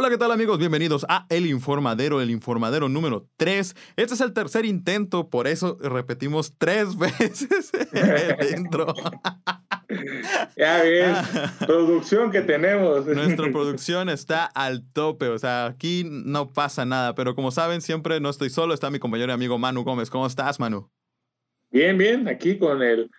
Hola, 0.00 0.10
¿qué 0.10 0.16
tal 0.16 0.30
amigos? 0.30 0.60
Bienvenidos 0.60 1.04
a 1.08 1.26
El 1.28 1.44
Informadero, 1.46 2.20
el 2.20 2.30
Informadero 2.30 2.88
número 2.88 3.28
3. 3.36 3.74
Este 3.96 4.14
es 4.14 4.20
el 4.20 4.32
tercer 4.32 4.64
intento, 4.64 5.28
por 5.28 5.48
eso 5.48 5.76
repetimos 5.80 6.56
tres 6.56 6.96
veces 6.98 7.72
el 7.92 8.58
intro. 8.58 8.94
Ya 10.56 10.82
ves, 10.82 11.16
producción 11.66 12.30
que 12.30 12.42
tenemos. 12.42 13.06
Nuestra 13.06 13.50
producción 13.50 14.08
está 14.08 14.44
al 14.44 14.84
tope, 14.92 15.28
o 15.28 15.38
sea, 15.38 15.66
aquí 15.66 16.04
no 16.06 16.52
pasa 16.52 16.84
nada, 16.84 17.14
pero 17.14 17.34
como 17.34 17.50
saben, 17.50 17.80
siempre 17.80 18.20
no 18.20 18.28
estoy 18.28 18.50
solo, 18.50 18.74
está 18.74 18.90
mi 18.90 18.98
compañero 19.00 19.32
y 19.32 19.34
amigo 19.34 19.58
Manu 19.58 19.82
Gómez. 19.82 20.10
¿Cómo 20.10 20.26
estás, 20.26 20.60
Manu? 20.60 20.90
Bien, 21.70 21.98
bien, 21.98 22.28
aquí 22.28 22.58
con 22.58 22.82
el 22.82 23.10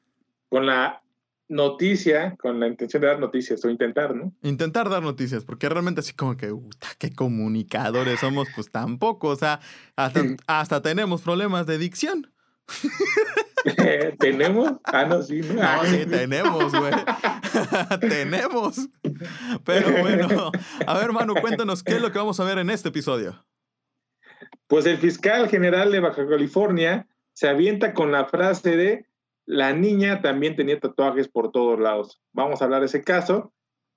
con 0.48 0.68
la 0.68 1.02
noticia, 1.50 2.36
con 2.38 2.59
la 2.59 2.68
intención 2.68 3.02
de 3.02 3.07
dar 3.07 3.20
noticias, 3.20 3.66
o 3.66 3.70
intentar, 3.70 4.16
¿no? 4.16 4.31
Intentar 4.43 4.88
dar 4.88 5.02
noticias, 5.04 5.43
porque 5.43 5.68
realmente 5.68 5.99
así 5.99 6.13
como 6.13 6.38
que, 6.38 6.54
qué 6.99 7.11
comunicadores 7.11 8.20
somos, 8.20 8.48
pues 8.55 8.71
tampoco, 8.71 9.30
o 9.30 9.35
sea, 9.35 9.59
hasta, 9.95 10.81
tenemos 10.81 11.21
problemas 11.21 11.66
de 11.66 11.77
dicción. 11.77 12.31
¿Tenemos? 14.20 14.73
Ah, 14.84 15.05
no, 15.05 15.23
sí. 15.23 15.41
No, 15.41 15.55
no 15.55 15.85
sí, 15.85 16.05
tenemos, 16.05 16.71
güey. 16.71 16.93
tenemos. 17.99 18.88
Pero 19.66 19.91
bueno, 20.02 20.52
a 20.85 20.98
ver, 20.98 21.12
Manu, 21.12 21.34
cuéntanos 21.41 21.84
qué 21.84 21.95
es 21.95 22.02
lo 22.02 22.12
que 22.12 22.20
vamos 22.20 22.40
a 22.40 22.43
ver 22.43 22.59
en 22.59 22.70
este 22.70 22.90
episodio. 22.90 23.43
Pues 24.68 24.85
el 24.85 24.99
fiscal 24.99 25.49
general 25.49 25.91
de 25.91 25.99
Baja 25.99 26.27
California 26.27 27.07
se 27.34 27.48
avienta 27.48 27.93
con 27.93 28.12
la 28.12 28.26
frase 28.26 28.77
de 28.77 29.09
la 29.49 29.73
niña 29.73 30.21
también 30.21 30.55
tenía 30.55 30.80
tatuajes 30.80 31.27
por 31.27 31.52
todos 31.52 31.80
lados. 31.80 32.21
Vamos 32.34 32.62
a 32.62 32.66
hablar 32.66 32.81
de 32.81 32.85
ese 32.85 33.03
caso. 33.03 33.52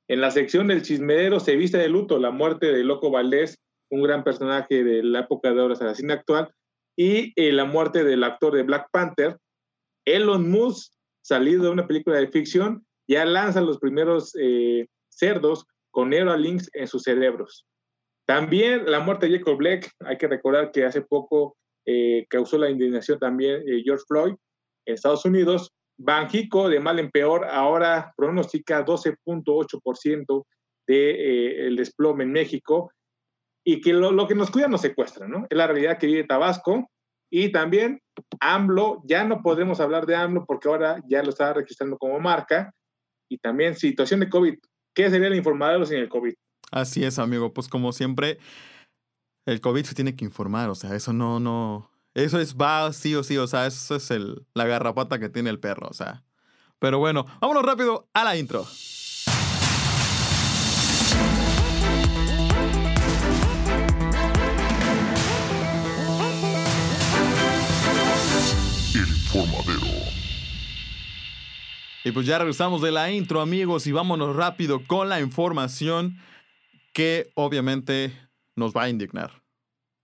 En 0.08 0.22
la 0.22 0.30
sección 0.30 0.68
del 0.68 0.80
chismedero 0.80 1.40
se 1.40 1.56
viste 1.56 1.76
de 1.76 1.90
luto 1.90 2.18
la 2.18 2.30
muerte 2.30 2.72
de 2.72 2.82
Loco 2.82 3.10
Valdés, 3.10 3.60
un 3.90 4.02
gran 4.02 4.24
personaje 4.24 4.82
de 4.82 5.02
la 5.02 5.20
época 5.20 5.52
de 5.52 5.60
oro 5.60 5.74
de 5.74 5.84
la 5.84 5.94
cine 5.94 6.14
actual, 6.14 6.50
y 6.96 7.34
eh, 7.36 7.52
la 7.52 7.66
muerte 7.66 8.02
del 8.02 8.24
actor 8.24 8.54
de 8.54 8.62
Black 8.62 8.88
Panther. 8.90 9.36
Elon 10.06 10.50
Musk, 10.50 10.94
salido 11.20 11.64
de 11.64 11.68
una 11.68 11.86
película 11.86 12.16
de 12.16 12.28
ficción, 12.28 12.86
ya 13.06 13.26
lanza 13.26 13.60
los 13.60 13.78
primeros 13.78 14.34
eh, 14.40 14.86
cerdos 15.10 15.66
con 15.90 16.08
Neuralinks 16.08 16.70
en 16.72 16.88
sus 16.88 17.02
cerebros. 17.02 17.66
También 18.26 18.90
la 18.90 19.00
muerte 19.00 19.28
de 19.28 19.36
Jacob 19.36 19.58
Black, 19.58 19.90
hay 20.00 20.16
que 20.16 20.28
recordar 20.28 20.72
que 20.72 20.86
hace 20.86 21.02
poco 21.02 21.58
eh, 21.84 22.24
causó 22.30 22.56
la 22.56 22.70
indignación 22.70 23.18
también 23.18 23.62
George 23.84 24.04
Floyd, 24.08 24.34
Estados 24.84 25.24
Unidos, 25.24 25.72
Banjico, 25.98 26.68
de 26.68 26.80
mal 26.80 26.98
en 26.98 27.10
peor, 27.10 27.44
ahora 27.44 28.12
pronostica 28.16 28.84
12.8% 28.84 30.44
del 30.86 30.96
de, 30.96 31.68
eh, 31.68 31.74
desplome 31.76 32.24
en 32.24 32.32
México 32.32 32.90
y 33.64 33.80
que 33.80 33.92
lo, 33.92 34.26
que 34.26 34.34
nos 34.34 34.50
cuida 34.50 34.68
nos 34.68 34.80
secuestra, 34.80 35.28
¿no? 35.28 35.46
Es 35.48 35.56
la 35.56 35.66
realidad 35.66 35.98
que 35.98 36.06
vive 36.06 36.24
Tabasco 36.24 36.88
y 37.30 37.50
también 37.52 38.00
AMLO, 38.40 39.02
ya 39.04 39.24
no 39.24 39.42
podemos 39.42 39.80
hablar 39.80 40.06
de 40.06 40.16
AMLO 40.16 40.44
porque 40.46 40.68
ahora 40.68 41.00
ya 41.08 41.22
lo 41.22 41.30
está 41.30 41.52
registrando 41.52 41.96
como 41.96 42.18
marca 42.18 42.74
y 43.30 43.38
también 43.38 43.76
situación 43.76 44.20
de 44.20 44.28
COVID. 44.28 44.58
¿Qué 44.94 45.08
sería 45.08 45.28
el 45.28 45.36
informador 45.36 45.86
sin 45.86 45.98
el 45.98 46.08
COVID? 46.08 46.34
Así 46.70 47.04
es, 47.04 47.18
amigo, 47.18 47.52
pues 47.52 47.68
como 47.68 47.92
siempre, 47.92 48.38
el 49.46 49.60
COVID 49.60 49.84
se 49.84 49.94
tiene 49.94 50.16
que 50.16 50.24
informar, 50.24 50.68
o 50.68 50.74
sea, 50.74 50.94
eso 50.94 51.12
no, 51.12 51.38
no, 51.38 51.91
eso 52.14 52.38
es 52.40 52.56
va 52.56 52.92
sí 52.92 53.14
o 53.14 53.22
sí, 53.22 53.38
o 53.38 53.46
sea, 53.46 53.66
eso 53.66 53.96
es 53.96 54.10
el, 54.10 54.46
la 54.54 54.66
garrapata 54.66 55.18
que 55.18 55.28
tiene 55.28 55.50
el 55.50 55.58
perro, 55.58 55.88
o 55.88 55.94
sea. 55.94 56.24
Pero 56.78 56.98
bueno, 56.98 57.24
vámonos 57.40 57.64
rápido 57.64 58.08
a 58.12 58.24
la 58.24 58.36
intro. 58.36 58.66
El 68.94 69.08
informadero. 69.08 69.86
Y 72.04 72.10
pues 72.10 72.26
ya 72.26 72.38
regresamos 72.38 72.82
de 72.82 72.90
la 72.90 73.10
intro, 73.10 73.40
amigos, 73.40 73.86
y 73.86 73.92
vámonos 73.92 74.36
rápido 74.36 74.84
con 74.86 75.08
la 75.08 75.20
información 75.20 76.18
que 76.92 77.30
obviamente 77.36 78.12
nos 78.54 78.74
va 78.74 78.82
a 78.82 78.88
indignar. 78.90 79.41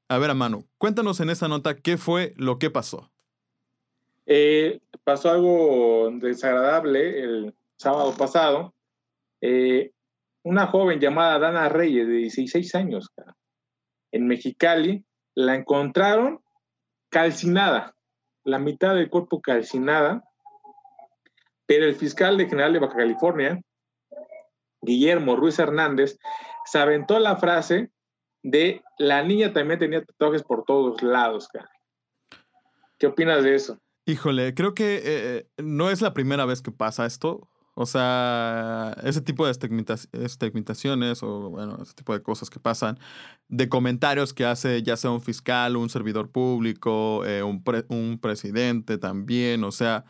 A 0.08 0.16
ver, 0.16 0.30
a 0.30 0.34
mano, 0.34 0.64
cuéntanos 0.78 1.20
en 1.20 1.28
esa 1.28 1.48
nota 1.48 1.76
qué 1.76 1.98
fue 1.98 2.32
lo 2.36 2.58
que 2.58 2.70
pasó. 2.70 3.10
Eh, 4.24 4.80
pasó 5.04 5.30
algo 5.30 6.10
desagradable 6.12 7.22
el 7.22 7.54
sábado 7.76 8.14
pasado. 8.16 8.74
Eh, 9.42 9.92
una 10.42 10.66
joven 10.66 10.98
llamada 10.98 11.38
Dana 11.38 11.69
Reyes, 11.69 12.06
de 12.06 12.14
16 12.14 12.74
años, 12.74 13.10
en 14.10 14.26
Mexicali, 14.26 15.04
la 15.34 15.54
encontraron 15.54 16.40
calcinada, 17.10 17.94
la 18.44 18.58
mitad 18.58 18.94
del 18.94 19.10
cuerpo 19.10 19.42
calcinada, 19.42 20.25
pero 21.66 21.84
el 21.84 21.96
fiscal 21.96 22.38
de 22.38 22.48
General 22.48 22.72
de 22.72 22.78
Baja 22.78 22.96
California, 22.96 23.60
Guillermo 24.80 25.36
Ruiz 25.36 25.58
Hernández, 25.58 26.19
se 26.64 26.78
aventó 26.78 27.19
la 27.19 27.36
frase 27.36 27.90
de 28.50 28.82
la 28.98 29.22
niña 29.22 29.53
también 29.53 29.78
tenía 29.78 30.04
tatuajes 30.04 30.42
por 30.42 30.64
todos 30.64 31.03
lados, 31.03 31.48
cara. 31.48 31.70
¿Qué 32.98 33.06
opinas 33.06 33.44
de 33.44 33.54
eso? 33.54 33.78
Híjole, 34.06 34.54
creo 34.54 34.75
que 34.75 34.97
eh, 34.97 35.03
eh, 35.04 35.47
no 35.62 35.91
es 35.91 36.00
la 36.00 36.14
primera 36.14 36.44
vez 36.47 36.62
que 36.62 36.72
pasa 36.72 37.06
esto. 37.06 37.48
O 37.75 37.87
sea, 37.87 38.97
ese 39.04 39.20
tipo 39.20 39.47
de 39.47 39.53
estigmatizaciones 39.53 41.22
o, 41.22 41.50
bueno, 41.50 41.78
ese 41.81 41.94
tipo 41.94 42.12
de 42.12 42.22
cosas 42.22 42.50
que 42.50 42.58
pasan, 42.58 42.98
de 43.47 43.69
comentarios 43.69 44.34
que 44.34 44.44
hace 44.44 44.82
ya 44.82 44.97
sea 44.97 45.12
un 45.12 45.20
fiscal, 45.20 45.76
un 45.76 45.88
servidor 45.88 46.32
público, 46.32 47.25
eh, 47.25 47.44
un, 47.44 47.62
un, 47.88 48.19
presidente 48.19 48.98
también. 48.98 49.62
O 49.62 49.70
sea, 49.70 50.06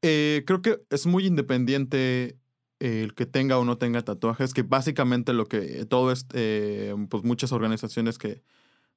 creo 0.00 0.62
que 0.62 0.80
es 0.88 1.06
muy 1.06 1.26
independiente 1.26 2.39
el 2.80 3.14
que 3.14 3.26
tenga 3.26 3.58
o 3.58 3.64
no 3.64 3.78
tenga 3.78 4.02
tatuajes, 4.02 4.54
que 4.54 4.62
básicamente 4.62 5.32
lo 5.32 5.46
que 5.46 5.84
todo 5.86 6.10
es, 6.10 6.26
eh, 6.32 6.94
pues 7.08 7.22
muchas 7.22 7.52
organizaciones 7.52 8.18
que, 8.18 8.42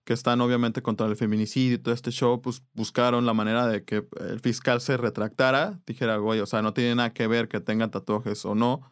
que 0.05 0.13
están 0.13 0.41
obviamente 0.41 0.81
contra 0.81 1.07
el 1.07 1.15
feminicidio 1.15 1.75
y 1.75 1.77
todo 1.79 1.93
este 1.93 2.11
show, 2.11 2.41
pues 2.41 2.63
buscaron 2.73 3.25
la 3.25 3.33
manera 3.33 3.67
de 3.67 3.83
que 3.83 4.05
el 4.19 4.39
fiscal 4.39 4.81
se 4.81 4.97
retractara, 4.97 5.81
dijera, 5.85 6.17
güey, 6.17 6.39
o 6.39 6.45
sea, 6.45 6.61
no 6.61 6.73
tiene 6.73 6.95
nada 6.95 7.13
que 7.13 7.27
ver 7.27 7.47
que 7.47 7.59
tenga 7.59 7.89
tatuajes 7.89 8.45
o 8.45 8.55
no, 8.55 8.91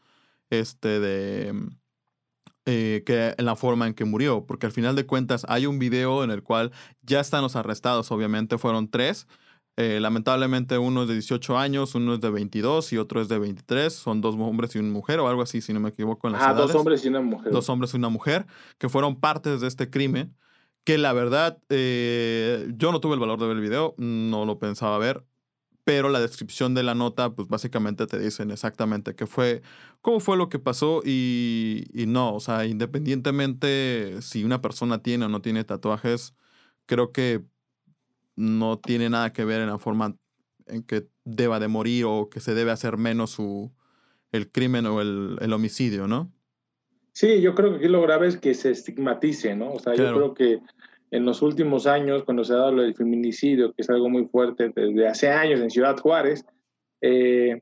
este, 0.50 1.00
de, 1.00 1.70
eh, 2.66 3.04
que 3.06 3.34
en 3.38 3.46
la 3.46 3.56
forma 3.56 3.88
en 3.88 3.94
que 3.94 4.06
murió, 4.06 4.46
porque 4.46 4.68
al 4.68 4.72
final 4.72 4.96
de 4.96 5.06
cuentas 5.06 5.46
hay 5.50 5.66
un 5.66 5.80
video 5.80 6.24
en 6.24 6.32
el 6.32 6.44
cual 6.44 6.72
ya 7.02 7.20
están 7.20 7.42
los 7.42 7.56
arrestados, 7.56 8.12
obviamente 8.12 8.58
fueron 8.58 8.90
tres, 8.90 9.28
eh, 9.78 10.00
lamentablemente 10.02 10.78
uno 10.78 11.04
es 11.04 11.08
de 11.08 11.14
18 11.14 11.58
años, 11.58 11.96
uno 11.96 12.14
es 12.16 12.22
de 12.22 12.30
22 12.30 12.92
y 12.94 12.98
otro 12.98 13.22
es 13.22 13.30
de 13.30 13.40
23. 13.40 13.92
Son 13.94 14.22
dos 14.22 14.36
hombres 14.38 14.76
y 14.76 14.80
una 14.80 14.92
mujer 14.92 15.20
o 15.20 15.28
algo 15.28 15.42
así, 15.42 15.62
si 15.62 15.74
no 15.74 15.80
me 15.80 15.90
equivoco. 15.90 16.28
En 16.28 16.34
las 16.34 16.44
ah, 16.44 16.54
dos 16.54 16.76
hombres 16.76 17.06
y 17.06 17.08
una 17.08 17.22
mujer. 17.22 17.52
Dos 17.52 17.70
hombres 17.70 17.94
y 17.94 17.98
una 17.98 18.10
mujer 18.10 18.46
que 18.78 18.90
fueron 18.90 19.20
partes 19.20 19.62
de 19.62 19.68
este 19.68 19.90
crimen. 19.90 20.36
Que 20.84 20.98
la 20.98 21.14
verdad, 21.14 21.60
eh, 21.70 22.68
yo 22.76 22.92
no 22.92 23.00
tuve 23.00 23.14
el 23.14 23.20
valor 23.20 23.40
de 23.40 23.46
ver 23.46 23.56
el 23.56 23.62
video, 23.62 23.94
no 23.98 24.46
lo 24.46 24.58
pensaba 24.58 24.98
ver, 24.98 25.24
pero 25.84 26.10
la 26.10 26.20
descripción 26.20 26.74
de 26.74 26.82
la 26.82 26.96
nota, 26.96 27.36
pues 27.36 27.48
básicamente 27.48 28.08
te 28.08 28.18
dicen 28.18 28.50
exactamente 28.50 29.14
qué 29.14 29.28
fue, 29.28 29.62
cómo 30.02 30.20
fue 30.20 30.38
lo 30.38 30.50
que 30.50 30.58
pasó 30.58 31.04
y, 31.06 31.86
y 31.94 32.08
no, 32.08 32.34
o 32.34 32.40
sea, 32.40 32.66
independientemente 32.66 34.24
si 34.24 34.44
una 34.44 34.60
persona 34.60 35.04
tiene 35.04 35.26
o 35.26 35.30
no 35.30 35.44
tiene 35.44 35.64
tatuajes, 35.64 36.34
creo 36.88 37.12
que 37.12 37.44
no 38.36 38.80
tiene 38.80 39.10
nada 39.10 39.34
que 39.34 39.46
ver 39.46 39.62
en 39.62 39.68
la 39.68 39.80
forma 39.80 40.16
en 40.68 40.84
que 40.84 41.08
deba 41.26 41.60
de 41.60 41.68
morir 41.68 42.06
o 42.06 42.30
que 42.30 42.40
se 42.40 42.54
debe 42.54 42.72
hacer 42.72 42.98
menos 42.98 43.32
su, 43.32 43.72
el 44.32 44.52
crimen 44.52 44.86
o 44.86 45.02
el, 45.02 45.54
homicidio, 45.54 46.08
¿no? 46.08 46.32
Sí, 47.14 47.42
yo 47.42 47.56
creo 47.56 47.72
que 47.72 47.78
aquí 47.78 47.88
lo 47.88 48.02
grave 48.02 48.28
es 48.28 48.38
que 48.38 48.54
se 48.54 48.72
estigmatice, 48.72 49.56
¿no? 49.56 49.74
O 49.74 49.80
sea, 49.80 49.94
yo 49.96 50.14
creo 50.14 50.34
que 50.34 50.60
en 51.12 51.26
los 51.26 51.42
últimos 51.42 51.88
años, 51.88 52.24
cuando 52.24 52.44
se 52.46 52.54
ha 52.54 52.58
dado 52.58 52.82
el 52.82 52.96
feminicidio, 52.96 53.74
que 53.74 53.82
es 53.82 53.90
algo 53.90 54.10
muy 54.10 54.26
fuerte 54.28 54.72
desde 54.74 55.08
hace 55.08 55.30
años 55.30 55.60
en 55.60 55.70
Ciudad 55.70 55.98
Juárez, 55.98 56.46
eh, 57.02 57.62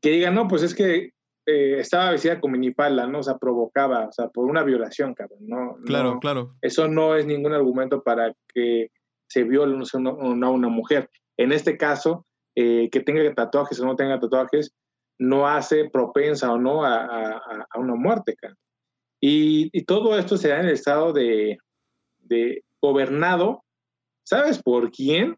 que 0.00 0.10
digan, 0.10 0.34
no, 0.34 0.48
pues 0.48 0.62
es 0.62 0.74
que 0.74 1.12
eh, 1.44 1.80
estaba 1.80 2.12
vestida 2.12 2.40
con 2.40 2.52
minipala, 2.52 3.06
¿no? 3.06 3.18
O 3.18 3.22
sea, 3.22 3.36
provocaba, 3.36 4.06
o 4.06 4.12
sea, 4.12 4.28
por 4.28 4.46
una 4.46 4.62
violación, 4.62 5.14
cabrón, 5.14 5.40
¿no? 5.42 5.76
Claro, 5.84 6.18
claro. 6.18 6.54
Eso 6.62 6.88
no 6.88 7.14
es 7.14 7.26
ningún 7.26 7.52
argumento 7.52 8.02
para 8.02 8.34
que 8.54 8.90
se 9.28 9.44
viola 9.44 9.78
a 9.78 9.96
una, 9.98 10.50
una, 10.50 10.68
mujer. 10.68 11.10
En 11.36 11.52
este 11.52 11.76
caso, 11.76 12.26
eh, 12.54 12.88
que 12.90 13.00
tenga 13.00 13.32
tatuajes 13.34 13.78
o 13.80 13.86
no 13.86 13.96
tenga 13.96 14.18
tatuajes, 14.18 14.74
no 15.18 15.46
hace 15.46 15.88
propensa 15.90 16.52
o 16.52 16.58
no 16.58 16.84
a, 16.84 17.40
una 17.76 17.94
muerte. 17.94 18.36
Y, 19.20 19.68
y, 19.72 19.84
todo 19.84 20.18
esto 20.18 20.36
se 20.36 20.48
da 20.48 20.60
en 20.60 20.66
el 20.66 20.72
estado 20.72 21.12
de, 21.12 21.58
de, 22.18 22.62
gobernado, 22.80 23.64
¿sabes 24.22 24.62
por 24.62 24.90
quién? 24.92 25.36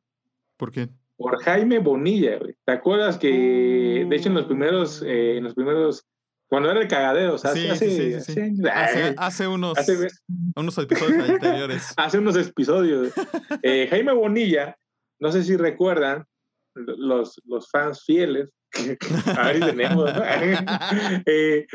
¿Por 0.56 0.70
qué? 0.70 0.88
Por 1.16 1.42
Jaime 1.42 1.78
Bonilla. 1.78 2.38
¿Te 2.64 2.72
acuerdas 2.72 3.18
que, 3.18 4.06
de 4.08 4.16
hecho, 4.16 4.28
en 4.28 4.34
los 4.34 4.44
primeros, 4.44 5.02
eh, 5.02 5.38
en 5.38 5.44
los 5.44 5.54
primeros 5.54 6.06
Cuando 6.50 6.68
era 6.70 6.80
el 6.82 6.88
cagadero, 6.88 7.34
o 7.34 7.38
sea, 7.38 7.52
Sí, 7.54 7.68
hace, 7.68 7.88
sí, 7.90 8.12
hace- 8.14 8.52
Hace, 8.70 9.02
ay, 9.04 9.14
hace 9.16 9.46
unos, 9.46 9.78
hace- 9.78 10.08
unos 10.56 10.76
episodios 10.78 11.28
anteriores. 11.30 11.94
hace 11.96 12.18
unos 12.18 12.36
episodios. 12.36 13.12
Eh, 13.62 13.86
Jaime 13.88 14.12
Bonilla, 14.12 14.76
no 15.20 15.30
sé 15.32 15.44
si 15.44 15.56
recuerdan, 15.56 16.24
los, 16.74 17.40
los 17.46 17.70
fans 17.70 18.02
fieles, 18.04 18.50
que 18.72 18.98
ahí 19.38 19.60
tenemos, 19.60 20.12
¿no? 20.12 20.22
Eh, 21.26 21.66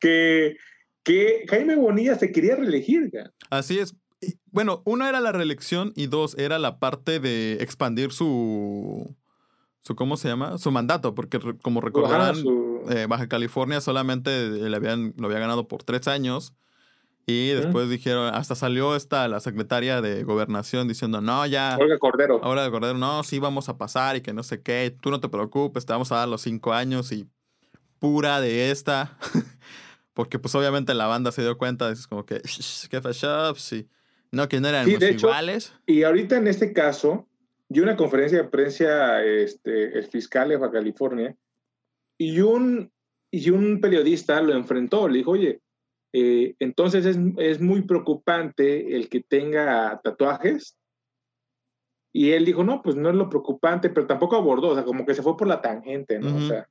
que, 0.00 0.56
que 1.02 1.44
Jaime 1.48 1.76
Bonilla 1.76 2.14
se 2.16 2.30
quería 2.32 2.56
reelegir. 2.56 3.10
Así 3.50 3.78
es. 3.78 3.94
Bueno, 4.50 4.82
uno 4.84 5.06
era 5.08 5.20
la 5.20 5.32
reelección 5.32 5.92
y 5.94 6.06
dos 6.08 6.36
era 6.38 6.58
la 6.58 6.78
parte 6.78 7.20
de 7.20 7.54
expandir 7.60 8.12
su, 8.12 9.14
su 9.80 9.94
¿cómo 9.96 10.16
se 10.16 10.28
llama? 10.28 10.58
Su 10.58 10.70
mandato, 10.72 11.14
porque 11.14 11.38
como 11.62 11.80
recordarán, 11.80 12.30
Ajá, 12.32 12.34
su- 12.34 12.67
eh, 12.90 13.06
Baja 13.08 13.28
California 13.28 13.80
solamente 13.80 14.30
le 14.50 14.76
habían, 14.76 15.14
lo 15.16 15.26
había 15.26 15.38
ganado 15.38 15.68
por 15.68 15.82
tres 15.84 16.08
años. 16.08 16.54
Y 17.26 17.48
después 17.50 17.90
dijeron, 17.90 18.34
hasta 18.34 18.54
salió 18.54 18.96
esta, 18.96 19.28
la 19.28 19.40
secretaria 19.40 20.00
de 20.00 20.24
gobernación 20.24 20.88
diciendo, 20.88 21.20
no, 21.20 21.44
ya, 21.44 21.76
Olga 21.78 21.98
Cordero. 21.98 22.40
ahora 22.42 22.62
de 22.64 22.70
Cordero, 22.70 22.96
no, 22.96 23.22
sí 23.22 23.38
vamos 23.38 23.68
a 23.68 23.76
pasar 23.76 24.16
y 24.16 24.22
que 24.22 24.32
no 24.32 24.42
sé 24.42 24.62
qué, 24.62 24.96
tú 24.98 25.10
no 25.10 25.20
te 25.20 25.28
preocupes, 25.28 25.84
te 25.84 25.92
vamos 25.92 26.10
a 26.10 26.16
dar 26.16 26.28
los 26.28 26.40
cinco 26.40 26.72
años 26.72 27.12
y 27.12 27.26
pura 27.98 28.40
de 28.40 28.70
esta. 28.70 29.18
Porque 30.14 30.38
pues 30.38 30.54
obviamente 30.54 30.94
la 30.94 31.06
banda 31.06 31.30
se 31.30 31.42
dio 31.42 31.58
cuenta, 31.58 31.90
es 31.90 32.06
como 32.06 32.24
que, 32.24 32.40
¿qué 32.90 33.00
pasó? 33.02 33.54
Sí. 33.56 33.86
No, 34.32 34.48
que 34.48 34.60
no 34.60 34.68
eran 34.68 34.86
Sí, 34.86 34.96
de 34.96 35.10
hecho- 35.10 35.26
iguales. 35.28 35.74
Y 35.86 36.04
ahorita 36.04 36.36
en 36.38 36.48
este 36.48 36.72
caso, 36.72 37.28
dio 37.68 37.82
una 37.82 37.96
conferencia 37.96 38.38
de 38.38 38.44
prensa 38.48 39.22
este, 39.22 39.98
el 39.98 40.06
fiscal 40.06 40.48
de 40.48 40.56
Baja 40.56 40.72
California 40.72 41.36
y 42.18 42.40
un, 42.40 42.92
y 43.30 43.50
un 43.50 43.80
periodista 43.80 44.42
lo 44.42 44.54
enfrentó, 44.54 45.08
le 45.08 45.18
dijo, 45.18 45.30
oye, 45.32 45.60
eh, 46.12 46.54
entonces 46.58 47.06
es, 47.06 47.18
es 47.38 47.60
muy 47.60 47.82
preocupante 47.82 48.96
el 48.96 49.08
que 49.08 49.20
tenga 49.20 50.00
tatuajes. 50.02 50.76
Y 52.12 52.32
él 52.32 52.44
dijo, 52.44 52.64
no, 52.64 52.82
pues 52.82 52.96
no 52.96 53.10
es 53.10 53.14
lo 53.14 53.28
preocupante, 53.28 53.90
pero 53.90 54.06
tampoco 54.06 54.36
abordó, 54.36 54.70
o 54.70 54.74
sea, 54.74 54.84
como 54.84 55.06
que 55.06 55.14
se 55.14 55.22
fue 55.22 55.36
por 55.36 55.46
la 55.46 55.60
tangente, 55.60 56.18
¿no? 56.18 56.30
Ujú. 56.30 56.44
O 56.44 56.48
sea, 56.48 56.68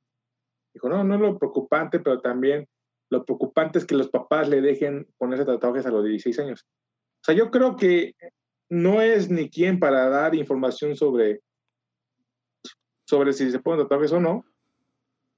dijo, 0.73 0.89
no, 0.89 1.03
no 1.03 1.15
es 1.15 1.21
lo 1.21 1.37
preocupante, 1.37 1.99
pero 1.99 2.19
también 2.19 2.67
lo 3.09 3.23
preocupante 3.23 3.79
es 3.79 3.85
que 3.85 3.95
los 3.95 4.09
papás 4.09 4.49
le 4.49 4.61
dejen 4.61 5.07
ponerse 5.17 5.45
tatuajes 5.45 5.85
a 5.85 5.91
los 5.91 6.03
16 6.03 6.39
años. 6.39 6.65
O 7.21 7.23
sea, 7.23 7.35
yo 7.35 7.51
creo 7.51 7.75
que 7.75 8.15
no 8.69 9.01
es 9.01 9.29
ni 9.29 9.49
quien 9.49 9.79
para 9.79 10.09
dar 10.09 10.35
información 10.35 10.95
sobre, 10.95 11.41
sobre 13.07 13.31
si 13.31 13.49
se 13.49 13.59
ponen 13.59 13.83
tatuajes 13.83 14.11
o 14.11 14.19
no. 14.19 14.43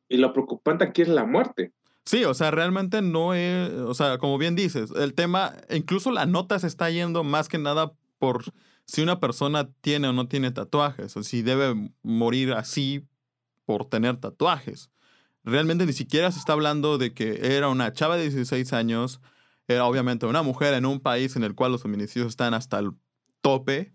Y 0.10 0.18
lo 0.18 0.34
preocupante 0.34 0.84
aquí 0.84 1.04
es 1.04 1.08
la 1.08 1.26
muerte. 1.26 1.72
Sí, 2.04 2.26
o 2.26 2.34
sea, 2.34 2.50
realmente 2.52 3.02
no 3.02 3.34
es, 3.36 3.72
o 3.72 3.94
sea, 3.94 4.18
como 4.18 4.38
bien 4.38 4.56
dices, 4.56 4.92
el 4.98 5.14
tema, 5.14 5.54
incluso 5.70 6.12
la 6.12 6.26
nota 6.26 6.58
se 6.58 6.68
está 6.68 6.90
yendo 6.90 7.24
más 7.24 7.48
que 7.48 7.60
nada 7.60 7.94
por 8.18 8.44
si 8.86 9.04
una 9.04 9.20
persona 9.20 9.70
tiene 9.82 10.08
o 10.08 10.14
no 10.14 10.28
tiene 10.28 10.50
tatuajes, 10.50 11.16
o 11.16 11.22
si 11.22 11.44
debe 11.44 11.92
morir 12.02 12.54
así 12.54 13.06
por 13.66 13.86
tener 13.86 14.18
tatuajes. 14.18 14.90
Realmente 15.44 15.86
ni 15.86 15.94
siquiera 15.94 16.32
se 16.32 16.40
está 16.40 16.54
hablando 16.54 16.98
de 16.98 17.14
que 17.14 17.56
era 17.56 17.70
una 17.70 17.94
chava 17.94 18.18
de 18.18 18.24
16 18.24 18.74
años, 18.74 19.22
era 19.68 19.86
obviamente 19.86 20.26
una 20.26 20.42
mujer 20.42 20.74
en 20.74 20.88
un 20.88 21.00
país 21.00 21.36
en 21.36 21.44
el 21.44 21.54
cual 21.54 21.72
los 21.72 21.84
feminicidios 21.84 22.30
están 22.30 22.56
hasta 22.56 22.80
el 22.80 22.92
tope. 23.42 23.94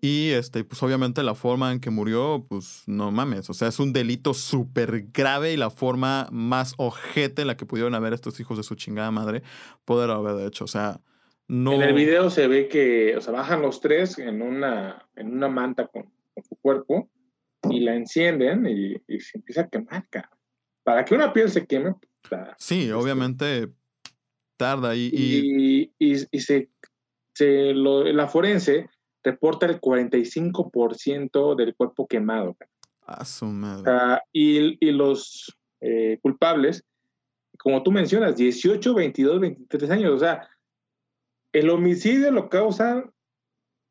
Y 0.00 0.30
este, 0.30 0.62
pues 0.62 0.80
obviamente 0.82 1.22
la 1.24 1.34
forma 1.34 1.72
en 1.72 1.80
que 1.80 1.90
murió, 1.90 2.46
pues 2.48 2.84
no 2.86 3.10
mames. 3.10 3.50
O 3.50 3.54
sea, 3.54 3.66
es 3.68 3.80
un 3.80 3.92
delito 3.92 4.32
súper 4.32 5.06
grave 5.12 5.52
y 5.52 5.56
la 5.56 5.70
forma 5.70 6.28
más 6.30 6.74
ojete 6.76 7.42
en 7.42 7.48
la 7.48 7.56
que 7.56 7.66
pudieron 7.66 7.94
haber 7.96 8.12
estos 8.12 8.38
hijos 8.38 8.56
de 8.56 8.62
su 8.62 8.76
chingada 8.76 9.10
madre 9.10 9.42
poder 9.84 10.10
haber 10.10 10.46
hecho. 10.46 10.64
O 10.64 10.68
sea, 10.68 11.00
no. 11.48 11.72
En 11.72 11.82
el 11.82 11.94
video 11.94 12.30
se 12.30 12.46
ve 12.46 12.68
que, 12.68 13.16
o 13.16 13.20
sea, 13.20 13.32
bajan 13.32 13.60
los 13.62 13.80
tres 13.80 14.18
en 14.18 14.40
una, 14.42 15.08
en 15.16 15.32
una 15.32 15.48
manta 15.48 15.88
con, 15.88 16.04
con 16.34 16.44
su 16.44 16.54
cuerpo 16.56 17.10
y 17.68 17.80
la 17.80 17.96
encienden 17.96 18.66
y, 18.66 18.94
y 19.12 19.18
se 19.20 19.38
empieza 19.38 19.62
a 19.62 19.68
quemar, 19.68 20.06
cabrón. 20.08 20.38
Para 20.84 21.04
que 21.04 21.14
una 21.16 21.32
piel 21.32 21.50
se 21.50 21.66
queme, 21.66 21.94
puta, 22.22 22.54
Sí, 22.58 22.90
obviamente 22.92 23.68
tarda 24.56 24.94
y. 24.94 25.10
y- 25.12 25.90
y, 25.98 26.12
y, 26.14 26.26
y 26.30 26.40
se, 26.40 26.70
se 27.34 27.72
lo- 27.74 28.04
la 28.04 28.28
forense 28.28 28.88
reporta 29.30 29.66
el 29.66 29.80
45% 29.80 31.54
del 31.56 31.74
cuerpo 31.74 32.06
quemado. 32.06 32.56
a 33.06 33.24
su 33.24 33.46
madre. 33.46 34.20
Y, 34.32 34.76
y 34.86 34.90
los 34.92 35.56
eh, 35.80 36.18
culpables, 36.22 36.84
como 37.58 37.82
tú 37.82 37.90
mencionas, 37.90 38.36
18, 38.36 38.94
22, 38.94 39.40
23 39.40 39.90
años. 39.90 40.12
O 40.14 40.18
sea, 40.18 40.48
el 41.52 41.70
homicidio 41.70 42.30
lo 42.30 42.48
causan 42.48 43.10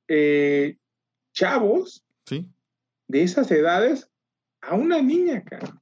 eh, 0.08 0.78
chavos 1.34 2.04
Sí. 2.26 2.46
de 3.08 3.24
esas 3.24 3.50
edades 3.52 4.10
a 4.62 4.76
una 4.76 5.02
niña, 5.02 5.44
cara. 5.44 5.82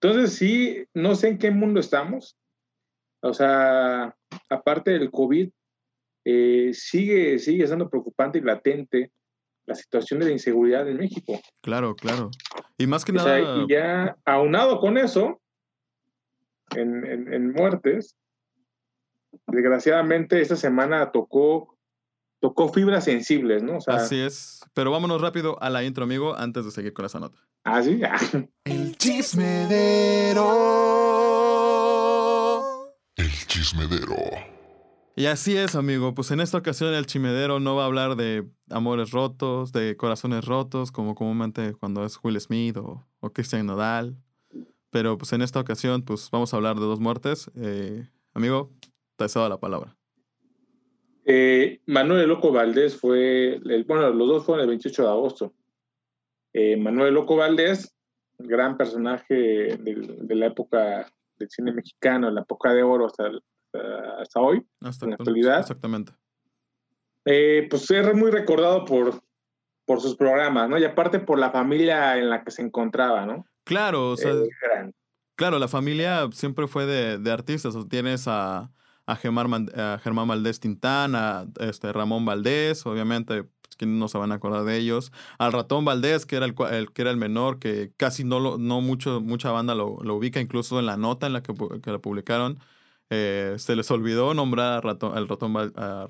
Entonces, 0.00 0.34
sí, 0.34 0.84
no 0.94 1.14
sé 1.16 1.28
en 1.28 1.38
qué 1.38 1.50
mundo 1.50 1.80
estamos. 1.80 2.36
O 3.20 3.34
sea, 3.34 4.16
aparte 4.48 4.92
del 4.92 5.10
COVID, 5.10 5.50
eh, 6.30 6.74
sigue, 6.74 7.38
sigue 7.38 7.66
siendo 7.66 7.88
preocupante 7.88 8.38
y 8.38 8.42
latente 8.42 9.12
la 9.66 9.74
situación 9.74 10.20
de 10.20 10.26
la 10.26 10.32
inseguridad 10.32 10.86
en 10.88 10.96
México. 10.98 11.40
Claro, 11.62 11.94
claro. 11.94 12.30
Y 12.76 12.86
más 12.86 13.04
que 13.04 13.12
O 13.12 13.18
sea, 13.18 13.38
nada. 13.40 13.62
y 13.64 13.70
ya 13.72 14.16
aunado 14.26 14.78
con 14.80 14.98
eso, 14.98 15.40
en, 16.76 17.06
en- 17.06 17.32
en 17.32 17.52
muertes, 17.52 18.14
desgraciadamente 19.46 20.40
esta 20.40 20.56
semana 20.56 21.12
tocó, 21.12 21.76
tocó 22.40 22.68
fibras 22.72 23.04
sensibles, 23.04 23.62
¿no? 23.62 23.76
O 23.78 23.80
sea, 23.80 23.94
Así 23.96 24.20
es. 24.20 24.60
Pero 24.74 24.90
vámonos 24.90 25.20
rápido 25.22 25.62
a 25.62 25.70
la 25.70 25.82
intro, 25.84 26.04
amigo, 26.04 26.34
antes 26.36 26.64
de 26.64 26.70
seguir 26.70 26.92
con 26.92 27.04
esa 27.06 27.20
nota. 27.20 27.38
¿ah, 27.64 27.82
sí? 27.82 28.00
Ah. 28.04 28.18
El 28.64 28.96
chismedero. 31.88 32.92
El 33.16 33.30
chismedero. 33.46 34.14
Y 35.18 35.26
así 35.26 35.56
es, 35.56 35.74
amigo. 35.74 36.14
Pues 36.14 36.30
en 36.30 36.38
esta 36.40 36.58
ocasión 36.58 36.94
el 36.94 37.06
chimedero 37.06 37.58
no 37.58 37.74
va 37.74 37.82
a 37.82 37.86
hablar 37.86 38.14
de 38.14 38.46
amores 38.70 39.10
rotos, 39.10 39.72
de 39.72 39.96
corazones 39.96 40.44
rotos, 40.44 40.92
como 40.92 41.16
comúnmente 41.16 41.74
cuando 41.74 42.04
es 42.04 42.18
Will 42.22 42.40
Smith 42.40 42.76
o, 42.76 43.04
o 43.18 43.30
Christian 43.32 43.66
Nodal. 43.66 44.16
Pero 44.90 45.18
pues 45.18 45.32
en 45.32 45.42
esta 45.42 45.58
ocasión, 45.58 46.02
pues 46.02 46.30
vamos 46.30 46.52
a 46.54 46.56
hablar 46.56 46.76
de 46.76 46.82
dos 46.82 47.00
muertes. 47.00 47.50
Eh, 47.56 48.08
amigo, 48.32 48.70
te 49.16 49.28
cedo 49.28 49.48
la 49.48 49.58
palabra. 49.58 49.96
Eh, 51.24 51.80
Manuel 51.86 52.28
Loco 52.28 52.52
Valdés 52.52 52.96
fue, 52.96 53.56
el- 53.56 53.84
bueno, 53.84 54.08
los 54.10 54.28
dos 54.28 54.46
fueron 54.46 54.62
el 54.62 54.68
28 54.68 55.02
de 55.02 55.08
agosto. 55.08 55.52
Eh, 56.52 56.76
Manuel 56.76 57.14
Loco 57.14 57.34
Valdés, 57.36 57.92
gran 58.38 58.76
personaje 58.76 59.34
del- 59.34 60.26
de 60.28 60.34
la 60.36 60.46
época 60.46 61.12
del 61.36 61.50
cine 61.50 61.72
mexicano, 61.72 62.30
la 62.30 62.42
época 62.42 62.72
de 62.72 62.82
oro 62.84 63.06
hasta, 63.06 63.30
hasta- 63.72 64.22
hasta 64.22 64.40
hoy. 64.40 64.62
Hasta 64.80 65.06
En 65.06 65.10
la 65.10 65.14
actual- 65.16 65.28
actualidad. 65.28 65.60
Exactamente. 65.60 66.12
Eh, 67.24 67.66
pues 67.68 67.90
es 67.90 68.14
muy 68.14 68.30
recordado 68.30 68.84
por, 68.84 69.22
por 69.84 70.00
sus 70.00 70.16
programas, 70.16 70.68
¿no? 70.68 70.78
Y 70.78 70.84
aparte 70.84 71.18
por 71.18 71.38
la 71.38 71.50
familia 71.50 72.16
en 72.16 72.30
la 72.30 72.42
que 72.42 72.50
se 72.50 72.62
encontraba, 72.62 73.26
¿no? 73.26 73.44
Claro, 73.64 74.10
o 74.12 74.16
sea, 74.16 74.32
Eh, 74.32 74.92
claro, 75.36 75.58
la 75.58 75.68
familia 75.68 76.28
siempre 76.32 76.66
fue 76.68 76.86
de, 76.86 77.18
de 77.18 77.30
artistas. 77.30 77.74
O 77.74 77.82
sea, 77.82 77.88
tienes 77.88 78.26
a, 78.28 78.70
a, 79.06 79.16
Germán, 79.16 79.68
a 79.76 79.98
Germán 80.02 80.28
Valdés 80.28 80.60
Tintán, 80.60 81.14
a 81.14 81.46
este, 81.60 81.92
Ramón 81.92 82.24
Valdés, 82.24 82.86
obviamente, 82.86 83.42
pues, 83.44 83.76
¿quién 83.76 83.98
no 83.98 84.08
se 84.08 84.16
van 84.16 84.32
a 84.32 84.36
acordar 84.36 84.64
de 84.64 84.78
ellos? 84.78 85.12
Al 85.38 85.52
Ratón 85.52 85.84
Valdés, 85.84 86.24
que 86.24 86.36
era 86.36 86.46
el, 86.46 86.54
el- 86.70 86.92
que 86.92 87.02
era 87.02 87.10
el 87.10 87.18
menor, 87.18 87.58
que 87.58 87.92
casi 87.98 88.24
no, 88.24 88.40
lo, 88.40 88.56
no 88.56 88.80
mucho, 88.80 89.20
mucha 89.20 89.50
banda 89.50 89.74
lo, 89.74 89.98
lo 90.02 90.14
ubica, 90.14 90.40
incluso 90.40 90.78
en 90.78 90.86
la 90.86 90.96
nota 90.96 91.26
en 91.26 91.34
la 91.34 91.42
que, 91.42 91.52
que 91.82 91.92
la 91.92 91.98
publicaron. 91.98 92.58
Eh, 93.10 93.54
se 93.56 93.74
les 93.74 93.90
olvidó 93.90 94.34
nombrar 94.34 94.74
al 94.74 94.82
Ratón, 94.82 95.14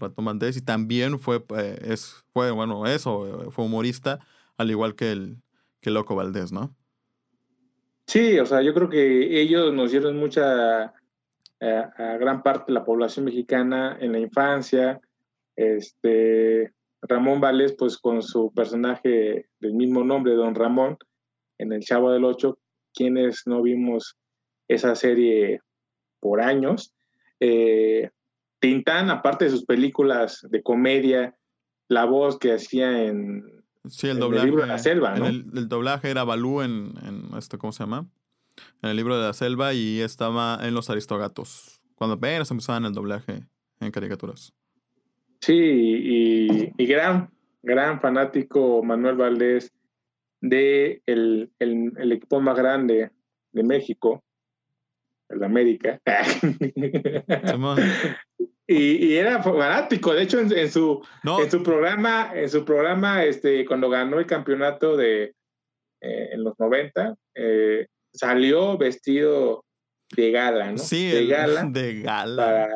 Ratón 0.00 0.24
Valdés 0.24 0.56
y 0.56 0.62
también 0.62 1.18
fue, 1.18 1.44
eh, 1.56 1.78
es, 1.82 2.24
fue, 2.32 2.50
bueno, 2.50 2.86
eso, 2.86 3.46
eh, 3.46 3.50
fue 3.50 3.64
humorista, 3.64 4.18
al 4.56 4.70
igual 4.70 4.94
que 4.94 5.12
el, 5.12 5.36
que 5.80 5.90
Loco 5.90 6.16
Valdés, 6.16 6.52
¿no? 6.52 6.74
Sí, 8.06 8.38
o 8.38 8.46
sea, 8.46 8.62
yo 8.62 8.72
creo 8.74 8.88
que 8.88 9.40
ellos 9.40 9.72
nos 9.72 9.90
dieron 9.90 10.16
mucha 10.16 10.94
eh, 11.60 11.84
a 11.96 12.16
gran 12.16 12.42
parte 12.42 12.66
de 12.68 12.78
la 12.78 12.84
población 12.84 13.26
mexicana 13.26 13.98
en 14.00 14.12
la 14.12 14.18
infancia. 14.18 15.00
Este 15.54 16.72
Ramón 17.02 17.40
Valdés, 17.40 17.74
pues 17.78 17.98
con 17.98 18.22
su 18.22 18.52
personaje 18.52 19.46
del 19.60 19.74
mismo 19.74 20.04
nombre, 20.04 20.34
Don 20.34 20.54
Ramón, 20.54 20.96
en 21.58 21.72
El 21.72 21.82
Chavo 21.82 22.10
del 22.10 22.24
Ocho, 22.24 22.58
quienes 22.94 23.42
no 23.46 23.62
vimos 23.62 24.16
esa 24.68 24.94
serie 24.94 25.60
por 26.20 26.40
años. 26.40 26.92
Eh, 27.40 28.10
Tintán, 28.60 29.10
aparte 29.10 29.44
de 29.46 29.50
sus 29.50 29.64
películas 29.64 30.46
de 30.50 30.62
comedia, 30.62 31.36
la 31.88 32.04
voz 32.04 32.38
que 32.38 32.52
hacía 32.52 33.04
en 33.04 33.44
Sí, 33.88 34.08
el 34.08 34.12
En 34.12 34.16
el 34.16 34.20
doblaje. 34.20 34.46
libro 34.46 34.62
de 34.62 34.68
la 34.68 34.78
selva, 34.78 35.14
el, 35.14 35.46
el 35.54 35.68
doblaje 35.68 36.10
era 36.10 36.24
Balú 36.24 36.60
en, 36.62 36.92
en 37.06 37.36
esto, 37.38 37.58
¿cómo 37.58 37.72
se 37.72 37.84
llama? 37.84 38.06
en 38.82 38.90
el 38.90 38.96
libro 38.96 39.16
de 39.16 39.26
la 39.26 39.32
selva 39.32 39.72
y 39.74 40.00
estaba 40.00 40.58
en 40.62 40.74
Los 40.74 40.90
Aristogatos, 40.90 41.80
cuando 41.94 42.14
apenas 42.16 42.50
empezaban 42.50 42.84
el 42.84 42.92
doblaje 42.92 43.44
en 43.80 43.90
caricaturas. 43.90 44.52
Sí, 45.40 45.54
y, 45.54 46.72
y 46.76 46.86
gran, 46.86 47.30
gran 47.62 48.00
fanático 48.00 48.82
Manuel 48.82 49.16
Valdés 49.16 49.72
de 50.40 51.02
el, 51.06 51.50
el, 51.58 52.12
equipo 52.12 52.40
más 52.40 52.56
grande 52.56 53.10
de 53.52 53.62
México, 53.62 54.24
el 55.28 55.44
América. 55.44 56.00
y, 58.66 59.14
era 59.14 59.42
fanático, 59.42 60.14
de 60.14 60.22
hecho 60.22 60.40
en, 60.40 60.70
su, 60.70 61.04
en 61.24 61.50
su 61.50 61.62
programa, 61.62 62.32
en 62.34 62.48
su 62.48 62.64
programa, 62.64 63.24
este, 63.24 63.64
cuando 63.64 63.90
ganó 63.90 64.18
el 64.18 64.26
campeonato 64.26 64.96
de 64.96 65.34
eh, 66.00 66.28
en 66.32 66.44
los 66.44 66.58
90, 66.58 67.16
eh, 67.34 67.86
salió 68.12 68.78
vestido 68.78 69.64
de 70.14 70.30
gala, 70.30 70.72
¿no? 70.72 70.78
Sí, 70.78 71.08
de 71.08 71.26
gala. 71.26 71.64
De 71.72 72.02
gala. 72.02 72.68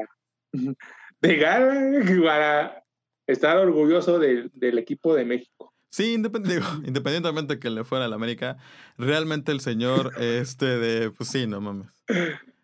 de 1.20 1.36
gala 1.36 2.04
para 2.24 2.84
estar 3.26 3.56
orgulloso 3.56 4.18
del 4.18 4.78
equipo 4.78 5.14
de 5.14 5.24
México. 5.24 5.71
Sí, 5.92 6.14
independientemente 6.86 7.58
que 7.58 7.68
le 7.68 7.84
fuera 7.84 8.06
a 8.06 8.08
la 8.08 8.16
América, 8.16 8.56
realmente 8.96 9.52
el 9.52 9.60
señor, 9.60 10.12
este 10.18 10.78
de, 10.78 11.10
pues 11.10 11.28
sí, 11.28 11.46
no 11.46 11.60
mames. 11.60 11.88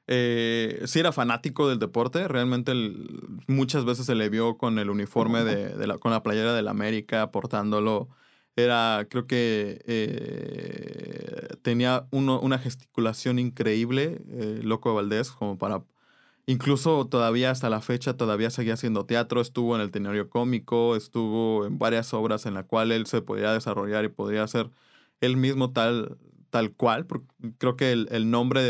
Eh, 0.06 0.80
sí 0.86 0.98
era 0.98 1.12
fanático 1.12 1.68
del 1.68 1.78
deporte, 1.78 2.26
realmente 2.26 2.72
muchas 3.46 3.84
veces 3.84 4.06
se 4.06 4.14
le 4.14 4.30
vio 4.30 4.56
con 4.56 4.78
el 4.78 4.88
uniforme 4.88 5.44
de, 5.44 5.86
la, 5.86 5.98
con 5.98 6.10
la 6.10 6.22
playera 6.22 6.54
del 6.54 6.68
América, 6.68 7.30
portándolo. 7.30 8.08
Era, 8.56 9.06
creo 9.10 9.26
que 9.26 9.82
eh, 9.86 11.48
tenía 11.60 12.06
una 12.10 12.58
gesticulación 12.58 13.38
increíble, 13.38 14.22
eh, 14.30 14.60
Loco 14.62 14.94
Valdés, 14.94 15.30
como 15.30 15.58
para 15.58 15.84
Incluso 16.48 17.06
todavía 17.06 17.50
hasta 17.50 17.68
la 17.68 17.82
fecha 17.82 18.16
todavía 18.16 18.48
seguía 18.48 18.72
haciendo 18.72 19.04
teatro, 19.04 19.42
estuvo 19.42 19.76
en 19.76 19.82
el 19.82 19.90
Tenorio 19.90 20.30
Cómico, 20.30 20.96
estuvo 20.96 21.66
en 21.66 21.78
varias 21.78 22.14
obras 22.14 22.46
en 22.46 22.54
las 22.54 22.64
cuales 22.64 22.96
él 22.96 23.04
se 23.04 23.20
podía 23.20 23.52
desarrollar 23.52 24.06
y 24.06 24.08
podría 24.08 24.48
ser 24.48 24.70
él 25.20 25.36
mismo 25.36 25.74
tal, 25.74 26.16
tal 26.48 26.72
cual. 26.72 27.06
Creo 27.58 27.76
que 27.76 27.92
el, 27.92 28.30
nombre, 28.30 28.62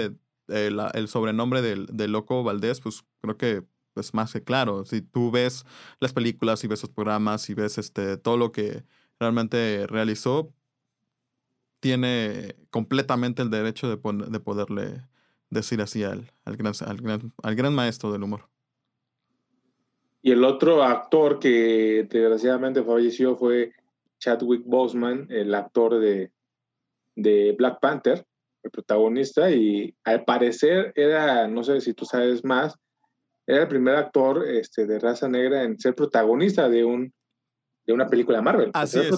de, 0.48 0.80
el, 0.92 1.06
sobrenombre 1.06 1.62
del, 1.62 2.10
Loco 2.10 2.42
Valdés, 2.42 2.80
pues 2.80 3.04
creo 3.20 3.36
que 3.36 3.62
es 3.94 4.12
más 4.12 4.32
que 4.32 4.42
claro. 4.42 4.84
Si 4.84 5.00
tú 5.00 5.30
ves 5.30 5.64
las 6.00 6.12
películas 6.12 6.64
y 6.64 6.66
ves 6.66 6.82
los 6.82 6.90
programas 6.90 7.48
y 7.48 7.54
ves 7.54 7.78
este, 7.78 8.16
todo 8.16 8.36
lo 8.36 8.50
que 8.50 8.82
realmente 9.20 9.86
realizó, 9.86 10.52
tiene 11.78 12.56
completamente 12.70 13.42
el 13.42 13.50
derecho 13.50 13.88
de, 13.88 14.00
de 14.30 14.40
poderle 14.40 15.04
decir 15.50 15.80
así 15.80 16.04
al, 16.04 16.30
al, 16.44 16.56
gran, 16.56 16.74
al, 17.42 17.54
gran, 17.54 17.74
maestro 17.74 18.12
del 18.12 18.22
humor. 18.22 18.48
Y 20.22 20.32
el 20.32 20.44
otro 20.44 20.82
actor 20.82 21.38
que 21.38 22.06
desgraciadamente 22.10 22.82
falleció 22.82 23.36
fue 23.36 23.72
Chadwick 24.18 24.62
Boseman, 24.64 25.26
el 25.30 25.54
actor 25.54 26.00
de, 26.00 26.32
de 27.14 27.54
Black 27.56 27.78
Panther, 27.80 28.26
el 28.62 28.70
protagonista, 28.70 29.50
y 29.50 29.94
al 30.04 30.24
parecer 30.24 30.92
era, 30.96 31.46
no 31.46 31.62
sé 31.62 31.80
si 31.80 31.94
tú 31.94 32.04
sabes 32.04 32.44
más, 32.44 32.74
era 33.46 33.62
el 33.62 33.68
primer 33.68 33.94
actor 33.94 34.46
este, 34.46 34.86
de 34.86 34.98
raza 34.98 35.28
negra 35.28 35.62
en 35.62 35.78
ser 35.78 35.94
protagonista 35.94 36.68
de 36.68 36.84
un 36.84 37.12
de 37.86 37.94
una 37.94 38.06
película 38.06 38.42
Marvel. 38.42 38.70
Así 38.74 38.98
es, 38.98 39.16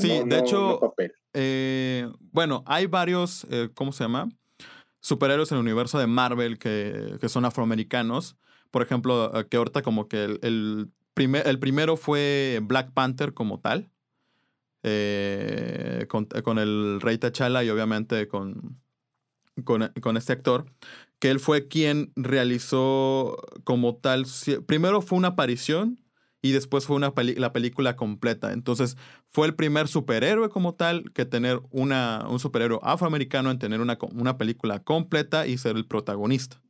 sí, 0.00 0.22
de 0.24 0.38
hecho, 0.38 0.94
eh, 1.34 2.08
bueno, 2.32 2.64
hay 2.66 2.86
varios, 2.86 3.46
eh, 3.50 3.68
¿cómo 3.74 3.92
se 3.92 4.04
llama? 4.04 4.30
Superhéroes 5.06 5.52
en 5.52 5.58
el 5.58 5.62
universo 5.62 6.00
de 6.00 6.08
Marvel 6.08 6.58
que, 6.58 7.16
son 7.28 7.44
afroamericanos. 7.44 8.36
Por 8.72 8.82
ejemplo, 8.82 9.38
eh, 9.38 9.46
que 9.48 9.56
ahorita 9.56 9.82
como 9.82 10.08
que 10.08 10.24
el, 10.24 10.90
primer, 11.14 11.46
el 11.46 11.60
primero 11.60 11.96
fue 11.96 12.58
Black 12.60 12.90
Panther 12.92 13.32
como 13.32 13.60
tal, 13.60 13.88
eh, 14.82 16.08
con, 16.08 16.58
el 16.58 17.00
Rey 17.00 17.18
T'Challa 17.18 17.62
y 17.62 17.70
obviamente 17.70 18.26
con, 18.26 18.80
con, 19.64 20.16
este 20.16 20.32
actor, 20.32 20.66
que 21.20 21.30
él 21.30 21.38
fue 21.38 21.68
quien 21.68 22.12
realizó 22.16 23.36
como 23.62 23.94
tal, 23.94 24.26
primero 24.66 25.02
fue 25.02 25.18
una 25.18 25.28
aparición 25.28 26.00
y 26.46 26.52
después 26.52 26.86
fue 26.86 26.96
una 26.96 27.12
la 27.16 27.52
película 27.52 27.96
completa. 27.96 28.52
Entonces, 28.52 28.96
fue 29.30 29.46
el 29.46 29.54
primer 29.54 29.88
superhéroe 29.88 30.48
como 30.48 30.74
tal 30.74 31.12
que 31.12 31.24
tener 31.24 31.60
una, 31.70 32.24
un 32.28 32.38
superhéroe 32.38 32.78
afroamericano 32.82 33.50
en 33.50 33.58
tener 33.58 33.80
una, 33.80 33.98
una 34.14 34.38
película 34.38 34.80
completa 34.80 35.46
y 35.46 35.58
ser 35.58 35.76
el 35.76 35.86
protagonista. 35.86 36.62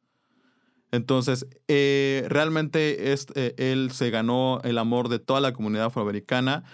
Entonces, 0.92 1.46
eh, 1.68 2.24
realmente 2.28 3.12
este, 3.12 3.72
él 3.72 3.90
se 3.92 4.10
ganó 4.10 4.60
el 4.64 4.78
amor 4.78 5.08
de 5.08 5.18
toda 5.18 5.40
la 5.40 5.52
comunidad 5.52 5.86
afroamericana. 5.86 6.64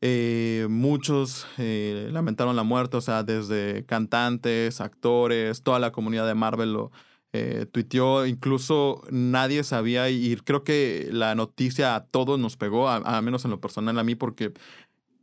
Eh, 0.00 0.66
muchos 0.68 1.46
lamentaron 1.56 2.56
la 2.56 2.62
muerte, 2.62 2.98
o 2.98 3.00
sea, 3.00 3.22
desde 3.22 3.84
cantantes, 3.86 4.80
actores, 4.80 5.62
toda 5.62 5.78
la 5.78 5.92
comunidad 5.92 6.26
de 6.26 6.34
Marvel 6.34 6.74
lo, 6.74 6.92
eh, 7.36 7.66
tuiteó, 7.66 8.26
incluso 8.26 9.02
nadie 9.10 9.64
sabía 9.64 10.08
y 10.08 10.36
creo 10.36 10.62
que 10.62 11.08
la 11.10 11.34
noticia 11.34 11.96
a 11.96 12.04
todos 12.06 12.38
nos 12.38 12.56
pegó, 12.56 12.88
a, 12.88 13.22
menos 13.22 13.44
en 13.44 13.50
lo 13.50 13.60
personal 13.60 13.98
a 13.98 14.04
mí, 14.04 14.14
porque, 14.14 14.52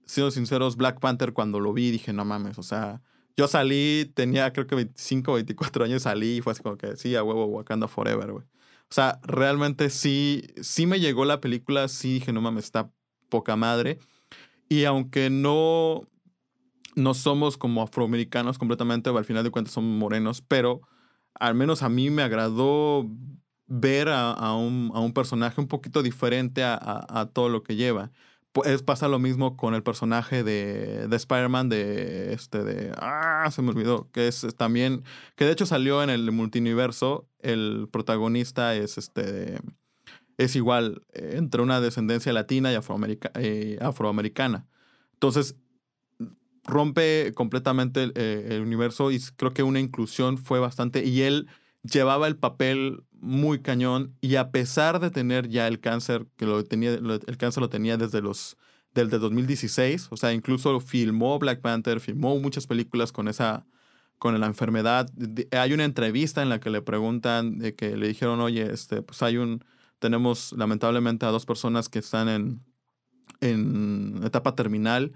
siendo 0.06 0.30
sinceros, 0.30 0.76
Black 0.76 1.00
Panther 1.00 1.32
cuando 1.32 1.62
lo 1.62 1.72
vi 1.72 1.90
dije, 1.90 2.12
no 2.12 2.26
mames, 2.26 2.58
o 2.58 2.64
sea, 2.64 3.02
yo 3.38 3.48
salí, 3.48 4.12
tenía 4.14 4.52
creo 4.52 4.68
que 4.68 4.76
25, 4.76 5.36
24 5.36 5.86
años, 5.86 6.02
salí 6.02 6.40
y 6.40 6.42
fue 6.42 6.52
así 6.52 6.62
como 6.62 6.76
que, 6.76 6.98
sí, 6.98 7.16
a 7.16 7.24
huevo, 7.24 7.46
Wakanda 7.46 7.88
Forever, 7.88 8.34
güey. 8.34 8.44
O 8.44 8.94
sea, 8.94 9.22
realmente 9.24 9.90
sí, 9.90 10.44
sí 10.62 10.86
me 10.88 11.00
llegó 11.00 11.24
la 11.24 11.40
película, 11.40 11.88
sí 11.88 12.16
dije, 12.16 12.34
no 12.34 12.42
mames, 12.42 12.66
está 12.66 12.92
poca 13.30 13.56
madre. 13.56 14.00
Y 14.68 14.84
aunque 14.84 15.30
no, 15.30 16.10
no 16.96 17.14
somos 17.14 17.56
como 17.58 17.82
afroamericanos 17.82 18.58
completamente, 18.58 19.10
al 19.10 19.24
final 19.24 19.46
de 19.46 19.52
cuentas 19.52 19.74
somos 19.74 19.98
morenos, 19.98 20.42
pero 20.42 20.82
al 21.36 21.56
menos 21.56 21.84
a 21.84 21.90
mí 21.90 22.10
me 22.10 22.24
agradó 22.24 23.10
ver 23.68 24.10
a, 24.10 24.54
un, 24.56 25.14
personaje 25.14 25.62
un 25.62 25.68
poquito 25.68 26.04
diferente 26.04 26.64
a, 26.64 27.30
todo 27.34 27.50
lo 27.50 27.64
que 27.64 27.76
lleva. 27.76 28.12
Pues 28.52 28.84
pasa 28.84 29.08
lo 29.08 29.18
mismo 29.18 29.56
con 29.56 29.74
el 29.76 29.82
personaje 29.82 30.44
de, 30.44 31.08
de 31.08 31.16
Spider-Man 31.16 31.70
de 31.70 32.34
este 32.34 32.66
de 32.66 32.92
ah 32.98 33.50
se 33.50 33.62
me 33.62 33.70
olvidó 33.70 34.12
que 34.12 34.28
es 34.28 34.46
también 34.58 35.04
que 35.38 35.46
de 35.46 35.54
hecho 35.54 35.66
salió 35.66 36.04
en 36.04 36.10
el 36.10 36.30
multiverso 36.34 37.30
el 37.40 37.88
protagonista 37.90 38.76
es 38.76 38.98
este 38.98 39.62
es 40.38 40.58
igual 40.58 41.02
eh, 41.14 41.36
entre 41.38 41.62
una 41.62 41.80
descendencia 41.80 42.34
latina 42.34 42.74
y 42.74 42.78
eh, 43.36 43.80
afroamericana 43.80 44.68
entonces 45.14 45.56
rompe 46.64 47.34
completamente 47.34 48.12
eh, 48.16 48.48
el, 48.52 48.62
universo 48.62 49.12
y 49.12 49.20
creo 49.36 49.54
que 49.54 49.64
una 49.64 49.80
inclusión 49.80 50.38
fue 50.38 50.60
bastante 50.60 51.04
y 51.04 51.22
él 51.22 51.48
llevaba 51.84 52.28
el 52.28 52.38
papel 52.38 53.04
muy 53.20 53.62
cañón 53.62 54.16
y 54.22 54.36
a 54.36 54.52
pesar 54.52 55.00
de 55.00 55.10
tener 55.10 55.50
ya 55.50 55.68
el 55.68 55.80
cáncer 55.80 56.28
que 56.38 56.46
lo 56.46 56.64
tenía 56.64 56.92
el 56.94 57.38
cáncer 57.38 57.62
lo 57.62 57.70
tenía 57.70 57.98
desde 57.98 58.22
los 58.22 58.58
del 58.94 59.10
de 59.10 59.20
2016 59.20 60.08
o 60.12 60.18
sea 60.18 60.34
incluso 60.34 60.80
filmó 60.80 61.40
Black 61.40 61.62
Panther 61.62 62.00
filmó 62.00 62.38
muchas 62.40 62.68
películas 62.68 63.12
con 63.12 63.28
esa 63.28 63.66
con 64.20 64.40
la 64.40 64.46
enfermedad 64.46 65.10
hay 65.52 65.74
una 65.74 65.86
entrevista 65.86 66.44
en 66.44 66.50
la 66.50 66.60
que 66.60 66.70
le 66.70 66.82
preguntan 66.82 67.58
de 67.58 67.76
que 67.76 67.98
le 67.98 68.08
dijeron 68.08 68.40
oye 68.40 68.72
este 68.72 69.02
pues 69.02 69.22
hay 69.24 69.38
un 69.38 69.64
tenemos 70.00 70.54
lamentablemente 70.54 71.26
a 71.26 71.30
dos 71.30 71.46
personas 71.46 71.90
que 71.90 72.00
están 72.00 72.30
en 72.30 72.64
en 73.40 74.22
etapa 74.24 74.56
terminal 74.56 75.14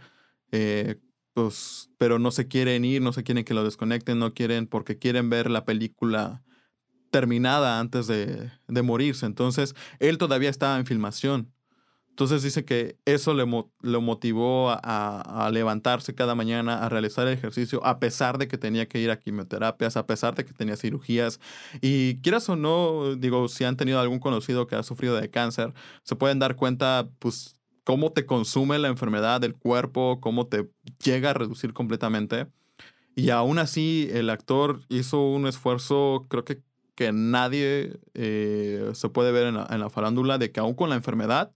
eh, 0.51 0.99
pues, 1.35 1.91
pero 1.97 2.17
no 2.17 2.31
se 2.31 2.47
quieren 2.47 2.85
ir, 2.85 3.01
no 3.01 3.11
se 3.11 3.23
quieren 3.23 3.43
que 3.43 3.53
lo 3.53 3.65
desconecten, 3.65 4.19
no 4.19 4.33
quieren 4.33 4.67
porque 4.67 4.97
quieren 4.97 5.29
ver 5.29 5.51
la 5.51 5.65
película 5.65 6.43
terminada 7.11 7.81
antes 7.81 8.07
de, 8.07 8.51
de 8.69 8.81
morirse. 8.81 9.25
Entonces, 9.25 9.75
él 9.99 10.17
todavía 10.17 10.49
estaba 10.49 10.77
en 10.79 10.85
filmación. 10.85 11.53
Entonces 12.15 12.43
dice 12.43 12.63
que 12.63 12.97
eso 13.03 13.33
le 13.33 13.45
lo 13.81 14.01
motivó 14.01 14.69
a, 14.69 15.45
a, 15.45 15.51
levantarse 15.51 16.15
cada 16.15 16.35
mañana, 16.35 16.85
a 16.85 16.87
realizar 16.87 17.27
el 17.27 17.33
ejercicio, 17.33 17.85
a 17.85 17.99
pesar 17.99 18.37
de 18.37 18.47
que 18.47 18.57
tenía 18.57 18.87
que 18.87 18.99
ir 18.99 19.11
a 19.11 19.19
quimioterapias, 19.19 19.97
a 19.97 20.07
pesar 20.07 20.35
de 20.35 20.45
que 20.45 20.53
tenía 20.53 20.77
cirugías. 20.77 21.41
Y 21.81 22.21
quieras 22.21 22.47
o 22.47 22.55
no, 22.55 23.17
digo, 23.17 23.49
si 23.49 23.65
han 23.65 23.75
tenido 23.75 23.99
algún 23.99 24.19
conocido 24.19 24.65
que 24.65 24.75
ha 24.75 24.83
sufrido 24.83 25.17
de 25.17 25.29
cáncer, 25.29 25.73
se 26.03 26.15
pueden 26.15 26.39
dar 26.39 26.55
cuenta, 26.55 27.09
pues, 27.19 27.54
cómo 27.85 28.11
te 28.11 28.25
consume 28.25 28.79
la 28.79 28.89
enfermedad 28.89 29.39
del 29.39 29.55
cuerpo, 29.55 30.19
cómo 30.19 30.47
te 30.47 30.69
llega 31.01 31.29
a 31.29 31.33
reducir 31.33 31.71
completamente. 31.71 32.47
Y 33.15 33.29
aún 33.29 33.59
así, 33.59 34.09
el 34.11 34.29
actor 34.29 34.81
hizo 34.89 35.21
un 35.21 35.47
esfuerzo, 35.47 36.25
creo 36.27 36.43
que, 36.43 36.61
que 36.95 37.13
nadie 37.13 37.99
eh, 38.15 38.89
se 38.93 39.09
puede 39.09 39.31
ver 39.31 39.47
en 39.47 39.79
la, 39.79 39.89
farándula, 39.89 40.37
de 40.37 40.51
que 40.51 40.59
aún 40.59 40.73
con 40.73 40.89
la 40.89 40.95
enfermedad, 40.95 41.53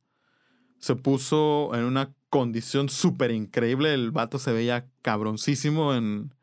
se 0.78 0.96
puso 0.96 1.72
en 1.74 1.84
una 1.84 2.14
condición 2.30 2.90
súper 2.90 3.32
increíble. 3.32 3.94
El 3.94 4.12
vato 4.12 4.38
se 4.38 4.54
veía 4.54 4.88
cabroncísimo 5.02 5.96
en, 5.96 6.36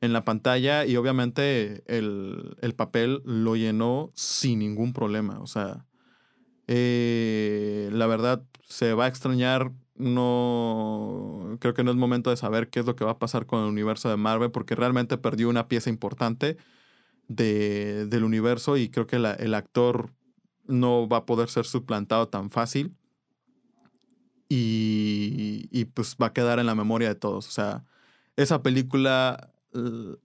en 0.00 0.12
la 0.12 0.24
pantalla 0.24 0.86
y 0.86 0.96
obviamente 0.96 1.82
el, 1.88 2.56
el 2.62 2.74
papel 2.74 3.20
lo 3.24 3.56
llenó 3.56 4.12
sin 4.14 4.60
ningún 4.60 4.92
problema. 4.92 5.40
O 5.40 5.46
sea, 5.48 5.84
eh, 6.68 7.90
la 7.92 8.06
verdad 8.06 8.44
se 8.66 8.94
va 8.94 9.04
a 9.04 9.08
extrañar. 9.08 9.72
No 9.96 11.56
creo 11.60 11.74
que 11.74 11.84
no 11.84 11.90
es 11.92 11.96
momento 11.96 12.30
de 12.30 12.36
saber 12.36 12.68
qué 12.68 12.80
es 12.80 12.86
lo 12.86 12.96
que 12.96 13.04
va 13.04 13.12
a 13.12 13.18
pasar 13.18 13.46
con 13.46 13.60
el 13.62 13.68
universo 13.68 14.08
de 14.08 14.16
Marvel 14.16 14.50
porque 14.50 14.74
realmente 14.74 15.18
perdió 15.18 15.48
una 15.48 15.68
pieza 15.68 15.88
importante 15.88 16.56
de, 17.28 18.06
del 18.06 18.24
universo 18.24 18.76
y 18.76 18.88
creo 18.88 19.06
que 19.06 19.16
el 19.16 19.54
actor 19.54 20.12
no 20.66 21.08
va 21.08 21.18
a 21.18 21.26
poder 21.26 21.48
ser 21.48 21.64
suplantado 21.64 22.28
tan 22.28 22.50
fácil 22.50 22.96
y, 24.48 25.68
y, 25.70 25.84
pues 25.86 26.16
va 26.20 26.26
a 26.26 26.32
quedar 26.32 26.58
en 26.58 26.66
la 26.66 26.74
memoria 26.74 27.08
de 27.08 27.14
todos. 27.14 27.48
O 27.48 27.50
sea, 27.50 27.84
esa 28.36 28.62
película 28.62 29.54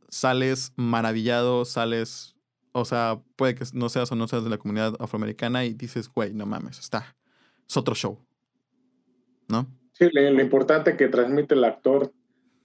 sales 0.09 0.73
maravillado, 0.75 1.65
sales, 1.65 2.35
o 2.71 2.85
sea, 2.85 3.21
puede 3.35 3.55
que 3.55 3.65
no 3.73 3.89
seas 3.89 4.11
o 4.11 4.15
no 4.15 4.27
seas 4.27 4.43
de 4.43 4.49
la 4.49 4.57
comunidad 4.57 4.95
afroamericana 4.99 5.65
y 5.65 5.73
dices, 5.73 6.09
güey, 6.09 6.33
no 6.33 6.45
mames, 6.45 6.79
está, 6.79 7.15
es 7.67 7.77
otro 7.77 7.95
show, 7.95 8.19
¿no? 9.49 9.67
Sí, 9.93 10.07
lo, 10.11 10.41
importante 10.41 10.95
que 10.95 11.09
transmite 11.09 11.55
el 11.55 11.63
actor, 11.63 12.13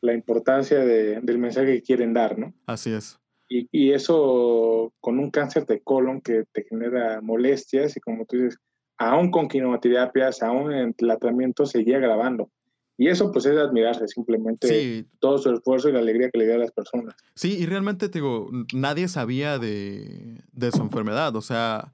la 0.00 0.14
importancia 0.14 0.78
de, 0.80 1.20
del 1.20 1.38
mensaje 1.38 1.74
que 1.74 1.82
quieren 1.82 2.12
dar, 2.12 2.38
¿no? 2.38 2.54
Así 2.66 2.92
es. 2.92 3.18
Y, 3.48 3.68
y, 3.72 3.92
eso 3.92 4.92
con 5.00 5.18
un 5.18 5.30
cáncer 5.30 5.66
de 5.66 5.80
colon 5.82 6.20
que 6.20 6.44
te 6.52 6.64
genera 6.64 7.20
molestias 7.20 7.96
y 7.96 8.00
como 8.00 8.24
tú 8.24 8.36
dices, 8.36 8.58
aún 8.98 9.30
con 9.30 9.48
quimioterapias, 9.48 10.42
aún 10.42 10.72
en 10.72 10.94
tratamiento, 10.94 11.66
seguía 11.66 11.98
grabando. 11.98 12.50
Y 12.96 13.08
eso 13.08 13.32
pues 13.32 13.44
es 13.46 13.56
admirarse 13.56 14.06
simplemente 14.06 15.06
todo 15.18 15.38
su 15.38 15.52
esfuerzo 15.52 15.88
y 15.88 15.92
la 15.92 15.98
alegría 15.98 16.30
que 16.30 16.38
le 16.38 16.46
da 16.46 16.54
a 16.54 16.58
las 16.58 16.70
personas. 16.70 17.16
Sí, 17.34 17.58
y 17.58 17.66
realmente 17.66 18.08
digo, 18.08 18.48
nadie 18.72 19.08
sabía 19.08 19.58
de, 19.58 20.42
de, 20.52 20.70
su 20.70 20.80
enfermedad. 20.80 21.34
O 21.34 21.40
sea, 21.40 21.92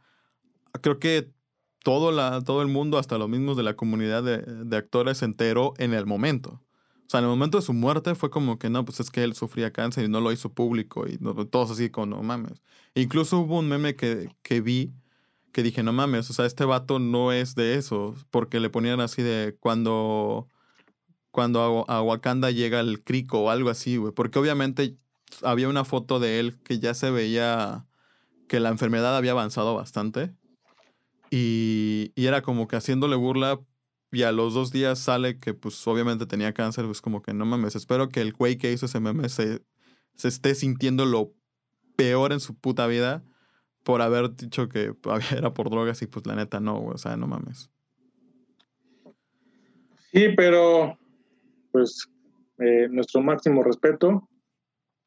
creo 0.83 0.99
que 0.99 1.31
todo, 1.83 2.13
la, 2.13 2.41
todo 2.43 2.63
el 2.63 2.69
mundo, 2.69 2.99
hasta 2.99 3.19
los 3.19 3.29
mismos 3.29 3.57
de 3.57 3.63
la 3.63 3.75
comunidad 3.75 4.23
de, 4.23 4.39
de, 4.39 4.77
actores, 4.77 5.19
se 5.19 5.25
enteró 5.25 5.75
en 5.79 5.95
el 5.95 6.07
momento. 6.07 6.61
O 7.07 7.11
sea, 7.11 7.19
en 7.21 7.25
el 7.25 7.31
momento 7.31 7.59
de 7.59 7.63
su 7.63 7.73
muerte 7.73 8.15
fue 8.15 8.31
como 8.31 8.59
que 8.59 8.71
no, 8.71 8.85
pues 8.85 9.01
es 9.01 9.11
que 9.11 9.25
él 9.25 9.35
sufría 9.35 9.73
cáncer 9.73 10.05
y 10.05 10.09
no 10.09 10.21
lo 10.21 10.33
hizo 10.33 10.53
público 10.53 11.07
y 11.09 11.19
no, 11.21 11.35
todos 11.47 11.71
así 11.73 11.91
con 11.91 12.11
no 12.11 12.23
mames. 12.23 12.63
Incluso 12.95 13.39
hubo 13.41 13.59
un 13.59 13.69
meme 13.69 13.97
que, 13.97 14.29
que 14.43 14.61
vi 14.61 14.93
que 15.53 15.63
dije, 15.63 15.83
no 15.83 15.93
mames, 15.93 16.31
o 16.31 16.33
sea, 16.33 16.47
este 16.47 16.65
vato 16.65 16.99
no 17.01 17.33
es 17.33 17.57
de 17.57 17.75
eso, 17.75 18.15
porque 18.31 18.61
le 18.61 18.71
ponían 18.71 19.01
así 19.01 19.23
de 19.23 19.57
cuando 19.59 20.49
cuando 21.31 21.85
a, 21.89 22.03
Wakanda 22.03 22.51
llega 22.51 22.81
el 22.81 23.03
crico 23.03 23.41
o 23.41 23.51
algo 23.51 23.71
así, 23.71 23.97
güey. 23.97 24.13
Porque 24.13 24.39
obviamente 24.39 24.97
había 25.43 25.69
una 25.69 25.85
foto 25.85 26.19
de 26.21 26.41
él 26.41 26.59
que 26.63 26.79
ya 26.81 26.95
se 26.95 27.11
veía 27.11 27.87
que 28.49 28.61
la 28.61 28.71
enfermedad 28.71 29.17
había 29.17 29.33
avanzado 29.33 29.75
bastante. 29.75 30.35
Y, 31.31 32.13
era 32.17 32.43
como 32.43 32.69
que 32.69 32.77
haciéndole 32.77 33.17
burla 33.17 33.61
y 34.13 34.23
a 34.23 34.33
los 34.33 34.55
dos 34.55 34.73
días 34.73 34.99
sale 34.99 35.39
que 35.39 35.55
pues 35.55 35.87
obviamente 35.87 36.27
tenía 36.27 36.53
cáncer, 36.53 36.85
pues 36.87 37.01
como 37.01 37.23
que 37.23 37.33
no 37.33 37.47
mames, 37.47 37.77
espero 37.77 38.09
que 38.09 38.21
el 38.21 38.33
güey 38.33 38.57
que 38.59 38.73
hizo 38.73 38.87
ese 38.87 38.99
meme 39.01 39.29
se, 39.29 39.63
se 40.17 40.29
esté 40.29 40.55
sintiendo 40.55 41.07
lo 41.07 41.33
peor 41.97 42.33
en 42.33 42.41
su 42.41 42.59
puta 42.59 42.87
vida 42.87 43.23
por 43.85 44.03
haber 44.03 44.35
dicho 44.35 44.69
que 44.69 44.95
era 45.37 45.55
por 45.55 45.71
drogas 45.71 46.03
y 46.03 46.07
pues 46.07 46.27
la 46.27 46.35
neta 46.35 46.61
no, 46.61 46.85
o 46.85 46.99
sea, 46.99 47.17
no 47.17 47.27
mames. 47.27 47.71
Sí, 50.13 50.27
pero 50.37 50.99
pues 51.71 52.09
eh, 52.59 52.89
nuestro 52.91 53.23
máximo 53.23 53.63
respeto 53.63 54.29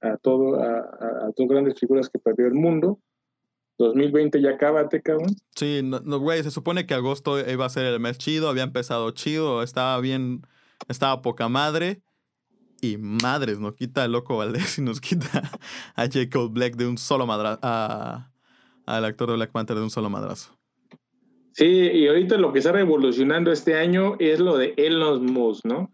a 0.01 0.17
todo, 0.17 0.61
a, 0.61 1.31
dos 1.35 1.47
grandes 1.47 1.79
figuras 1.79 2.09
que 2.09 2.19
perdió 2.19 2.47
el 2.47 2.53
mundo. 2.53 2.99
2020 3.83 4.41
ya 4.41 4.51
acábate, 4.51 5.01
cabrón. 5.01 5.35
Sí, 5.55 5.81
no, 5.83 6.19
güey, 6.19 6.43
se 6.43 6.51
supone 6.51 6.85
que 6.85 6.93
agosto 6.93 7.39
iba 7.39 7.65
a 7.65 7.69
ser 7.69 7.85
el 7.85 7.99
mes 7.99 8.17
chido, 8.17 8.49
había 8.49 8.63
empezado 8.63 9.11
chido, 9.11 9.63
estaba 9.63 9.99
bien, 9.99 10.41
estaba 10.87 11.21
poca 11.21 11.49
madre. 11.49 12.01
Y 12.81 12.97
madres, 12.97 13.59
nos 13.59 13.75
quita 13.75 14.03
el 14.03 14.11
loco 14.11 14.37
Valdés 14.37 14.77
y 14.77 14.81
nos 14.81 14.99
quita 14.99 15.27
a 15.95 16.07
Jacob 16.09 16.51
Black 16.51 16.75
de 16.75 16.87
un 16.87 16.97
solo 16.97 17.25
madrazo, 17.25 17.59
al 17.61 19.05
actor 19.05 19.29
de 19.29 19.35
Black 19.35 19.51
Panther 19.51 19.77
de 19.77 19.83
un 19.83 19.89
solo 19.89 20.09
madrazo. 20.09 20.57
Sí, 21.53 21.65
y 21.65 22.07
ahorita 22.07 22.37
lo 22.37 22.51
que 22.51 22.59
está 22.59 22.71
revolucionando 22.71 23.51
este 23.51 23.75
año 23.75 24.15
es 24.19 24.39
lo 24.39 24.57
de 24.57 24.73
Elon 24.75 25.25
Musk, 25.25 25.65
¿no? 25.65 25.91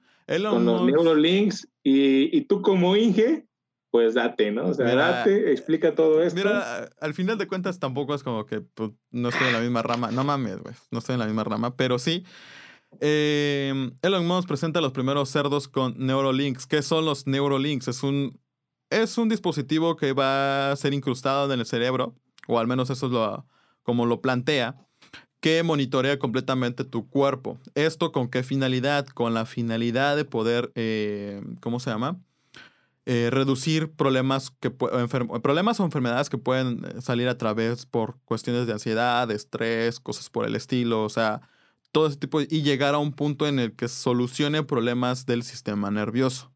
con 0.49 0.65
los 0.65 0.84
Neurolinks 0.84 1.67
y, 1.84 2.36
y, 2.38 2.41
tú 2.41 2.62
como 2.62 2.95
Inge, 2.95 3.47
pues 3.91 4.13
date, 4.13 4.52
¿no? 4.52 4.67
O 4.67 4.73
sea, 4.73 4.93
date, 4.93 5.52
explica 5.52 5.95
todo 5.95 6.21
esto. 6.21 6.38
Mira, 6.38 6.89
al 6.99 7.13
final 7.13 7.38
de 7.38 7.47
cuentas 7.47 7.80
tampoco 7.80 8.13
es 8.13 8.23
como 8.23 8.45
que 8.45 8.62
pues, 8.62 8.91
no 9.12 9.30
estoy 9.30 9.47
en 9.47 9.54
la 9.54 9.60
misma 9.60 9.82
rama. 9.82 10.12
No 10.12 10.23
mames, 10.23 10.60
güey, 10.60 10.75
no 10.91 10.99
estoy 10.99 11.13
en 11.13 11.19
la 11.19 11.25
misma 11.25 11.43
rama, 11.43 11.75
pero 11.75 11.99
sí. 11.99 12.23
Eh, 13.02 13.91
Elon 14.02 14.25
Musk 14.25 14.47
presenta 14.47 14.82
los 14.82 14.91
primeros 14.91 15.30
cerdos 15.30 15.67
con 15.67 15.95
Neurolinks. 15.97 16.65
¿Qué 16.65 16.82
son 16.82 17.06
los 17.06 17.28
Neurolinks? 17.28 17.88
Es 17.88 18.04
un, 18.04 18.39
es 18.89 19.17
un 19.17 19.30
dispositivo 19.30 19.95
que 19.95 20.13
va 20.13 20.71
a 20.71 20.75
ser 20.75 20.93
incrustado 20.93 21.52
en 21.54 21.60
el 21.60 21.65
cerebro, 21.65 22.15
o 22.47 22.60
al 22.60 22.67
menos 22.67 22.89
eso 22.89 23.08
es 23.08 23.12
lo, 23.12 23.45
como 23.84 24.06
lo 24.06 24.21
plantea 24.21 24.75
que 25.39 25.63
monitorea 25.63 26.19
completamente 26.19 26.84
tu 26.84 27.08
cuerpo. 27.10 27.60
¿Esto 27.73 28.12
con 28.12 28.30
qué 28.30 28.43
finalidad? 28.43 29.08
Con 29.08 29.34
la 29.34 29.45
finalidad 29.45 30.15
de 30.15 30.25
poder, 30.25 30.71
eh, 30.75 31.41
¿cómo 31.62 31.80
se 31.80 31.89
llama? 31.89 32.19
Eh, 33.12 33.32
reducir 33.32 33.91
problemas, 33.91 34.52
que, 34.52 34.69
problemas 34.69 35.80
o 35.80 35.84
enfermedades 35.84 36.30
que 36.30 36.38
pueden 36.38 36.86
eh, 36.86 37.02
salir 37.02 37.28
a 37.28 37.39
través 37.39 37.88
por 37.88 38.19
cuestiones 38.24 38.67
de 38.67 38.74
ansiedad, 38.74 39.28
de 39.28 39.34
estrés, 39.34 40.00
cosas 40.00 40.30
por 40.30 40.45
el 40.45 40.56
estilo, 40.56 41.04
o 41.06 41.10
sea, 41.10 41.41
todo 41.91 42.06
ese 42.06 42.17
tipo, 42.17 42.39
y 42.39 42.62
llegar 42.62 42.93
a 42.93 43.00
un 43.00 43.13
punto 43.13 43.48
en 43.48 43.58
el 43.58 43.76
que 43.76 43.88
solucione 43.88 44.62
problemas 44.62 45.26
del 45.26 45.41
sistema 45.41 45.89
nervioso 45.89 46.54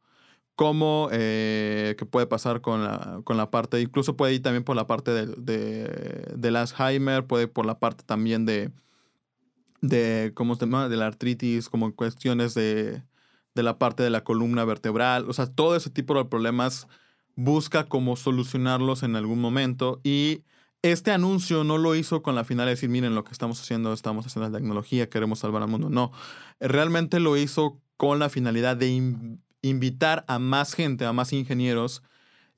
como 0.56 1.10
que 1.12 2.08
puede 2.12 2.28
pasar 2.28 2.62
con 2.62 2.84
la, 2.84 3.22
con 3.24 3.38
la 3.38 3.50
parte, 3.50 3.82
incluso 3.82 4.16
puede 4.16 4.36
ir 4.36 4.44
también 4.44 4.63
por 4.63 4.76
la 4.76 4.86
parte 4.86 5.10
de, 5.10 5.26
de, 5.26 6.36
del 6.38 6.56
Alzheimer, 6.56 7.26
puede 7.26 7.46
ir 7.46 7.52
por 7.52 7.66
la 7.66 7.80
parte 7.80 8.04
también 8.06 8.46
de, 8.46 8.72
de 9.82 10.32
¿cómo 10.36 10.54
se 10.56 10.66
llama? 10.68 10.89
De 10.89 10.98
la 10.98 11.08
artritis, 11.08 11.70
como 11.70 11.96
cuestiones 11.96 12.54
de, 12.54 13.02
de 13.56 13.63
la 13.63 13.78
parte 13.78 14.04
de 14.04 14.10
la 14.10 14.24
columna 14.24 14.66
vertebral, 14.66 15.30
o 15.30 15.34
sea, 15.34 15.48
todo 15.48 15.76
ese 15.76 15.89
tipo 15.89 16.16
de 16.16 16.26
problemas 16.26 16.88
busca 17.36 17.86
cómo 17.86 18.16
solucionarlos 18.16 19.04
en 19.04 19.16
algún 19.16 19.39
momento 19.39 20.00
y 20.04 20.44
este 20.84 21.12
anuncio 21.12 21.63
no 21.63 21.78
lo 21.78 21.96
hizo 21.96 22.22
con 22.22 22.36
la 22.36 22.44
finalidad 22.44 22.72
de 22.72 22.76
decir, 22.76 22.89
miren 22.89 23.16
lo 23.16 23.24
que 23.24 23.32
estamos 23.32 23.60
haciendo, 23.62 23.94
estamos 23.94 24.26
haciendo 24.26 24.50
la 24.50 24.58
tecnología, 24.58 25.10
queremos 25.10 25.39
salvar 25.39 25.63
al 25.63 25.70
mundo. 25.70 25.89
No, 25.89 26.12
realmente 26.60 27.22
lo 27.22 27.38
hizo 27.38 27.80
con 27.96 28.20
la 28.20 28.30
finalidad 28.30 28.76
de 28.76 29.39
invitar 29.62 30.26
a 30.28 30.39
más 30.39 30.74
gente, 30.74 31.06
a 31.06 31.13
más 31.13 31.32
ingenieros, 31.32 32.04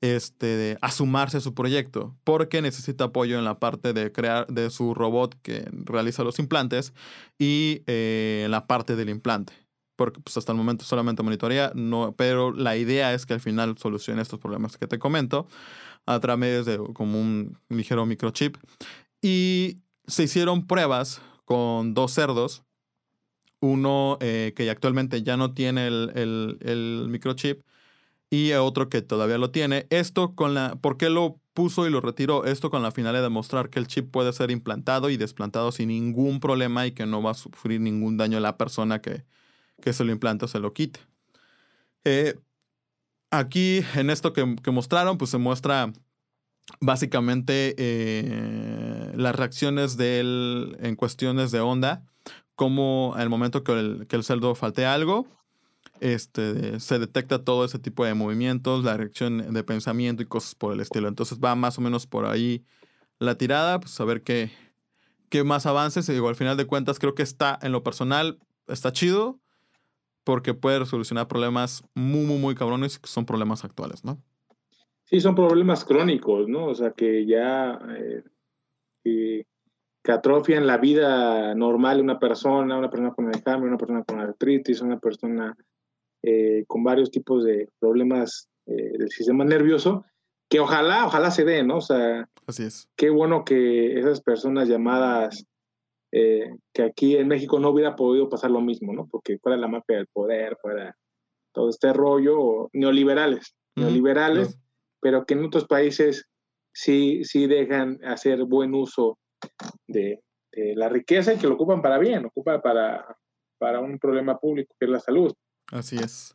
este, 0.00 0.76
a 0.80 0.90
sumarse 0.90 1.36
a 1.36 1.40
su 1.40 1.54
proyecto, 1.54 2.16
porque 2.24 2.60
necesita 2.62 3.04
apoyo 3.04 3.38
en 3.38 3.44
la 3.44 3.60
parte 3.60 3.92
de 3.92 4.10
crear 4.10 4.46
de 4.48 4.70
su 4.70 4.92
robot 4.92 5.36
que 5.42 5.68
realiza 5.70 6.24
los 6.24 6.40
implantes 6.40 6.92
y 7.38 7.82
eh, 7.86 8.48
la 8.50 8.66
parte 8.66 8.96
del 8.96 9.08
implante. 9.08 9.65
Porque 9.96 10.20
pues, 10.20 10.36
hasta 10.36 10.52
el 10.52 10.58
momento 10.58 10.84
solamente 10.84 11.22
monitorea, 11.22 11.72
no, 11.74 12.14
pero 12.16 12.52
la 12.52 12.76
idea 12.76 13.14
es 13.14 13.26
que 13.26 13.34
al 13.34 13.40
final 13.40 13.76
solucione 13.78 14.22
estos 14.22 14.38
problemas 14.38 14.76
que 14.76 14.86
te 14.86 14.98
comento 14.98 15.46
a 16.06 16.20
través 16.20 16.66
de 16.66 16.78
como 16.94 17.20
un 17.20 17.58
ligero 17.68 18.06
microchip. 18.06 18.56
Y 19.22 19.78
se 20.06 20.24
hicieron 20.24 20.66
pruebas 20.66 21.20
con 21.44 21.94
dos 21.94 22.12
cerdos 22.12 22.62
uno 23.60 24.18
eh, 24.20 24.52
que 24.56 24.68
actualmente 24.70 25.22
ya 25.22 25.36
no 25.36 25.52
tiene 25.52 25.86
el, 25.86 27.06
microchip 27.08 27.62
y 28.30 28.52
otro 28.52 28.88
que 28.88 29.02
todavía 29.02 29.38
lo 29.38 29.50
tiene. 29.50 29.86
Esto 29.90 30.34
con 30.34 30.54
la, 30.54 30.76
¿por 30.76 30.96
qué 30.96 31.10
lo 31.10 31.40
puso 31.54 31.86
y 31.86 31.90
lo 31.90 32.00
retiró? 32.00 32.44
Esto 32.44 32.70
con 32.70 32.82
la 32.82 32.90
finalidad 32.90 33.20
de 33.20 33.28
demostrar 33.28 33.70
que 33.70 33.78
el 33.78 33.86
chip 33.86 34.10
puede 34.10 34.32
ser 34.32 34.50
implantado 34.50 35.10
y 35.10 35.16
desplantado 35.16 35.72
sin 35.72 35.88
ningún 35.88 36.40
problema 36.40 36.86
y 36.86 36.92
que 36.92 37.06
no 37.06 37.22
va 37.22 37.32
a 37.32 37.34
sufrir 37.34 37.80
ningún 37.80 38.16
daño 38.16 38.40
la 38.40 38.56
persona 38.56 39.00
que, 39.00 39.24
que 39.80 39.92
se 39.92 40.04
lo 40.04 40.12
implanta 40.12 40.46
o 40.46 40.48
se 40.48 40.60
lo 40.60 40.72
quite. 40.72 41.00
Eh, 42.04 42.38
aquí 43.30 43.84
en 43.94 44.10
esto 44.10 44.32
que, 44.32 44.70
mostraron, 44.70 45.18
pues 45.18 45.30
se 45.30 45.38
muestra 45.38 45.92
básicamente 46.80 47.74
eh, 47.78 49.12
las 49.14 49.34
reacciones 49.34 49.96
de 49.96 50.20
él 50.20 50.76
en 50.80 50.96
cuestiones 50.96 51.50
de 51.50 51.60
onda 51.60 52.04
cómo 52.56 53.12
al 53.16 53.28
momento 53.28 53.62
que 53.62 53.72
el, 53.72 54.06
que 54.08 54.16
el 54.16 54.24
cerdo 54.24 54.54
falte 54.56 54.86
algo, 54.86 55.28
este, 56.00 56.80
se 56.80 56.98
detecta 56.98 57.44
todo 57.44 57.64
ese 57.64 57.78
tipo 57.78 58.04
de 58.04 58.14
movimientos, 58.14 58.82
la 58.82 58.96
reacción 58.96 59.52
de 59.52 59.62
pensamiento 59.62 60.22
y 60.22 60.26
cosas 60.26 60.54
por 60.54 60.72
el 60.72 60.80
estilo. 60.80 61.06
Entonces 61.06 61.38
va 61.38 61.54
más 61.54 61.78
o 61.78 61.82
menos 61.82 62.06
por 62.06 62.26
ahí 62.26 62.64
la 63.18 63.36
tirada, 63.36 63.78
pues 63.78 63.98
a 64.00 64.04
ver 64.04 64.22
qué, 64.22 64.50
qué 65.28 65.44
más 65.44 65.66
avances. 65.66 66.08
Y 66.08 66.12
digo, 66.12 66.28
al 66.28 66.36
final 66.36 66.56
de 66.56 66.66
cuentas 66.66 66.98
creo 66.98 67.14
que 67.14 67.22
está 67.22 67.58
en 67.62 67.72
lo 67.72 67.82
personal, 67.82 68.38
está 68.66 68.92
chido, 68.92 69.38
porque 70.26 70.54
puede 70.54 70.84
solucionar 70.86 71.28
problemas 71.28 71.84
muy, 71.94 72.26
muy, 72.26 72.38
muy 72.38 72.56
cabrones 72.56 72.98
que 72.98 73.06
son 73.06 73.24
problemas 73.24 73.64
actuales, 73.64 74.04
¿no? 74.04 74.20
Sí, 75.04 75.20
son 75.20 75.36
problemas 75.36 75.84
crónicos, 75.84 76.48
¿no? 76.48 76.66
O 76.66 76.74
sea, 76.74 76.90
que 76.90 77.24
ya 77.26 77.78
eh, 77.96 78.24
que, 79.04 79.46
atrofian 80.12 80.66
la 80.66 80.78
vida 80.78 81.54
normal 81.54 81.98
de 81.98 82.02
una 82.02 82.18
persona, 82.18 82.76
una 82.76 82.90
persona 82.90 83.12
con 83.14 83.28
Alzheimer, 83.28 83.68
una 83.68 83.76
persona 83.76 84.02
con 84.02 84.18
artritis, 84.18 84.80
una 84.80 84.98
persona 84.98 85.56
eh, 86.22 86.64
con 86.66 86.82
varios 86.82 87.12
tipos 87.12 87.44
de 87.44 87.68
problemas 87.78 88.48
eh, 88.66 88.98
del 88.98 89.10
sistema 89.10 89.44
nervioso, 89.44 90.04
que 90.50 90.58
ojalá, 90.58 91.06
ojalá 91.06 91.30
se 91.30 91.44
den, 91.44 91.68
¿no? 91.68 91.76
O 91.76 91.80
sea, 91.80 92.28
Así 92.48 92.64
es. 92.64 92.88
qué 92.96 93.10
bueno 93.10 93.44
que 93.44 93.96
esas 93.96 94.20
personas 94.20 94.68
llamadas, 94.68 95.46
que 96.72 96.82
aquí 96.82 97.16
en 97.16 97.28
México 97.28 97.58
no 97.58 97.70
hubiera 97.70 97.96
podido 97.96 98.28
pasar 98.28 98.50
lo 98.50 98.60
mismo, 98.60 98.92
¿no? 98.92 99.06
Porque 99.06 99.38
fuera 99.38 99.56
la 99.56 99.68
mafia 99.68 99.96
del 99.96 100.06
poder, 100.06 100.56
fuera 100.60 100.96
todo 101.52 101.70
este 101.70 101.92
rollo, 101.92 102.68
neoliberales, 102.72 103.54
neoliberales 103.76 104.58
pero 105.00 105.24
que 105.24 105.34
en 105.34 105.44
otros 105.44 105.66
países 105.66 106.28
sí, 106.74 107.22
sí 107.24 107.46
dejan 107.46 108.04
hacer 108.04 108.42
buen 108.44 108.74
uso 108.74 109.18
de, 109.86 110.20
la 110.74 110.88
riqueza 110.88 111.34
y 111.34 111.38
que 111.38 111.46
lo 111.46 111.54
ocupan 111.54 111.82
para 111.82 111.98
bien, 111.98 112.22
lo 112.22 112.28
ocupan 112.28 112.62
para, 112.62 113.06
para 113.58 113.78
un 113.78 113.98
problema 113.98 114.38
público 114.38 114.74
que 114.80 114.86
es 114.86 114.90
la 114.90 115.00
salud. 115.00 115.32
Así 115.70 115.96
es. 115.96 116.34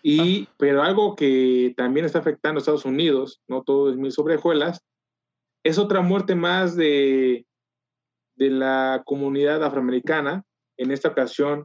Y, 0.00 0.44
ah. 0.44 0.54
Pero 0.58 0.82
algo 0.82 1.16
que 1.16 1.74
también 1.76 2.06
está 2.06 2.20
afectando 2.20 2.58
a 2.58 2.60
Estados 2.60 2.84
Unidos, 2.84 3.42
no 3.48 3.64
todo 3.64 3.90
es 3.90 3.96
mil 3.96 4.12
sobrejuelas, 4.12 4.80
es 5.64 5.76
otra 5.76 6.02
muerte 6.02 6.36
más 6.36 6.76
de, 6.76 7.47
de 8.38 8.50
la 8.50 9.02
comunidad 9.04 9.62
afroamericana. 9.64 10.44
En 10.76 10.92
esta 10.92 11.08
ocasión 11.08 11.64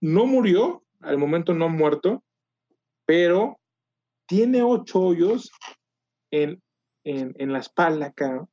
no 0.00 0.26
murió, 0.26 0.82
al 1.00 1.16
momento 1.16 1.54
no 1.54 1.66
ha 1.66 1.68
muerto, 1.68 2.24
pero 3.06 3.58
tiene 4.26 4.62
ocho 4.62 5.00
hoyos 5.00 5.50
en, 6.30 6.60
la 7.04 7.58
espalda 7.58 8.06
acá 8.06 8.46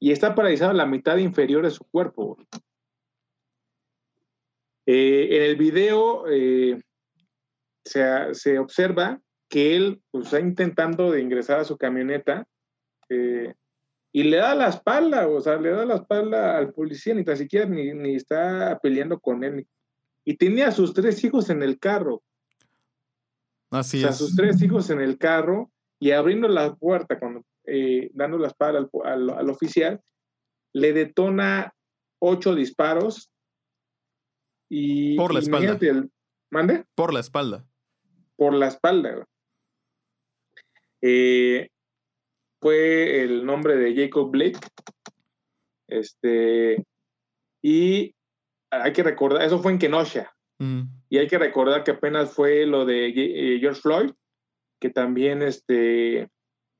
y 0.00 0.12
está 0.12 0.34
paralizado 0.34 0.72
la 0.72 0.86
mitad 0.86 1.16
inferior 1.18 1.64
de 1.64 1.70
su 1.70 1.84
cuerpo. 1.84 2.36
Eh, 4.86 5.36
en 5.36 5.42
el 5.42 5.56
video 5.56 6.26
eh, 6.28 6.80
se, 7.84 8.58
observa 8.58 9.20
que 9.50 9.76
él 9.76 10.02
pues, 10.10 10.26
está 10.26 10.40
intentando 10.40 11.10
de 11.10 11.20
ingresar 11.20 11.60
a 11.60 11.64
su 11.64 11.76
camioneta 11.76 12.46
eh, 13.10 13.54
y 14.18 14.24
le 14.24 14.38
da 14.38 14.52
la 14.52 14.66
espalda, 14.66 15.28
o 15.28 15.40
sea, 15.40 15.58
le 15.58 15.70
da 15.70 15.84
la 15.84 15.94
espalda 15.94 16.58
al 16.58 16.72
policía, 16.72 17.14
ni 17.14 17.22
tan 17.22 17.36
siquiera 17.36 17.66
ni, 17.66 17.94
ni 17.94 18.16
está 18.16 18.76
peleando 18.82 19.20
con 19.20 19.44
él. 19.44 19.64
Y 20.24 20.36
tenía 20.36 20.66
a 20.66 20.72
sus 20.72 20.92
tres 20.92 21.22
hijos 21.22 21.50
en 21.50 21.62
el 21.62 21.78
carro. 21.78 22.24
Así 23.70 23.98
o 23.98 24.00
sea, 24.00 24.12
sus 24.12 24.34
tres 24.34 24.60
hijos 24.60 24.90
en 24.90 25.00
el 25.00 25.18
carro 25.18 25.70
y 26.00 26.10
abriendo 26.10 26.48
la 26.48 26.74
puerta, 26.74 27.16
cuando, 27.20 27.44
eh, 27.62 28.10
dando 28.12 28.38
la 28.38 28.48
espada 28.48 28.88
al, 29.04 29.50
oficial, 29.50 30.02
le 30.72 30.92
detona 30.92 31.72
ocho 32.18 32.56
disparos. 32.56 33.30
Y, 34.68 35.16
Por 35.16 35.32
la 35.32 35.38
espalda. 35.38 35.78
¿Mande? 36.50 36.84
Por 36.96 37.14
la 37.14 37.20
espalda. 37.20 37.64
Por 38.34 38.52
la 38.54 38.66
espalda. 38.66 39.28
Eh, 41.02 41.68
fue 42.60 43.22
el 43.22 43.44
nombre 43.44 43.76
de 43.76 43.94
Jacob 43.94 44.30
Blake. 44.30 44.58
Este, 45.88 46.84
y 47.62 48.14
hay 48.70 48.92
que 48.92 49.02
recordar, 49.02 49.42
eso 49.42 49.60
fue 49.60 49.72
en 49.72 49.78
Kenosha. 49.78 50.32
Y 51.08 51.18
hay 51.18 51.28
que 51.28 51.38
recordar 51.38 51.84
que 51.84 51.92
apenas 51.92 52.32
fue 52.32 52.66
lo 52.66 52.84
de 52.84 53.08
eh, 53.10 53.60
George 53.60 53.80
Floyd, 53.80 54.10
que 54.80 54.90
también 54.90 55.40
este, 55.40 56.28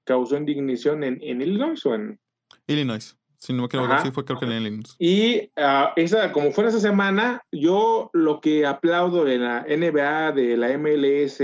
causó 0.04 0.36
indignación 0.36 1.04
en, 1.04 1.22
Illinois 1.22 1.84
o 1.86 1.94
en... 1.94 2.18
Illinois. 2.66 3.16
Si 3.38 3.52
no 3.52 3.60
me 3.60 3.66
equivoco, 3.66 3.96
sí 4.02 4.10
fue 4.10 4.24
creo 4.24 4.40
que 4.40 4.46
en 4.46 4.52
Illinois. 4.52 4.96
Y 4.98 5.52
uh, 5.56 5.92
esa, 5.94 6.32
como 6.32 6.50
fue 6.50 6.66
esa 6.66 6.80
semana, 6.80 7.40
yo 7.52 8.10
lo 8.12 8.40
que 8.40 8.66
aplaudo 8.66 9.24
de 9.24 9.38
la 9.38 9.60
NBA, 9.60 10.32
de 10.32 10.56
la 10.56 10.76
MLS, 10.76 11.38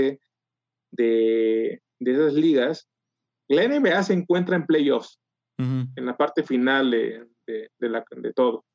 de, 0.91 1.81
de 1.99 2.11
esas 2.11 2.33
ligas, 2.33 2.89
la 3.47 3.67
NBA 3.67 4.03
se 4.03 4.13
encuentra 4.13 4.55
en 4.55 4.65
playoffs, 4.65 5.19
en 5.57 6.05
la 6.05 6.17
parte 6.17 6.43
final 6.43 6.91
de, 6.91 7.27
de, 7.47 7.89
la, 7.89 8.03
de 8.15 8.33
todo. 8.33 8.65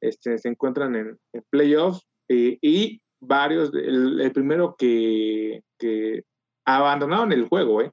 Este, 0.00 0.38
se 0.38 0.48
encuentran 0.48 0.96
en, 0.96 1.18
en 1.32 1.44
playoffs 1.50 2.06
eh, 2.28 2.58
y 2.60 3.00
varios, 3.20 3.72
el, 3.74 4.30
primero 4.32 4.76
que, 4.76 5.62
que, 5.78 6.22
abandonaron 6.64 7.32
el 7.32 7.48
juego, 7.48 7.82
¿eh? 7.82 7.90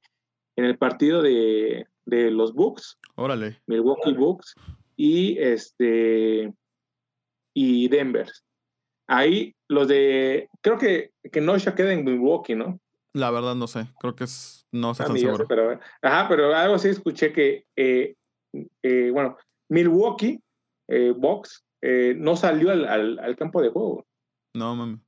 en 0.57 0.65
el 0.65 0.77
partido 0.77 1.21
de, 1.21 1.87
de 2.05 2.31
los 2.31 2.53
Bucks, 2.53 2.97
Órale. 3.15 3.61
Milwaukee 3.67 4.13
Bucks 4.13 4.53
y 4.97 5.37
este 5.39 6.53
y 7.53 7.87
Denver. 7.87 8.29
Ahí 9.07 9.55
los 9.69 9.87
de, 9.87 10.49
creo 10.61 10.77
que, 10.77 11.11
que 11.31 11.57
ya 11.57 11.75
queda 11.75 11.93
en 11.93 12.03
Milwaukee, 12.03 12.55
¿no? 12.55 12.79
La 13.15 13.31
verdad 13.31 13.55
no 13.55 13.65
sé, 13.67 13.87
creo 14.01 14.13
que 14.13 14.25
es, 14.25 14.67
no 14.73 14.93
sé 14.93 15.05
tan 15.05 15.17
seguro. 15.17 15.45
pero, 15.47 15.79
ajá, 16.01 16.27
pero 16.27 16.53
algo 16.53 16.77
sí 16.77 16.89
escuché 16.89 17.31
que, 17.31 17.65
eh, 17.77 18.15
eh, 18.83 19.09
bueno, 19.09 19.37
Milwaukee 19.69 20.41
eh, 20.89 21.13
Bucks 21.15 21.63
no 22.17 22.35
salió 22.35 22.71
al, 22.71 22.85
al, 22.85 23.19
al, 23.19 23.35
campo 23.37 23.61
de 23.61 23.69
juego. 23.69 24.05
No, 24.53 24.75
mami. 24.75 24.99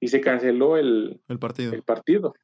Y 0.00 0.08
se 0.08 0.22
canceló 0.22 0.78
el, 0.78 1.20
el 1.28 1.38
partido. 1.38 1.74
El 1.74 1.82
partido. 1.82 2.34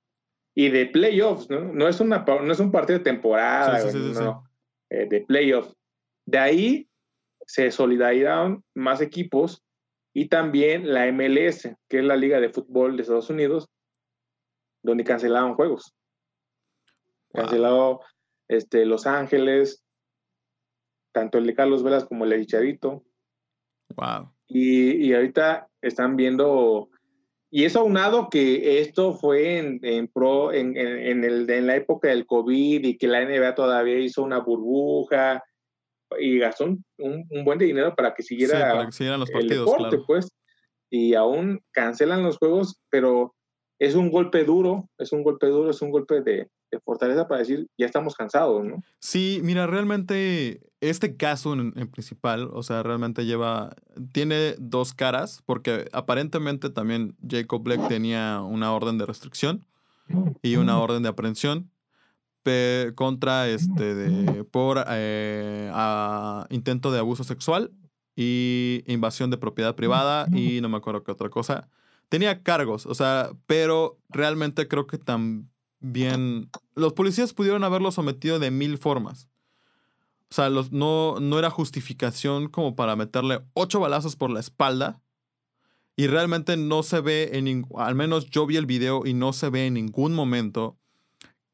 Y 0.54 0.68
de 0.68 0.84
playoffs, 0.84 1.48
¿no? 1.48 1.72
No 1.72 1.88
es, 1.88 1.98
una, 2.00 2.24
no 2.26 2.52
es 2.52 2.60
un 2.60 2.70
partido 2.70 2.98
de 2.98 3.04
temporada, 3.04 3.82
no, 4.12 4.44
eh, 4.90 5.06
de 5.08 5.20
playoffs. 5.22 5.74
De 6.26 6.38
ahí 6.38 6.88
se 7.46 7.70
solidarizaron 7.70 8.62
más 8.74 9.00
equipos 9.00 9.62
y 10.12 10.28
también 10.28 10.92
la 10.92 11.10
MLS, 11.10 11.70
que 11.88 12.00
es 12.00 12.04
la 12.04 12.16
Liga 12.16 12.38
de 12.38 12.50
Fútbol 12.50 12.96
de 12.96 13.02
Estados 13.02 13.30
Unidos, 13.30 13.70
donde 14.82 15.04
cancelaron 15.04 15.54
juegos. 15.54 15.94
Cancelado 17.32 18.00
este, 18.48 18.84
Los 18.84 19.06
Ángeles, 19.06 19.84
tanto 21.12 21.38
el 21.38 21.46
de 21.46 21.54
Carlos 21.54 21.82
Velas 21.82 22.04
como 22.04 22.24
el 22.24 22.30
de 22.30 22.40
Chicharito. 22.40 23.04
Wow. 23.96 24.32
Y, 24.48 25.06
y 25.06 25.14
ahorita 25.14 25.68
están 25.80 26.16
viendo, 26.16 26.90
y 27.50 27.64
eso 27.64 27.80
aunado 27.80 28.28
que 28.28 28.80
esto 28.80 29.14
fue 29.14 29.58
en, 29.58 30.08
pro, 30.08 30.52
en, 30.52 30.76
en, 30.76 31.24
el, 31.24 31.48
en 31.48 31.66
la 31.66 31.76
época 31.76 32.08
del 32.08 32.26
COVID 32.26 32.84
y 32.84 32.98
que 32.98 33.06
la 33.06 33.24
NBA 33.24 33.54
todavía 33.54 33.98
hizo 33.98 34.22
una 34.22 34.38
burbuja 34.38 35.42
y 36.18 36.38
gastó 36.38 36.64
un, 36.64 36.84
un, 36.98 37.44
buen 37.44 37.58
de 37.58 37.66
dinero 37.66 37.94
para 37.94 38.14
que 38.14 38.22
siguiera, 38.22 38.74
los 38.74 39.30
partidos, 39.30 39.30
el 39.34 39.48
deporte, 39.48 39.98
pues. 40.06 40.32
Y 40.90 41.14
aún 41.14 41.60
cancelan 41.70 42.24
los 42.24 42.38
juegos, 42.38 42.80
pero 42.90 43.34
es 43.80 43.94
un 43.94 44.10
golpe 44.10 44.44
duro, 44.44 44.90
es 44.98 45.10
un 45.10 45.22
golpe 45.22 45.46
duro, 45.46 45.70
es 45.70 45.80
un 45.80 45.90
golpe 45.90 46.20
de, 46.20 46.48
fortaleza 46.84 47.26
para 47.26 47.40
decir, 47.40 47.66
ya 47.76 47.86
estamos 47.86 48.14
cansados, 48.14 48.64
¿no? 48.64 48.80
Sí, 49.00 49.40
mira, 49.42 49.66
realmente 49.66 50.60
este 50.80 51.16
caso 51.16 51.54
en, 51.54 51.72
principal, 51.90 52.48
o 52.52 52.62
sea, 52.62 52.82
realmente 52.84 53.24
lleva, 53.24 53.74
tiene 54.12 54.54
dos 54.58 54.94
caras, 54.94 55.42
porque 55.46 55.88
aparentemente 55.92 56.70
también 56.70 57.16
Jacob 57.28 57.62
Black 57.62 57.88
tenía 57.88 58.42
una 58.42 58.72
orden 58.72 58.98
de 58.98 59.06
restricción 59.06 59.66
y 60.42 60.56
una 60.56 60.78
orden 60.78 61.02
de 61.02 61.08
aprehensión 61.08 61.70
contra 62.94 63.48
este 63.48 64.44
por 64.50 64.84
eh, 64.88 65.70
intento 66.50 66.92
de 66.92 66.98
abuso 66.98 67.24
sexual 67.24 67.72
y 68.16 68.82
invasión 68.86 69.30
de 69.30 69.38
propiedad 69.38 69.74
privada 69.74 70.26
y 70.32 70.60
no 70.60 70.68
me 70.68 70.76
acuerdo 70.76 71.02
qué 71.02 71.12
otra 71.12 71.30
cosa. 71.30 71.68
Tenía 72.11 72.42
cargos, 72.42 72.87
o 72.87 72.94
sea, 72.94 73.31
pero 73.46 73.99
realmente 74.09 74.66
creo 74.66 74.87
que 74.88 74.99
también 74.99 76.51
los 76.75 76.92
policías 76.92 77.33
pudieron 77.33 77.64
haberlo 77.64 77.92
sometido 77.92 78.38
de 78.40 78.51
mil 78.51 78.79
formas. 78.79 79.29
O 80.29 80.35
sea, 80.35 80.51
los, 80.51 80.73
no, 80.73 81.18
no 81.20 81.38
era 81.38 81.51
justificación 81.51 82.49
como 82.49 82.75
para 82.75 82.96
meterle 82.96 83.40
ocho 83.55 83.81
balazos 83.81 84.16
por 84.16 84.31
la 84.31 84.40
espalda. 84.40 85.01
Y 85.96 86.09
realmente 86.09 86.57
no 86.57 86.83
se 86.83 87.01
ve 87.01 87.31
en 87.35 87.64
al 87.77 87.94
menos 87.94 88.29
yo 88.29 88.44
vi 88.46 88.57
el 88.57 88.66
video 88.66 89.07
y 89.07 89.14
no 89.14 89.33
se 89.33 89.49
ve 89.49 89.66
en 89.66 89.75
ningún 89.75 90.12
momento 90.12 90.79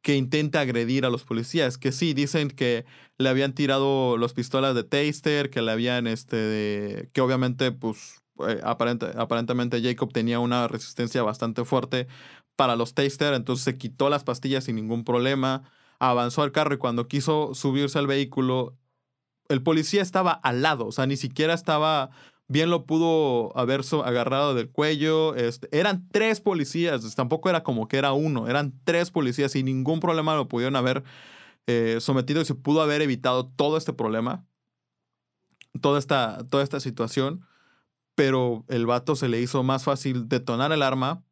que 0.02 0.14
intente 0.16 0.56
agredir 0.56 1.04
a 1.04 1.10
los 1.10 1.24
policías. 1.24 1.76
Que 1.76 1.92
sí, 1.92 2.14
dicen 2.14 2.48
que 2.48 2.86
le 3.18 3.28
habían 3.28 3.54
tirado 3.54 4.16
los 4.16 4.32
pistolas 4.32 4.74
de 4.74 4.84
taster, 4.84 5.50
que 5.50 5.60
le 5.62 5.72
habían, 5.72 6.06
este, 6.06 7.10
que 7.12 7.20
obviamente, 7.20 7.72
pues, 7.72 8.22
eh, 8.48 8.60
aparentemente 8.62 9.82
Jacob 9.82 10.12
tenía 10.12 10.40
una 10.40 10.68
resistencia 10.68 11.22
bastante 11.22 11.64
fuerte 11.64 12.06
para 12.56 12.76
los 12.76 12.94
taster, 12.94 13.34
entonces 13.34 13.64
se 13.64 13.78
quitó 13.78 14.08
las 14.08 14.24
pastillas 14.24 14.64
sin 14.64 14.76
ningún 14.76 15.04
problema 15.04 15.64
avanzó 15.98 16.42
al 16.42 16.52
carro 16.52 16.74
y 16.74 16.78
cuando 16.78 17.08
quiso 17.08 17.54
subirse 17.54 17.98
al 17.98 18.06
vehículo, 18.06 18.76
el 19.48 19.62
policía 19.62 20.02
estaba 20.02 20.32
al 20.32 20.62
lado, 20.62 20.86
o 20.86 20.92
sea, 20.92 21.06
ni 21.06 21.16
siquiera 21.16 21.54
estaba 21.54 22.10
bien 22.48 22.70
lo 22.70 22.86
pudo 22.86 23.56
haber 23.58 23.80
agarrado 24.04 24.54
del 24.54 24.70
cuello. 24.70 25.34
Este, 25.34 25.68
eran 25.76 26.08
tres 26.10 26.40
policías, 26.40 27.14
tampoco 27.14 27.48
era 27.48 27.62
como 27.62 27.88
que 27.88 27.96
era 27.96 28.12
uno, 28.12 28.48
eran 28.48 28.72
tres 28.84 29.10
policías 29.10 29.56
y 29.56 29.62
ningún 29.62 30.00
problema 30.00 30.36
lo 30.36 30.48
pudieron 30.48 30.76
haber 30.76 31.02
eh, 31.66 31.98
sometido 32.00 32.40
y 32.40 32.44
se 32.44 32.54
pudo 32.54 32.82
haber 32.82 33.02
evitado 33.02 33.46
todo 33.46 33.76
este 33.76 33.92
problema, 33.92 34.44
toda 35.80 35.98
esta, 35.98 36.46
toda 36.48 36.62
esta 36.62 36.80
situación. 36.80 37.44
Pero 38.16 38.64
el 38.66 38.86
vato 38.86 39.14
se 39.14 39.28
le 39.28 39.40
hizo 39.40 39.62
más 39.62 39.84
fácil 39.84 40.28
detonar 40.28 40.72
el 40.72 40.82
arma. 40.82 41.22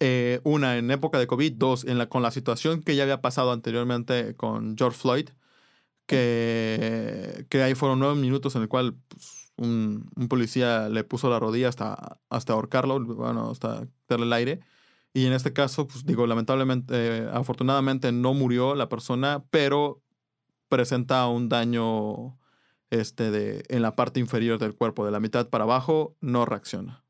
Eh, 0.00 0.40
una, 0.44 0.78
en 0.78 0.90
época 0.90 1.18
de 1.18 1.26
COVID. 1.26 1.52
Dos, 1.56 1.84
en 1.84 1.98
la, 1.98 2.08
con 2.08 2.22
la 2.22 2.30
situación 2.30 2.82
que 2.82 2.96
ya 2.96 3.02
había 3.02 3.20
pasado 3.20 3.52
anteriormente 3.52 4.34
con 4.34 4.76
George 4.78 4.98
Floyd. 4.98 5.28
Que, 6.06 7.46
ahí 7.62 7.74
fueron 7.74 7.98
nueve 7.98 8.14
minutos 8.14 8.56
en 8.56 8.62
el 8.62 8.68
cual 8.68 8.96
pues, 9.08 9.52
un, 9.56 10.08
policía 10.28 10.88
le 10.88 11.04
puso 11.04 11.28
la 11.28 11.38
rodilla 11.38 11.68
hasta, 11.68 12.18
hasta 12.30 12.52
ahorcarlo, 12.54 13.00
bueno, 13.00 13.50
hasta 13.50 13.86
darle 14.08 14.26
el 14.26 14.32
aire. 14.32 14.60
Y 15.14 15.26
en 15.26 15.34
este 15.34 15.52
caso, 15.52 15.86
pues 15.86 16.06
digo, 16.06 16.26
lamentablemente, 16.26 17.28
afortunadamente 17.32 18.12
no 18.12 18.32
murió 18.32 18.74
la 18.74 18.88
persona, 18.88 19.44
pero 19.50 20.02
presenta 20.68 21.26
un 21.26 21.50
daño 21.50 22.38
este, 22.92 23.30
de, 23.30 23.64
en 23.68 23.80
la 23.80 23.96
parte 23.96 24.20
inferior 24.20 24.58
del 24.58 24.74
cuerpo, 24.74 25.06
de 25.06 25.10
la 25.10 25.18
mitad 25.18 25.48
para 25.48 25.64
abajo, 25.64 26.14
no 26.20 26.44
reacciona. 26.44 27.02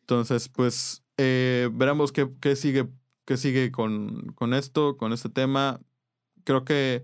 Entonces, 0.00 0.50
pues 0.50 1.02
eh, 1.16 1.70
veremos 1.72 2.12
qué, 2.12 2.30
qué, 2.42 2.54
sigue, 2.54 2.86
qué 3.24 3.38
sigue 3.38 3.72
con, 3.72 4.26
con 4.34 4.52
esto, 4.52 4.98
con 4.98 5.14
este 5.14 5.30
tema. 5.30 5.80
Creo 6.44 6.66
que 6.66 7.02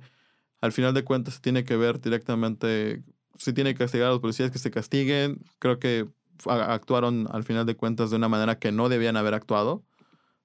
al 0.61 0.73
final 0.73 0.93
de 0.93 1.05
cuentas 1.05 1.35
se 1.35 1.41
tiene 1.41 1.65
que 1.65 1.77
ver 1.77 2.03
directamente, 2.03 3.03
si 3.39 3.55
tiene 3.55 3.73
que 3.73 3.79
castigar 3.79 4.09
a 4.09 4.11
los 4.11 4.21
policías 4.21 4.51
que 4.51 4.59
se 4.59 4.71
castiguen. 4.71 5.43
Creo 5.59 5.79
que 5.79 6.07
actuaron 6.45 7.29
al 7.33 7.45
final 7.45 7.65
de 7.65 7.77
cuentas 7.77 8.11
de 8.11 8.17
una 8.17 8.29
manera 8.29 8.59
que 8.59 8.73
no 8.73 8.91
debían 8.91 9.17
haber 9.17 9.33
actuado. 9.33 9.85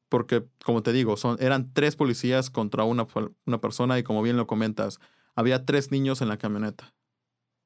Porque, 0.08 0.46
como 0.64 0.84
te 0.84 0.94
digo, 0.94 1.18
son, 1.18 1.36
eran 1.42 1.74
tres 1.74 1.98
policías 1.98 2.50
contra 2.50 2.86
una, 2.86 3.08
una 3.46 3.60
persona 3.60 4.00
y 4.00 4.04
como 4.04 4.22
bien 4.22 4.38
lo 4.38 4.48
comentas, 4.48 5.02
había 5.38 5.66
tres 5.66 5.92
niños 5.92 6.22
en 6.22 6.28
la 6.28 6.38
camioneta. 6.38 6.94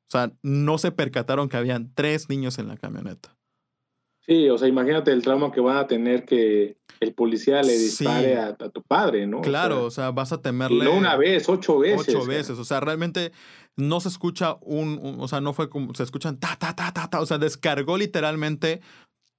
O 0.07 0.11
sea, 0.11 0.33
no 0.43 0.77
se 0.77 0.91
percataron 0.91 1.47
que 1.47 1.55
habían 1.57 1.93
tres 1.95 2.29
niños 2.29 2.59
en 2.59 2.67
la 2.67 2.75
camioneta. 2.75 3.37
Sí, 4.19 4.49
o 4.49 4.57
sea, 4.57 4.67
imagínate 4.67 5.11
el 5.11 5.23
trauma 5.23 5.51
que 5.51 5.61
van 5.61 5.77
a 5.77 5.87
tener 5.87 6.25
que 6.25 6.77
el 6.99 7.13
policía 7.13 7.63
le 7.63 7.75
dispare 7.75 8.37
a, 8.37 8.55
tu 8.55 8.83
padre, 8.83 9.25
¿no? 9.25 9.41
Claro, 9.41 9.85
o 9.85 9.89
sea, 9.89 10.11
vas 10.11 10.31
a 10.31 10.41
temerle. 10.41 10.83
No 10.83 10.93
una 10.93 11.15
vez, 11.15 11.49
ocho 11.49 11.79
veces. 11.79 12.13
Ocho 12.13 12.25
veces, 12.25 12.59
o 12.59 12.65
sea, 12.65 12.81
realmente 12.81 13.31
no 13.77 13.99
se 13.99 14.09
escucha 14.09 14.57
un, 14.61 15.17
o 15.19 15.27
sea, 15.27 15.41
no 15.41 15.53
fue 15.53 15.69
como, 15.69 15.95
se 15.95 16.03
escuchan 16.03 16.39
ta, 16.39 16.55
ta, 16.59 16.75
ta, 16.75 16.93
ta, 16.93 17.09
ta, 17.09 17.21
o 17.21 17.25
sea, 17.25 17.39
descargó 17.39 17.97
literalmente 17.97 18.81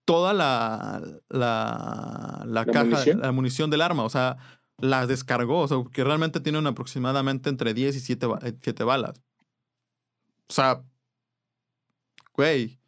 toda 0.04 0.32
la, 0.32 1.00
la, 1.28 2.42
la, 2.46 2.64
caja, 2.64 2.84
munición? 2.84 3.20
la 3.20 3.32
munición 3.32 3.70
del 3.70 3.82
arma, 3.82 4.02
o 4.04 4.10
sea, 4.10 4.38
la 4.82 5.06
descargó, 5.06 5.60
o 5.60 5.68
sea, 5.68 5.78
que 5.92 6.02
realmente 6.02 6.40
tienen 6.40 6.66
aproximadamente 6.66 7.48
entre 7.48 7.72
10 7.72 7.96
y 7.96 8.00
7, 8.00 8.26
7 8.60 8.84
balas. 8.84 9.22
O 10.48 10.52
sea, 10.52 10.82
güey, 12.34 12.80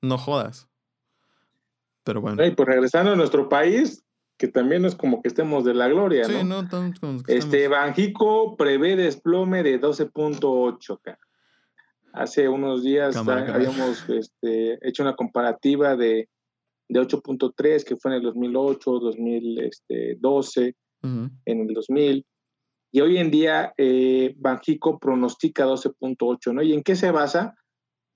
no 0.00 0.16
jodas. 0.16 0.66
Pero 2.02 2.22
bueno. 2.22 2.44
Y 2.44 2.50
pues 2.52 2.66
regresando 2.66 3.12
a 3.12 3.16
nuestro 3.16 3.50
país, 3.50 4.02
que 4.38 4.48
también 4.48 4.82
no 4.82 4.88
es 4.88 4.94
como 4.94 5.20
que 5.20 5.28
estemos 5.28 5.64
de 5.64 5.74
la 5.74 5.86
gloria, 5.88 6.24
sí, 6.24 6.42
¿no? 6.44 6.66
este, 7.28 7.68
Banjico 7.68 8.56
prevé 8.56 8.96
desplome 8.96 9.62
de 9.62 9.78
12.8, 9.78 10.98
Hace 12.14 12.48
unos 12.48 12.82
días 12.82 13.16
habíamos 13.16 14.08
este, 14.08 14.78
hecho 14.88 15.02
una 15.02 15.14
comparativa 15.14 15.94
de, 15.94 16.30
de 16.88 17.00
8.3, 17.00 17.84
que 17.84 17.96
fue 17.96 18.12
en 18.12 18.16
el 18.18 18.22
2008, 18.22 18.90
2012, 18.98 20.74
en 21.04 21.60
el 21.60 21.74
2000. 21.74 22.26
Y 22.92 23.00
hoy 23.00 23.18
en 23.18 23.30
día 23.30 23.74
eh, 23.76 24.34
Banjico 24.38 24.98
pronostica 24.98 25.66
12.8, 25.66 26.54
¿no? 26.54 26.62
¿Y 26.62 26.72
en 26.72 26.82
qué 26.82 26.94
se 26.94 27.10
basa? 27.10 27.54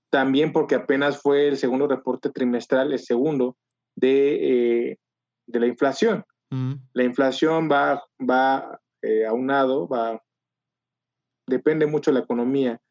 También 0.09 0.53
porque 0.53 0.75
apenas 0.75 1.21
fue 1.21 1.49
el 1.49 1.57
segundo 1.57 1.87
reporte 1.87 2.29
trimestral, 2.29 2.93
el 2.93 2.99
segundo, 2.99 3.57
de, 3.95 4.91
eh, 4.91 4.97
de 5.47 5.59
la 5.59 5.67
inflación. 5.67 6.23
La 6.93 7.03
inflación 7.03 7.69
va, 7.71 8.01
va 8.19 8.79
eh, 9.03 9.25
aunado, 9.27 9.87
va, 9.87 10.19
depende 11.45 11.85
mucho 11.85 12.09
de 12.09 12.19
la 12.19 12.23
economía, 12.23 12.81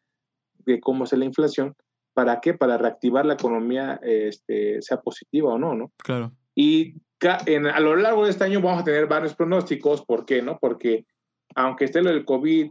de 0.58 0.78
cómo 0.78 1.04
es 1.04 1.12
la 1.12 1.24
inflación. 1.24 1.74
¿Para 2.14 2.40
qué? 2.40 2.54
Para 2.54 2.78
reactivar 2.78 3.26
la 3.26 3.34
economía, 3.34 3.98
este, 4.02 4.80
sea 4.80 5.00
positiva 5.00 5.54
o 5.54 5.58
no, 5.58 5.74
¿no? 5.74 5.92
Claro. 6.04 6.32
Y 6.54 7.00
en, 7.46 7.66
a 7.66 7.81
lo 7.81 7.96
largo 7.96 8.24
de 8.24 8.31
este 8.31 8.44
año 8.44 8.61
vamos 8.61 8.83
a 8.83 8.85
tener 8.85 9.07
varios 9.07 9.35
pronósticos. 9.35 10.04
¿Por 10.04 10.24
qué? 10.24 10.42
No? 10.42 10.59
Porque 10.59 11.07
aunque 11.54 11.87
esté 11.87 12.02
lo 12.02 12.11
del 12.11 12.24
COVID 12.24 12.70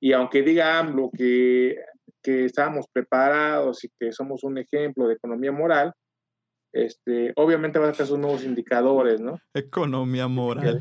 y 0.00 0.12
aunque 0.12 0.42
diga 0.42 0.78
AMLO 0.78 1.10
que, 1.16 1.76
que 2.22 2.46
estamos 2.46 2.86
preparados 2.92 3.84
y 3.84 3.88
que 3.98 4.12
somos 4.12 4.42
un 4.44 4.58
ejemplo 4.58 5.06
de 5.06 5.14
economía 5.14 5.52
moral, 5.52 5.92
este, 6.72 7.32
obviamente 7.36 7.78
va 7.78 7.88
a 7.88 7.92
sacar 7.92 8.06
sus 8.06 8.18
nuevos 8.18 8.44
indicadores, 8.44 9.20
¿no? 9.20 9.38
Economía 9.54 10.26
moral. 10.26 10.80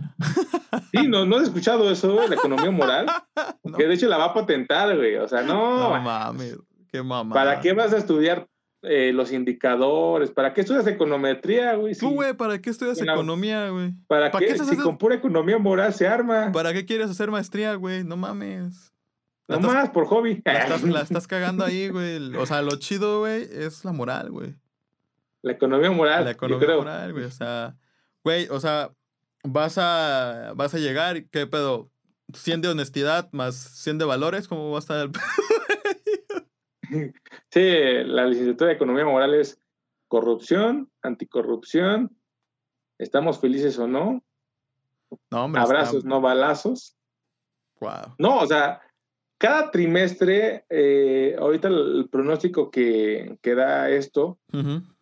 Sí, 0.92 1.08
no, 1.08 1.26
no 1.26 1.40
he 1.40 1.44
escuchado 1.44 1.92
eso, 1.92 2.28
la 2.28 2.36
economía 2.36 2.72
moral. 2.72 3.08
Que 3.78 3.88
de 3.88 3.94
hecho 3.94 4.08
la 4.08 4.18
va 4.18 4.26
a 4.26 4.34
patentar, 4.34 4.96
güey. 4.98 5.16
O 5.16 5.28
sea, 5.28 5.44
no. 5.44 5.80
No 5.80 6.02
mames, 6.02 6.58
qué 6.92 7.02
mamá. 7.02 7.34
¿Para 7.34 7.62
qué 7.62 7.74
vas 7.74 7.94
a 7.94 7.98
estudiar 7.98 8.48
eh, 8.84 9.12
los 9.14 9.32
indicadores? 9.32 10.32
¿Para 10.32 10.54
qué 10.54 10.62
estudias 10.62 10.88
econometría, 10.88 11.76
güey? 11.76 11.96
Tú, 11.96 12.12
güey, 12.12 12.34
¿para 12.34 12.62
qué 12.62 12.70
estudias 12.70 13.02
economía, 13.02 13.70
güey? 13.70 13.94
¿Para, 14.08 14.32
qué? 14.32 14.58
si 14.58 14.78
con 14.78 14.98
pura 14.98 15.16
economía 15.16 15.58
moral 15.58 15.94
se 15.94 16.08
arma. 16.08 16.52
¿Para 16.52 16.74
qué 16.74 16.86
quieres 16.86 17.10
hacer 17.10 17.30
maestría, 17.30 17.76
güey? 17.76 18.04
No 18.04 18.18
mames. 18.18 18.92
No 19.48 19.60
más, 19.60 19.90
por 19.90 20.06
hobby. 20.06 20.42
La 20.46 20.60
estás, 20.60 20.84
la 20.84 21.02
estás 21.02 21.28
cagando 21.28 21.66
ahí, 21.66 21.90
güey. 21.90 22.36
O 22.36 22.46
sea, 22.46 22.62
lo 22.62 22.78
chido, 22.78 23.20
güey, 23.20 23.44
es 23.52 23.84
la 23.84 23.92
moral, 23.92 24.32
güey. 24.32 24.56
La 25.42 25.54
economía 25.54 25.92
moral. 25.92 26.26
La 26.26 26.32
economía 26.32 26.76
moral, 26.76 27.14
güey. 27.14 27.26
O 27.26 27.32
sea, 27.32 27.76
güey, 28.24 28.48
o 28.50 28.60
sea, 28.60 28.92
vas 29.44 29.78
a, 29.78 30.54
vas 30.56 30.74
a 30.74 30.78
llegar, 30.78 31.26
¿qué 31.26 31.48
pedo? 31.48 31.90
100 32.34 32.62
de 32.62 32.70
honestidad 32.70 33.30
más 33.32 33.56
100 33.56 33.98
de 33.98 34.06
valores, 34.06 34.48
¿cómo 34.48 34.72
va 34.72 34.78
a 34.78 34.80
estar 34.80 35.02
el 35.02 35.12
Sí, 37.50 37.62
la 38.06 38.26
licenciatura 38.26 38.70
de 38.70 38.76
economía 38.76 39.06
moral 39.06 39.34
es 39.34 39.62
corrupción, 40.08 40.92
anticorrupción, 41.02 42.16
estamos 42.98 43.40
felices 43.40 43.80
o 43.80 43.88
no. 43.88 44.24
No, 45.30 45.46
hombre. 45.46 45.62
Abrazos, 45.62 46.06
no 46.06 46.22
balazos. 46.22 46.98
Wow. 47.80 48.16
No, 48.18 48.40
o 48.40 48.46
sea, 48.46 48.82
cada 49.38 49.72
trimestre, 49.72 50.66
eh, 50.70 51.36
ahorita 51.40 51.68
el, 51.68 52.10
pronóstico 52.12 52.70
que, 52.70 53.40
que, 53.42 53.56
da 53.56 53.90
esto 53.90 54.38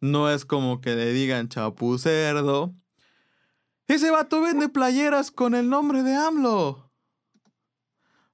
No 0.00 0.30
es 0.30 0.44
como 0.44 0.80
que 0.80 0.94
le 0.94 1.12
digan 1.12 1.48
chapucerdo. 1.48 2.74
Ese 3.88 4.10
vato 4.10 4.40
vende 4.40 4.68
playeras 4.68 5.30
con 5.30 5.54
el 5.54 5.68
nombre 5.68 6.02
de 6.02 6.14
AMLO. 6.14 6.90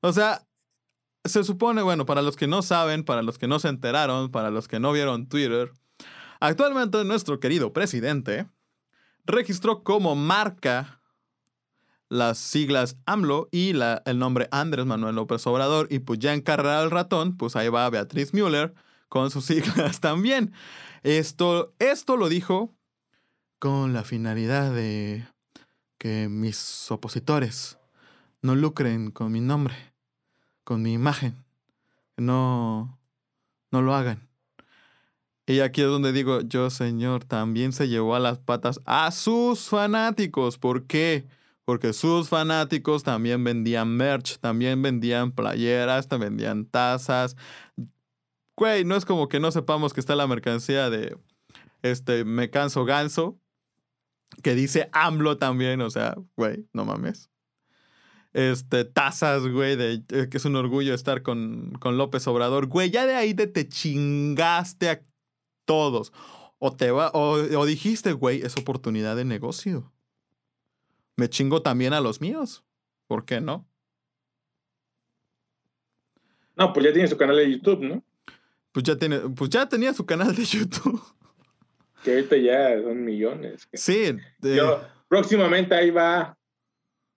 O 0.01 0.13
sea, 0.13 0.47
se 1.25 1.45
supone, 1.45 1.83
bueno, 1.83 2.07
para 2.07 2.23
los 2.23 2.37
que 2.37 2.47
no 2.47 2.63
saben, 2.63 3.05
para 3.05 3.23
los 3.23 3.39
que 3.39 3.47
no 3.47 3.59
se 3.59 3.69
enteraron, 3.69 4.31
para 4.31 4.51
los 4.51 4.67
que 4.67 4.81
no 4.81 4.93
vieron 4.93 5.29
Twitter, 5.29 5.73
actualmente 6.41 7.05
nuestro 7.05 7.39
querido 7.39 7.73
presidente 7.73 8.49
registró 9.25 9.85
como 9.85 10.17
marca 10.17 11.01
las 12.09 12.39
siglas 12.39 12.99
AMLO 13.07 13.49
y 13.51 13.73
el 14.05 14.19
nombre 14.19 14.49
Andrés 14.51 14.85
Manuel 14.85 15.15
López 15.15 15.47
Obrador. 15.47 15.87
Y 15.91 16.01
pues 16.01 16.19
ya 16.19 16.35
encarrado 16.35 16.85
el 16.85 16.91
ratón, 16.91 17.37
pues 17.37 17.57
ahí 17.57 17.69
va 17.69 17.89
Beatriz 17.89 18.35
Müller 18.35 18.75
con 19.09 19.31
sus 19.31 19.45
siglas 19.47 20.01
también. 20.01 20.53
Esto, 21.03 21.73
esto 21.79 22.17
lo 22.17 22.29
dijo 22.29 22.75
con 23.59 23.93
la 23.93 24.05
finalidad 24.05 24.75
de 24.75 25.27
que 26.03 26.29
mis 26.29 26.91
opositores 26.91 27.79
no 28.41 28.57
lucren 28.57 29.13
con 29.13 29.31
mi 29.31 29.41
nombre, 29.41 29.77
con 30.65 30.83
mi 30.83 30.95
imagen. 30.95 31.37
No, 32.17 32.99
no 33.71 33.83
lo 33.83 33.95
hagan. 33.95 34.29
Y 35.47 35.61
aquí 35.61 35.81
es 35.81 35.87
donde 35.87 36.11
digo, 36.11 36.41
yo 36.41 36.71
señor, 36.71 37.25
también 37.25 37.73
se 37.73 37.87
llevó 37.87 38.17
a 38.17 38.19
las 38.19 38.41
patas 38.41 38.81
a 38.85 39.13
sus 39.13 39.69
fanáticos. 39.69 40.59
¿Por 40.59 40.89
qué? 40.89 41.29
Porque 41.65 41.93
sus 41.93 42.29
fanáticos 42.29 43.05
también 43.05 43.45
vendían 43.45 43.97
merch, 43.97 44.41
también 44.41 44.83
vendían 44.83 45.31
playeras, 45.31 46.09
también 46.09 46.33
vendían 46.33 46.67
tazas. 46.67 47.37
Güey, 48.57 48.85
no 48.85 48.97
es 48.97 49.05
como 49.05 49.29
que 49.29 49.39
no 49.39 49.53
sepamos 49.53 49.93
que 49.93 50.01
está 50.01 50.17
la 50.17 50.27
mercancía 50.27 50.91
de 50.91 51.17
este 51.83 52.25
Me 52.25 52.51
Canso 52.51 52.85
Ganso, 52.85 53.39
que 54.43 54.55
dice 54.55 54.89
AMLO 54.93 55.37
también, 55.37 55.81
o 55.81 55.91
sea, 55.91 56.17
güey, 56.37 56.67
no 56.73 56.85
mames. 56.85 57.31
Este, 58.33 58.85
tazas, 58.87 59.47
güey, 59.47 59.77
de 59.77 60.03
eh, 60.09 60.29
que 60.31 60.39
es 60.39 60.45
un 60.47 60.57
orgullo 60.57 60.95
estar 60.95 61.23
con, 61.23 61.73
con 61.81 61.99
López 61.99 62.27
Obrador. 62.27 62.67
Güey, 62.67 62.91
ya 62.91 63.05
de 63.05 63.15
ahí 63.15 63.35
de 63.35 63.47
te 63.47 63.69
chingaste 63.69 64.89
a 64.89 65.03
todos. 65.67 66.13
O 66.59 66.75
te 66.75 66.91
va, 66.93 67.11
o, 67.13 67.67
dijiste, 67.67 68.13
güey, 68.13 68.41
es 68.43 68.57
oportunidad 68.57 69.17
de 69.17 69.25
negocio. 69.25 69.93
Me 71.17 71.29
chingo 71.29 71.61
también 71.61 71.93
a 71.93 72.01
los 72.01 72.21
míos. 72.21 72.65
¿Por 73.07 73.25
qué 73.25 73.41
no? 73.41 73.69
No, 76.57 76.73
pues 76.73 76.87
ya 76.87 76.93
tiene 76.93 77.09
su 77.09 77.17
canal 77.17 77.37
de 77.37 77.51
YouTube, 77.51 77.81
¿no? 77.81 78.05
Pues 78.71 78.85
ya 78.85 78.97
tiene, 78.97 79.19
pues 79.19 79.51
ya 79.51 79.69
tenía 79.69 79.93
su 79.93 80.07
canal 80.07 80.35
de 80.35 80.45
YouTube. 80.45 81.03
Que 82.03 82.13
ahorita 82.13 82.37
ya 82.37 82.81
son 82.83 83.05
millones. 83.05 83.69
Sí. 83.73 84.17
próximamente 85.09 85.75
ahí 85.75 85.91
va, 85.91 86.37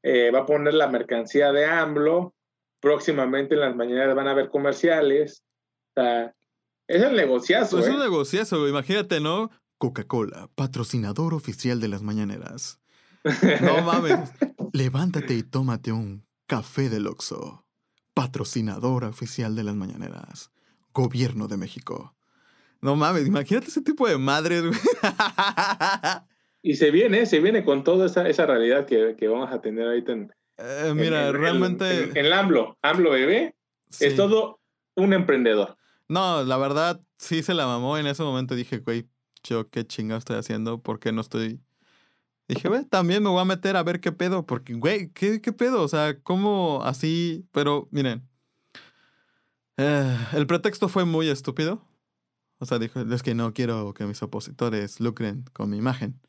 eh, 0.04 0.32
va 0.32 0.40
a 0.40 0.46
poner 0.46 0.74
la 0.74 0.88
mercancía 0.88 1.52
de 1.52 1.66
AMLO. 1.66 2.34
Próximamente 2.80 3.56
en 3.56 3.62
las 3.62 3.76
mañanas 3.76 4.16
van 4.16 4.28
a 4.28 4.32
haber 4.32 4.50
comerciales. 4.50 5.44
O 5.96 6.02
sea, 6.02 6.36
es 6.88 7.02
el 7.02 7.16
negociazo. 7.16 7.80
Es 7.80 7.88
un 7.88 7.96
¿eh? 7.96 8.00
negociazo, 8.00 8.68
imagínate, 8.68 9.20
¿no? 9.20 9.50
Coca-Cola, 9.78 10.50
patrocinador 10.56 11.34
oficial 11.34 11.80
de 11.80 11.88
las 11.88 12.02
mañaneras. 12.02 12.80
No 13.62 13.82
mames. 13.82 14.32
Levántate 14.72 15.34
y 15.34 15.44
tómate 15.44 15.92
un 15.92 16.26
café 16.48 16.90
del 16.90 17.08
Oxxo. 17.08 17.66
Patrocinador 18.14 19.04
oficial 19.04 19.56
de 19.56 19.64
las 19.64 19.76
mañaneras. 19.76 20.52
Gobierno 20.94 21.48
de 21.48 21.58
México. 21.58 22.15
No 22.86 22.96
mames, 22.96 23.26
imagínate 23.26 23.66
ese 23.66 23.82
tipo 23.82 24.08
de 24.08 24.16
madres, 24.16 24.62
güey. 24.62 24.80
Y 26.62 26.76
se 26.76 26.92
viene, 26.92 27.26
se 27.26 27.40
viene 27.40 27.66
con 27.66 27.84
toda 27.84 28.06
esa, 28.06 28.28
esa 28.30 28.46
realidad 28.46 28.86
que, 28.86 29.16
que, 29.18 29.28
vamos 29.28 29.52
a 29.52 29.60
tener 29.60 29.88
ahorita 29.88 30.12
en. 30.12 30.32
Eh, 30.58 30.94
mira, 30.96 31.32
realmente. 31.32 32.04
En, 32.04 32.18
el 32.18 32.32
AMLO, 32.32 32.78
AMLO 32.84 33.10
bebé, 33.10 33.56
es 34.00 34.16
todo 34.16 34.60
un 34.96 35.14
emprendedor. 35.14 35.78
No, 36.08 36.44
la 36.44 36.58
verdad, 36.58 37.02
sí 37.18 37.42
se 37.42 37.56
la 37.56 37.66
mamó. 37.66 37.98
En 37.98 38.06
ese 38.06 38.22
momento 38.22 38.54
dije, 38.54 38.78
güey, 38.78 39.08
yo 39.44 39.68
qué 39.70 39.84
chinga 39.86 40.18
estoy 40.18 40.38
haciendo, 40.38 40.80
¿por 40.80 41.00
qué 41.00 41.12
no 41.12 41.22
estoy? 41.22 41.60
Dije, 42.48 42.68
güey, 42.68 42.86
también 42.86 43.24
me 43.24 43.30
voy 43.30 43.42
a 43.42 43.46
meter 43.46 43.76
a 43.78 43.84
ver 43.84 44.00
qué 44.00 44.12
pedo, 44.12 44.46
porque, 44.46 44.76
güey, 44.76 45.10
¿qué, 45.10 45.42
qué 45.42 45.52
pedo? 45.54 45.82
O 45.82 45.88
sea, 45.88 46.20
¿cómo 46.22 46.82
así? 46.84 47.48
Pero, 47.52 47.88
miren, 47.90 48.28
eh, 49.78 50.18
el 50.34 50.46
pretexto 50.46 50.88
fue 50.88 51.06
muy 51.06 51.30
estúpido. 51.30 51.84
O 52.60 52.66
sea, 52.66 52.80
dijo, 52.80 53.02
es 53.02 53.24
que 53.24 53.36
no 53.36 53.54
quiero 53.54 53.94
que 53.94 54.06
mis 54.06 54.22
opositores 54.22 55.00
lucren 55.00 55.46
con 55.54 55.70
mi 55.70 55.78
imagen. 55.78 56.20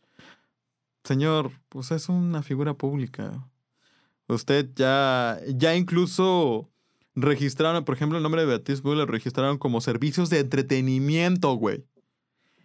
Señor, 1.04 1.52
pues 1.68 1.92
es 1.92 2.08
una 2.08 2.42
figura 2.42 2.74
pública. 2.74 3.48
Usted 4.28 4.70
ya, 4.74 5.38
ya 5.54 5.76
incluso 5.76 6.68
registraron, 7.14 7.84
por 7.84 7.94
ejemplo, 7.94 8.18
el 8.18 8.24
nombre 8.24 8.42
de 8.42 8.48
Beatriz 8.48 8.82
Müller 8.84 9.08
registraron 9.08 9.58
como 9.58 9.80
servicios 9.80 10.30
de 10.30 10.40
entretenimiento, 10.40 11.54
güey. 11.54 11.84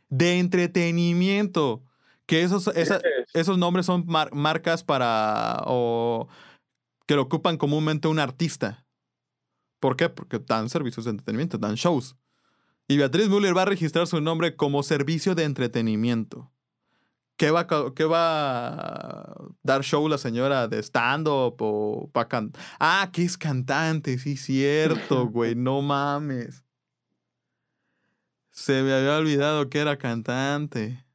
De 0.09 0.39
entretenimiento. 0.39 1.83
Que 2.25 2.41
esos, 2.43 2.69
esos 3.33 3.57
nombres 3.57 3.85
son 3.85 4.05
marcas 4.07 4.83
para. 4.83 5.63
o 5.67 6.27
que 7.05 7.15
lo 7.15 7.23
ocupan 7.23 7.57
comúnmente 7.57 8.07
un 8.07 8.19
artista. 8.19 8.85
¿Por 9.79 9.97
qué? 9.97 10.09
Porque 10.09 10.39
dan 10.39 10.69
servicios 10.69 11.05
de 11.05 11.11
entretenimiento, 11.11 11.57
dan 11.57 11.75
shows. 11.75 12.15
Y 12.91 12.97
Beatriz 12.97 13.29
Müller 13.29 13.55
va 13.55 13.61
a 13.61 13.65
registrar 13.65 14.05
su 14.05 14.19
nombre 14.19 14.57
como 14.57 14.83
servicio 14.83 15.33
de 15.33 15.45
entretenimiento. 15.45 16.51
¿Qué 17.37 17.49
va, 17.49 17.65
¿Qué 17.95 18.03
va 18.03 18.67
a 18.67 19.35
dar 19.63 19.81
show 19.81 20.09
la 20.09 20.17
señora 20.17 20.67
de 20.67 20.79
stand-up 20.79 21.55
o 21.59 22.09
para 22.11 22.27
cantar? 22.27 22.61
Ah, 22.81 23.09
que 23.13 23.23
es 23.23 23.37
cantante, 23.37 24.17
sí, 24.17 24.35
cierto, 24.35 25.25
güey, 25.31 25.55
no 25.55 25.81
mames. 25.81 26.65
Se 28.49 28.83
me 28.83 28.91
había 28.91 29.19
olvidado 29.19 29.69
que 29.69 29.79
era 29.79 29.97
cantante. 29.97 31.05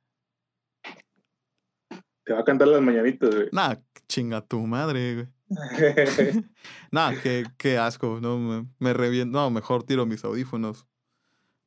Te 2.25 2.33
va 2.33 2.41
a 2.41 2.45
cantar 2.45 2.69
las 2.69 2.81
mañanitas, 2.81 3.35
güey. 3.35 3.49
Nah, 3.53 3.75
chinga 4.09 4.41
tu 4.41 4.67
madre, 4.67 5.15
güey. 5.15 5.29
nah, 6.91 7.13
qué, 7.23 7.45
qué 7.59 7.77
asco. 7.77 8.19
No, 8.23 8.39
me, 8.39 8.67
me 8.79 8.95
reviento. 8.95 9.39
No, 9.39 9.51
mejor 9.51 9.83
tiro 9.83 10.07
mis 10.07 10.25
audífonos. 10.25 10.87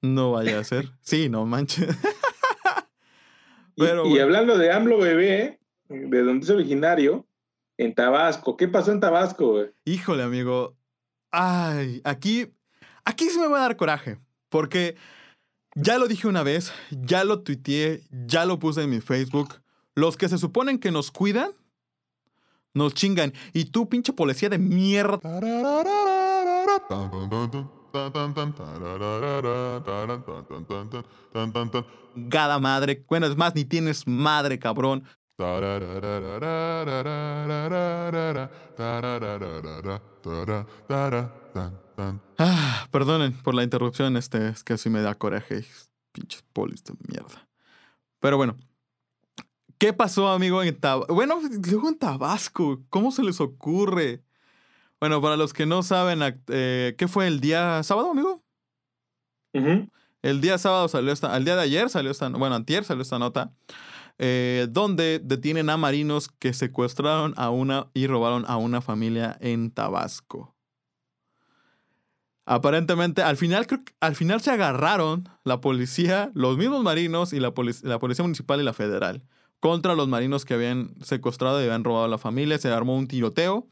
No 0.01 0.31
vaya 0.31 0.59
a 0.59 0.63
ser. 0.63 0.89
Sí, 1.01 1.29
no 1.29 1.45
manches. 1.45 1.95
y, 3.75 4.19
hablando 4.19 4.57
de 4.57 4.71
AMLO 4.71 4.97
bebé, 4.99 5.59
de 5.87 6.23
donde 6.23 6.43
es 6.43 6.49
originario, 6.49 7.25
en 7.77 7.95
Tabasco. 7.95 8.57
¿Qué 8.57 8.67
pasó 8.67 8.91
en 8.91 8.99
Tabasco, 8.99 9.65
Híjole, 9.85 10.23
amigo. 10.23 10.75
Ay, 11.31 12.01
aquí, 12.03 12.51
aquí 13.05 13.29
sí 13.29 13.39
me 13.39 13.47
va 13.47 13.59
a 13.59 13.61
dar 13.61 13.77
coraje. 13.77 14.19
Porque 14.49 14.95
ya 15.75 15.97
lo 15.97 16.07
dije 16.07 16.27
una 16.27 16.43
vez, 16.43 16.73
ya 16.89 17.23
lo 17.23 17.41
tuiteé, 17.41 18.03
ya 18.11 18.45
lo 18.45 18.59
puse 18.59 18.83
en 18.83 18.89
mi 18.89 18.99
Facebook. 18.99 19.61
Los 19.95 20.17
que 20.17 20.27
se 20.27 20.37
suponen 20.37 20.79
que 20.79 20.91
nos 20.91 21.11
cuidan, 21.11 21.51
nos 22.73 22.93
chingan. 22.93 23.33
Y 23.53 23.65
tú, 23.65 23.87
pinche 23.87 24.13
policía 24.13 24.49
de 24.49 24.57
mierda. 24.57 25.19
Gada 32.15 32.59
madre. 32.59 33.05
Bueno, 33.07 33.27
es 33.27 33.37
más, 33.37 33.55
ni 33.55 33.65
tienes 33.65 34.07
madre, 34.07 34.59
cabrón. 34.59 35.03
Ah, 42.37 42.87
perdonen 42.91 43.33
por 43.41 43.55
la 43.55 43.63
interrupción, 43.63 44.17
este, 44.17 44.49
es 44.49 44.63
que 44.63 44.73
así 44.73 44.89
me 44.89 45.01
da 45.01 45.15
coraje. 45.15 45.65
Pinches 46.11 46.43
polis 46.53 46.83
de 46.83 46.93
mierda. 47.07 47.47
Pero 48.19 48.37
bueno. 48.37 48.57
¿Qué 49.77 49.93
pasó, 49.93 50.27
amigo, 50.27 50.61
en 50.61 50.77
Tabasco? 50.77 51.13
Bueno, 51.13 51.39
luego 51.71 51.87
en 51.87 51.97
Tabasco. 51.97 52.81
¿Cómo 52.89 53.11
se 53.11 53.23
les 53.23 53.39
ocurre? 53.39 54.21
Bueno, 54.99 55.21
para 55.21 55.37
los 55.37 55.53
que 55.53 55.65
no 55.65 55.81
saben, 55.81 56.19
eh, 56.47 56.95
¿qué 56.97 57.07
fue 57.07 57.27
el 57.27 57.39
día 57.39 57.81
sábado, 57.83 58.11
amigo? 58.11 58.43
El 60.21 60.41
día 60.41 60.57
sábado 60.57 60.87
salió 60.89 61.13
esta, 61.13 61.33
al 61.33 61.45
día 61.45 61.55
de 61.55 61.61
ayer 61.61 61.89
salió 61.89 62.11
esta, 62.11 62.27
bueno, 62.29 62.55
antier 62.55 62.83
salió 62.83 63.01
esta 63.01 63.17
nota, 63.17 63.53
eh, 64.17 64.67
donde 64.69 65.19
detienen 65.23 65.69
a 65.69 65.77
marinos 65.77 66.27
que 66.27 66.53
secuestraron 66.53 67.33
a 67.37 67.49
una 67.49 67.87
y 67.93 68.07
robaron 68.07 68.43
a 68.47 68.57
una 68.57 68.81
familia 68.81 69.37
en 69.39 69.71
Tabasco. 69.71 70.55
Aparentemente, 72.45 73.21
al 73.21 73.37
final, 73.37 73.67
al 74.01 74.15
final 74.15 74.41
se 74.41 74.51
agarraron 74.51 75.29
la 75.45 75.61
policía, 75.61 76.31
los 76.33 76.57
mismos 76.57 76.83
marinos 76.83 77.31
y 77.31 77.39
la, 77.39 77.53
la 77.83 77.99
policía 77.99 78.23
municipal 78.23 78.59
y 78.59 78.63
la 78.63 78.73
federal 78.73 79.23
contra 79.59 79.93
los 79.93 80.07
marinos 80.07 80.45
que 80.45 80.53
habían 80.53 80.95
secuestrado 81.03 81.59
y 81.59 81.65
habían 81.65 81.83
robado 81.83 82.05
a 82.05 82.09
la 82.09 82.17
familia. 82.17 82.57
Se 82.57 82.69
armó 82.69 82.95
un 82.97 83.07
tiroteo 83.07 83.67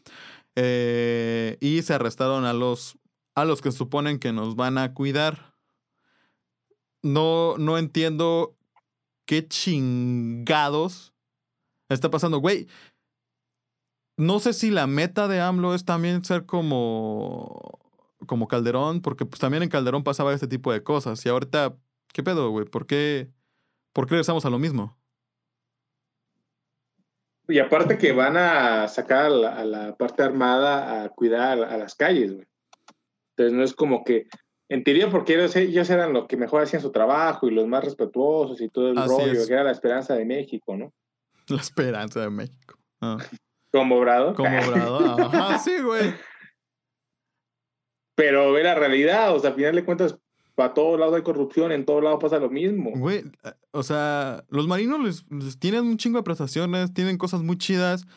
eh, 0.60 1.58
y 1.62 1.84
se 1.84 1.94
arrestaron 1.94 2.44
a 2.46 2.52
los, 2.52 2.98
a 3.36 3.46
los 3.46 3.62
que 3.62 3.72
suponen 3.72 4.18
que 4.18 4.34
nos 4.34 4.56
van 4.56 4.80
a 4.80 4.96
cuidar. 4.96 5.54
No, 7.04 7.60
no 7.60 7.78
entiendo 7.78 8.58
qué 9.28 9.48
chingados 9.48 11.14
está 11.90 12.10
pasando. 12.10 12.40
Güey, 12.40 12.68
no 14.18 14.40
sé 14.40 14.54
si 14.54 14.72
la 14.72 14.88
meta 14.88 15.28
de 15.28 15.42
AMLO 15.42 15.76
es 15.76 15.86
también 15.86 16.26
ser 16.26 16.48
como 16.48 17.80
como 18.26 18.48
Calderón, 18.48 19.02
porque 19.02 19.26
pues 19.26 19.40
también 19.40 19.62
en 19.62 19.70
Calderón 19.70 20.04
pasaba 20.04 20.34
este 20.34 20.48
tipo 20.48 20.74
de 20.74 20.82
cosas. 20.84 21.24
Y 21.24 21.30
ahorita, 21.30 21.78
¿qué 22.14 22.24
pedo, 22.24 22.50
güey? 22.50 22.66
¿Por 22.66 22.88
qué, 22.88 23.32
¿Por 23.94 24.08
qué 24.08 24.12
regresamos 24.12 24.44
a 24.46 24.50
lo 24.50 24.58
mismo? 24.58 24.97
Y 27.48 27.60
aparte 27.60 27.98
que 27.98 28.12
van 28.12 28.36
a 28.36 28.88
sacar 28.88 29.26
a 29.26 29.30
la, 29.64 29.96
parte 29.96 30.24
armada 30.24 31.04
a 31.04 31.10
cuidar 31.10 31.64
a, 31.64 31.78
las 31.78 31.96
calles, 31.96 32.34
güey. 32.34 32.48
Entonces 33.36 33.58
no 33.58 33.64
es 33.64 33.74
como 33.74 34.04
que, 34.04 34.28
en 34.70 34.84
teoría, 34.84 35.10
porque 35.10 35.36
ellos, 35.36 35.90
eran 35.90 36.12
los 36.12 36.28
que 36.28 36.36
mejor 36.36 36.64
hacían 36.64 36.82
su 36.82 36.92
trabajo 36.92 37.48
y 37.48 37.52
los 37.52 37.68
más 37.68 37.84
respetuosos 37.84 38.60
y 38.60 38.70
todo 38.70 38.90
el 38.90 38.98
rollo, 38.98 39.48
que 39.48 39.54
era 39.54 39.64
la 39.64 39.72
esperanza 39.72 40.16
de 40.16 40.26
México, 40.26 40.76
¿no? 40.76 40.92
La 41.50 41.62
esperanza 41.62 42.20
de 42.20 42.30
México. 42.30 42.78
Ah. 43.00 43.18
Como 43.72 44.00
Brado. 44.02 44.34
Como 44.34 44.50
Brado, 44.72 45.18
ajá, 45.20 45.60
sí, 45.60 45.80
güey. 45.82 46.14
Pero 48.16 48.52
ve 48.52 48.64
la 48.64 48.76
realidad, 48.76 49.34
o 49.34 49.40
sea, 49.40 49.52
al 49.52 49.56
final 49.56 49.76
de 49.76 49.86
cuentas, 49.86 50.18
para 50.58 50.74
todos 50.74 51.00
lados 51.00 51.14
hay 51.14 51.22
corrupción, 51.22 51.72
en 51.72 51.86
todos 51.86 52.04
lados 52.04 52.18
pasa 52.20 52.40
lo 52.40 52.50
mismo. 52.50 52.90
Güey, 52.96 53.20
eh, 53.44 53.54
o 53.70 53.84
sea, 53.84 54.44
los 54.50 54.66
marinos 54.66 55.28
les, 55.30 55.60
tienen 55.60 55.86
un 55.86 55.98
chingo 55.98 56.18
de 56.18 56.24
prestaciones, 56.24 56.92
tienen 56.96 57.20
cosas 57.20 57.44
muy 57.44 57.60
chidas. 57.60 58.08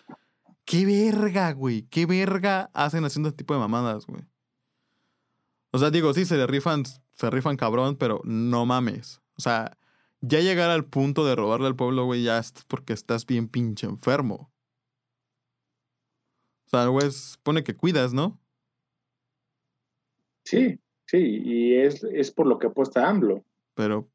¿Qué 0.64 0.86
verga, 0.86 1.52
güey? 1.52 1.82
¿Qué 1.82 2.06
verga 2.06 2.70
hacen 2.72 3.04
haciendo 3.04 3.28
este 3.28 3.36
tipo 3.36 3.52
de 3.52 3.60
mamadas, 3.60 4.06
güey? 4.06 4.22
O 5.72 5.78
sea, 5.78 5.90
digo, 5.90 6.14
sí, 6.14 6.24
se 6.24 6.38
le 6.38 6.46
rifan, 6.46 6.84
se 7.12 7.28
rifan 7.28 7.58
cabrón, 7.58 7.96
pero 7.96 8.22
no 8.24 8.64
mames. 8.64 9.20
O 9.36 9.42
sea, 9.42 9.76
ya 10.22 10.40
llegar 10.40 10.70
al 10.70 10.86
punto 10.86 11.26
de 11.26 11.36
robarle 11.36 11.66
al 11.66 11.76
pueblo, 11.76 12.06
güey, 12.06 12.22
ya 12.22 12.38
es 12.38 12.54
porque 12.68 12.94
estás 12.94 13.26
bien 13.26 13.48
pinche 13.48 13.86
enfermo. 13.86 14.50
O 16.64 16.70
sea, 16.70 16.86
güey, 16.86 17.06
pone 17.42 17.62
que 17.64 17.76
cuidas, 17.76 18.14
¿no? 18.14 18.40
Sí, 20.42 20.80
sí, 21.10 21.42
y 21.44 21.74
es, 21.74 22.04
es 22.04 22.30
por 22.30 22.46
lo 22.46 22.58
que 22.58 22.68
apuesta 22.68 23.08
AMLO. 23.08 23.44
Pero, 23.74 24.08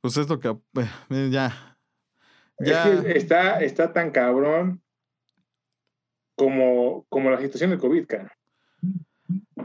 pues 0.00 0.16
esto 0.16 0.40
que 0.40 0.48
eh, 0.48 1.28
ya. 1.30 1.78
ya. 2.58 2.92
está, 2.92 3.60
está 3.60 3.92
tan 3.92 4.10
cabrón 4.10 4.82
como, 6.36 7.06
como 7.08 7.30
la 7.30 7.40
situación 7.40 7.70
del 7.70 7.78
COVID, 7.78 8.06
cara. 8.06 8.36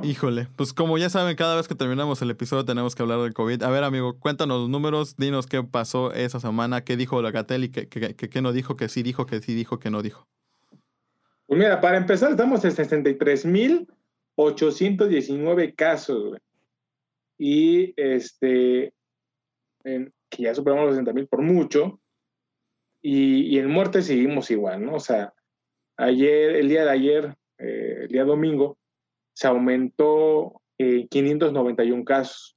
Híjole, 0.04 0.48
pues 0.56 0.72
como 0.72 0.98
ya 0.98 1.10
saben, 1.10 1.36
cada 1.36 1.56
vez 1.56 1.68
que 1.68 1.76
terminamos 1.76 2.22
el 2.22 2.30
episodio 2.30 2.64
tenemos 2.64 2.96
que 2.96 3.02
hablar 3.02 3.20
del 3.20 3.34
COVID. 3.34 3.64
A 3.64 3.70
ver, 3.70 3.84
amigo, 3.84 4.18
cuéntanos 4.20 4.62
los 4.62 4.70
números, 4.70 5.18
dinos 5.18 5.48
qué 5.48 5.64
pasó 5.64 6.14
esa 6.14 6.40
semana, 6.40 6.84
qué 6.84 6.96
dijo 6.96 7.22
la 7.22 7.32
Gatel 7.32 7.66
y 7.66 7.70
qué, 7.70 7.88
qué, 7.90 8.42
no 8.42 8.54
dijo, 8.54 8.78
que 8.78 8.88
sí 8.88 9.02
dijo, 9.02 9.26
que 9.26 9.42
sí 9.42 9.56
dijo, 9.56 9.80
que 9.80 9.90
no 9.90 10.02
dijo. 10.02 10.28
Pues 11.48 11.60
mira, 11.60 11.82
para 11.82 11.98
empezar, 11.98 12.32
estamos 12.32 12.64
en 12.64 12.72
63 12.72 13.46
mil 13.46 13.88
819 14.42 15.76
casos, 15.76 16.38
Y 17.38 17.94
este, 17.98 18.94
que 19.84 20.44
ya 20.44 20.56
superamos 20.56 20.86
los 20.86 20.96
60 20.96 21.14
mil 21.14 21.28
por 21.28 21.42
mucho. 21.42 22.00
Y, 23.02 23.58
en 23.58 23.70
muerte 23.70 24.02
seguimos 24.02 24.50
igual, 24.50 24.86
¿no? 24.86 24.96
O 24.96 25.00
sea, 25.00 25.34
ayer, 25.98 26.56
el 26.56 26.70
día 26.70 26.86
de 26.86 26.90
ayer, 26.90 27.36
eh, 27.58 28.00
el 28.04 28.08
día 28.08 28.24
domingo, 28.24 28.78
se 29.34 29.48
aumentó 29.48 30.62
591 30.78 32.02
eh, 32.02 32.06
casos. 32.06 32.56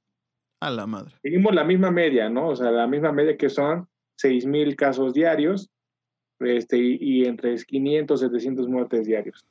A 0.61 0.69
la 0.69 0.87
madre. 0.87 1.15
Seguimos 1.21 1.53
la 1.53 1.65
misma 1.65 1.91
media, 1.91 2.29
¿no? 2.29 2.49
O 2.49 2.55
sea, 2.55 2.71
la 2.71 2.87
misma 2.87 3.11
media 3.11 3.35
que 3.37 3.49
son 3.49 3.89
6 4.19 4.45
mil 4.45 4.77
casos 4.77 5.13
diarios 5.13 5.69
este, 6.39 6.77
y, 6.77 6.97
y 7.01 7.25
entre 7.25 7.55
500 7.57 8.21
y 8.21 8.25
700 8.25 8.69
muertes 8.69 9.05
diarios. 9.05 9.45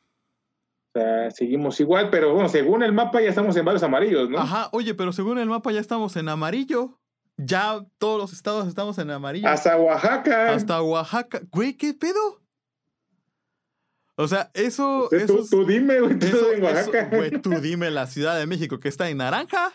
O 0.95 0.99
sea, 0.99 1.30
seguimos 1.30 1.80
igual, 1.80 2.11
pero 2.11 2.34
bueno, 2.34 2.51
según 2.51 2.82
el 2.82 2.93
mapa 2.93 3.22
ya 3.22 3.30
estamos 3.30 3.57
en 3.57 3.64
varios 3.64 3.82
amarillos, 3.82 4.28
¿no? 4.28 4.38
Ajá, 4.38 4.68
oye, 4.72 4.95
pero 4.95 5.12
según 5.12 5.38
el 5.38 5.49
mapa 5.49 5.72
ya 5.72 5.80
estamos 5.80 6.16
en 6.16 6.28
amarillo. 6.28 6.99
Ya 7.38 7.82
todos 7.97 8.20
los 8.20 8.32
estados 8.34 8.68
estamos 8.68 8.99
en 8.99 9.11
amarillo. 9.11 9.49
Hasta 9.49 9.78
Oaxaca. 9.78 10.53
Hasta 10.53 10.82
Oaxaca. 10.82 11.40
Güey, 11.51 11.78
¿qué 11.78 11.95
pedo? 11.95 12.43
O 14.16 14.28
sea, 14.28 14.51
eso. 14.53 15.09
tú, 15.51 15.64
dime, 15.64 16.01
güey, 16.01 16.18
tú 16.18 16.26
en 16.53 16.62
Oaxaca. 16.62 17.09
güey, 17.11 17.30
tú 17.40 17.53
dime 17.61 17.90
la 17.90 18.07
Ciudad 18.07 18.38
de 18.38 18.47
México 18.47 18.78
que 18.78 18.88
está 18.88 19.09
en 19.09 19.16
naranja. 19.16 19.72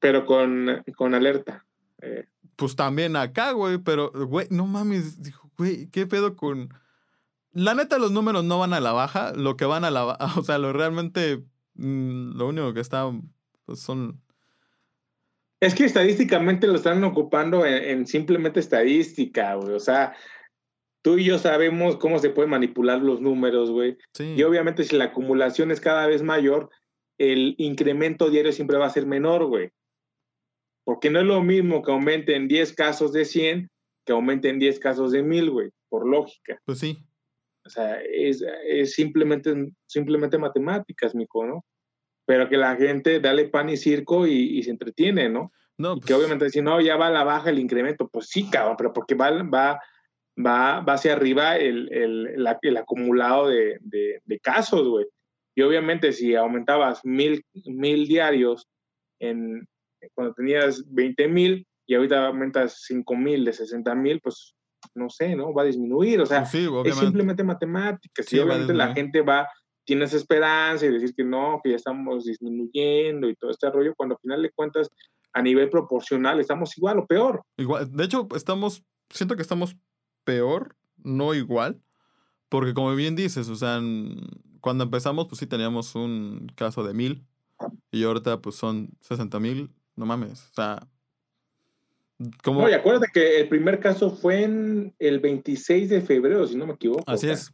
Pero 0.00 0.24
con, 0.24 0.82
con 0.96 1.14
alerta. 1.14 1.66
Eh. 2.00 2.26
Pues 2.56 2.76
también 2.76 3.14
acá, 3.16 3.52
güey, 3.52 3.76
pero, 3.76 4.10
güey, 4.10 4.46
no 4.50 4.66
mames, 4.66 5.18
güey, 5.58 5.88
¿qué 5.90 6.06
pedo 6.06 6.34
con 6.34 6.72
la 7.54 7.74
neta, 7.74 7.98
los 7.98 8.12
números 8.12 8.44
no 8.44 8.58
van 8.58 8.72
a 8.74 8.80
la 8.80 8.92
baja. 8.92 9.32
Lo 9.34 9.56
que 9.56 9.64
van 9.64 9.84
a 9.84 9.90
la 9.90 10.02
baja, 10.04 10.18
o 10.38 10.42
sea, 10.42 10.58
lo 10.58 10.72
realmente, 10.72 11.44
mm, 11.74 12.36
lo 12.36 12.48
único 12.48 12.74
que 12.74 12.80
está, 12.80 13.10
pues 13.64 13.80
son... 13.80 14.20
Es 15.60 15.74
que 15.74 15.84
estadísticamente 15.84 16.66
lo 16.66 16.74
están 16.74 17.02
ocupando 17.04 17.64
en, 17.64 18.06
simplemente 18.06 18.60
estadística, 18.60 19.54
güey. 19.54 19.72
O 19.72 19.80
sea, 19.80 20.14
tú 21.00 21.16
y 21.16 21.24
yo 21.24 21.38
sabemos 21.38 21.96
cómo 21.96 22.18
se 22.18 22.28
pueden 22.28 22.50
manipular 22.50 23.00
los 23.00 23.22
números, 23.22 23.70
güey. 23.70 23.96
Y 24.18 24.42
obviamente 24.42 24.84
si 24.84 24.96
la 24.96 25.06
acumulación 25.06 25.70
es 25.70 25.80
cada 25.80 26.06
vez 26.06 26.22
mayor, 26.22 26.68
el 27.16 27.54
incremento 27.56 28.28
diario 28.28 28.52
siempre 28.52 28.76
va 28.76 28.86
a 28.86 28.90
ser 28.90 29.06
menor, 29.06 29.46
güey. 29.46 29.70
Porque 30.84 31.08
no 31.08 31.20
es 31.20 31.24
lo 31.24 31.42
mismo 31.42 31.82
que 31.82 31.92
aumenten 31.92 32.46
10 32.46 32.74
casos 32.74 33.12
de 33.14 33.24
100 33.24 33.70
que 34.04 34.12
aumenten 34.12 34.58
10 34.58 34.78
casos 34.80 35.12
de 35.12 35.22
1000, 35.22 35.50
güey, 35.50 35.70
por 35.88 36.06
lógica. 36.06 36.60
Pues 36.66 36.78
sí. 36.78 36.98
O 37.64 37.70
sea, 37.70 38.00
es, 38.02 38.44
simplemente, 38.92 39.54
simplemente 39.86 40.38
matemáticas, 40.38 41.14
mico, 41.14 41.46
¿no? 41.46 41.64
Pero 42.26 42.48
que 42.48 42.56
la 42.56 42.76
gente 42.76 43.20
dale 43.20 43.48
pan 43.48 43.70
y 43.70 43.76
circo 43.76 44.26
y, 44.26 44.62
se 44.62 44.70
entretiene, 44.70 45.28
¿no? 45.28 45.52
No, 45.76 45.96
Que 45.96 46.06
pues 46.06 46.18
obviamente 46.18 46.50
si 46.50 46.62
no, 46.62 46.80
ya 46.80 46.96
va 46.96 47.08
a 47.08 47.10
la 47.10 47.24
baja 47.24 47.50
el 47.50 47.58
incremento. 47.58 48.08
Pues 48.08 48.28
sí, 48.28 48.48
cabrón, 48.48 48.76
pero 48.76 48.92
porque 48.92 49.14
va, 49.14 49.30
va, 49.42 49.80
va, 50.38 50.80
va 50.80 50.92
hacia 50.92 51.14
arriba 51.14 51.56
el, 51.56 51.92
el, 51.92 52.46
el 52.62 52.76
acumulado 52.76 53.48
de, 53.48 53.78
de, 53.80 54.40
casos, 54.40 54.86
güey. 54.86 55.06
Y 55.56 55.62
obviamente 55.62 56.12
si 56.12 56.34
aumentabas 56.34 57.04
mil, 57.04 57.44
mil 57.66 58.06
diarios 58.06 58.68
en, 59.20 59.66
cuando 60.14 60.34
tenías 60.34 60.84
20 60.92 61.28
mil 61.28 61.66
y 61.86 61.94
ahorita 61.94 62.26
aumentas 62.26 62.82
5 62.86 63.16
mil 63.16 63.44
de 63.44 63.52
60 63.52 63.94
mil, 63.94 64.20
pues 64.20 64.53
no 64.94 65.10
sé, 65.10 65.34
¿no? 65.36 65.52
Va 65.52 65.62
a 65.62 65.66
disminuir, 65.66 66.20
o 66.20 66.26
sea, 66.26 66.42
es 66.42 66.96
simplemente 66.96 67.44
matemáticas, 67.44 68.32
y 68.32 68.38
obviamente 68.38 68.74
la 68.74 68.94
gente 68.94 69.22
va, 69.22 69.48
tienes 69.84 70.12
esperanza 70.14 70.86
y 70.86 70.92
decir 70.92 71.14
que 71.14 71.24
no, 71.24 71.60
que 71.62 71.70
ya 71.70 71.76
estamos 71.76 72.24
disminuyendo 72.24 73.28
y 73.28 73.36
todo 73.36 73.50
este 73.50 73.70
rollo, 73.70 73.94
cuando 73.96 74.14
al 74.14 74.20
final 74.20 74.42
de 74.42 74.50
cuentas, 74.50 74.90
a 75.32 75.42
nivel 75.42 75.68
proporcional, 75.68 76.40
estamos 76.40 76.76
igual 76.78 76.98
o 77.00 77.06
peor. 77.06 77.42
Igual, 77.56 77.90
de 77.90 78.04
hecho, 78.04 78.28
estamos, 78.34 78.84
siento 79.10 79.36
que 79.36 79.42
estamos 79.42 79.76
peor, 80.24 80.76
no 80.96 81.34
igual, 81.34 81.80
porque 82.48 82.74
como 82.74 82.94
bien 82.94 83.16
dices, 83.16 83.48
o 83.48 83.56
sea, 83.56 83.80
cuando 84.60 84.84
empezamos, 84.84 85.26
pues 85.26 85.38
sí 85.38 85.46
teníamos 85.46 85.94
un 85.94 86.50
caso 86.54 86.84
de 86.84 86.94
mil, 86.94 87.26
y 87.90 88.04
ahorita 88.04 88.40
pues 88.40 88.56
son 88.56 88.90
60 89.00 89.38
mil, 89.40 89.74
no 89.96 90.06
mames, 90.06 90.48
o 90.50 90.54
sea, 90.54 90.88
no, 92.18 92.68
y 92.68 92.72
acuérdate 92.72 93.08
que 93.12 93.40
el 93.40 93.48
primer 93.48 93.80
caso 93.80 94.10
fue 94.10 94.44
en 94.44 94.94
el 94.98 95.18
26 95.18 95.88
de 95.88 96.00
febrero, 96.00 96.46
si 96.46 96.56
no 96.56 96.66
me 96.66 96.74
equivoco. 96.74 97.02
Así 97.06 97.28
es. 97.28 97.52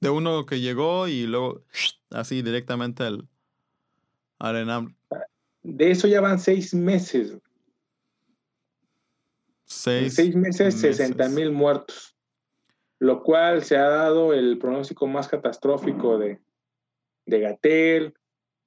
De 0.00 0.10
uno 0.10 0.46
que 0.46 0.60
llegó 0.60 1.08
y 1.08 1.26
luego 1.26 1.64
así 2.10 2.42
directamente 2.42 3.02
al, 3.02 3.28
al 4.38 4.94
De 5.62 5.90
eso 5.90 6.08
ya 6.08 6.20
van 6.20 6.38
seis 6.38 6.72
meses. 6.72 7.32
en 9.86 10.10
seis 10.10 10.34
meses, 10.34 10.80
60 10.80 11.28
mil 11.30 11.52
muertos. 11.52 12.14
Lo 13.00 13.22
cual 13.22 13.62
se 13.62 13.76
ha 13.76 13.88
dado 13.88 14.32
el 14.32 14.58
pronóstico 14.58 15.06
más 15.06 15.28
catastrófico 15.28 16.18
de, 16.18 16.40
de 17.26 17.40
Gatel, 17.40 18.14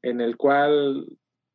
en 0.03 0.21
el 0.21 0.37
cual 0.37 1.07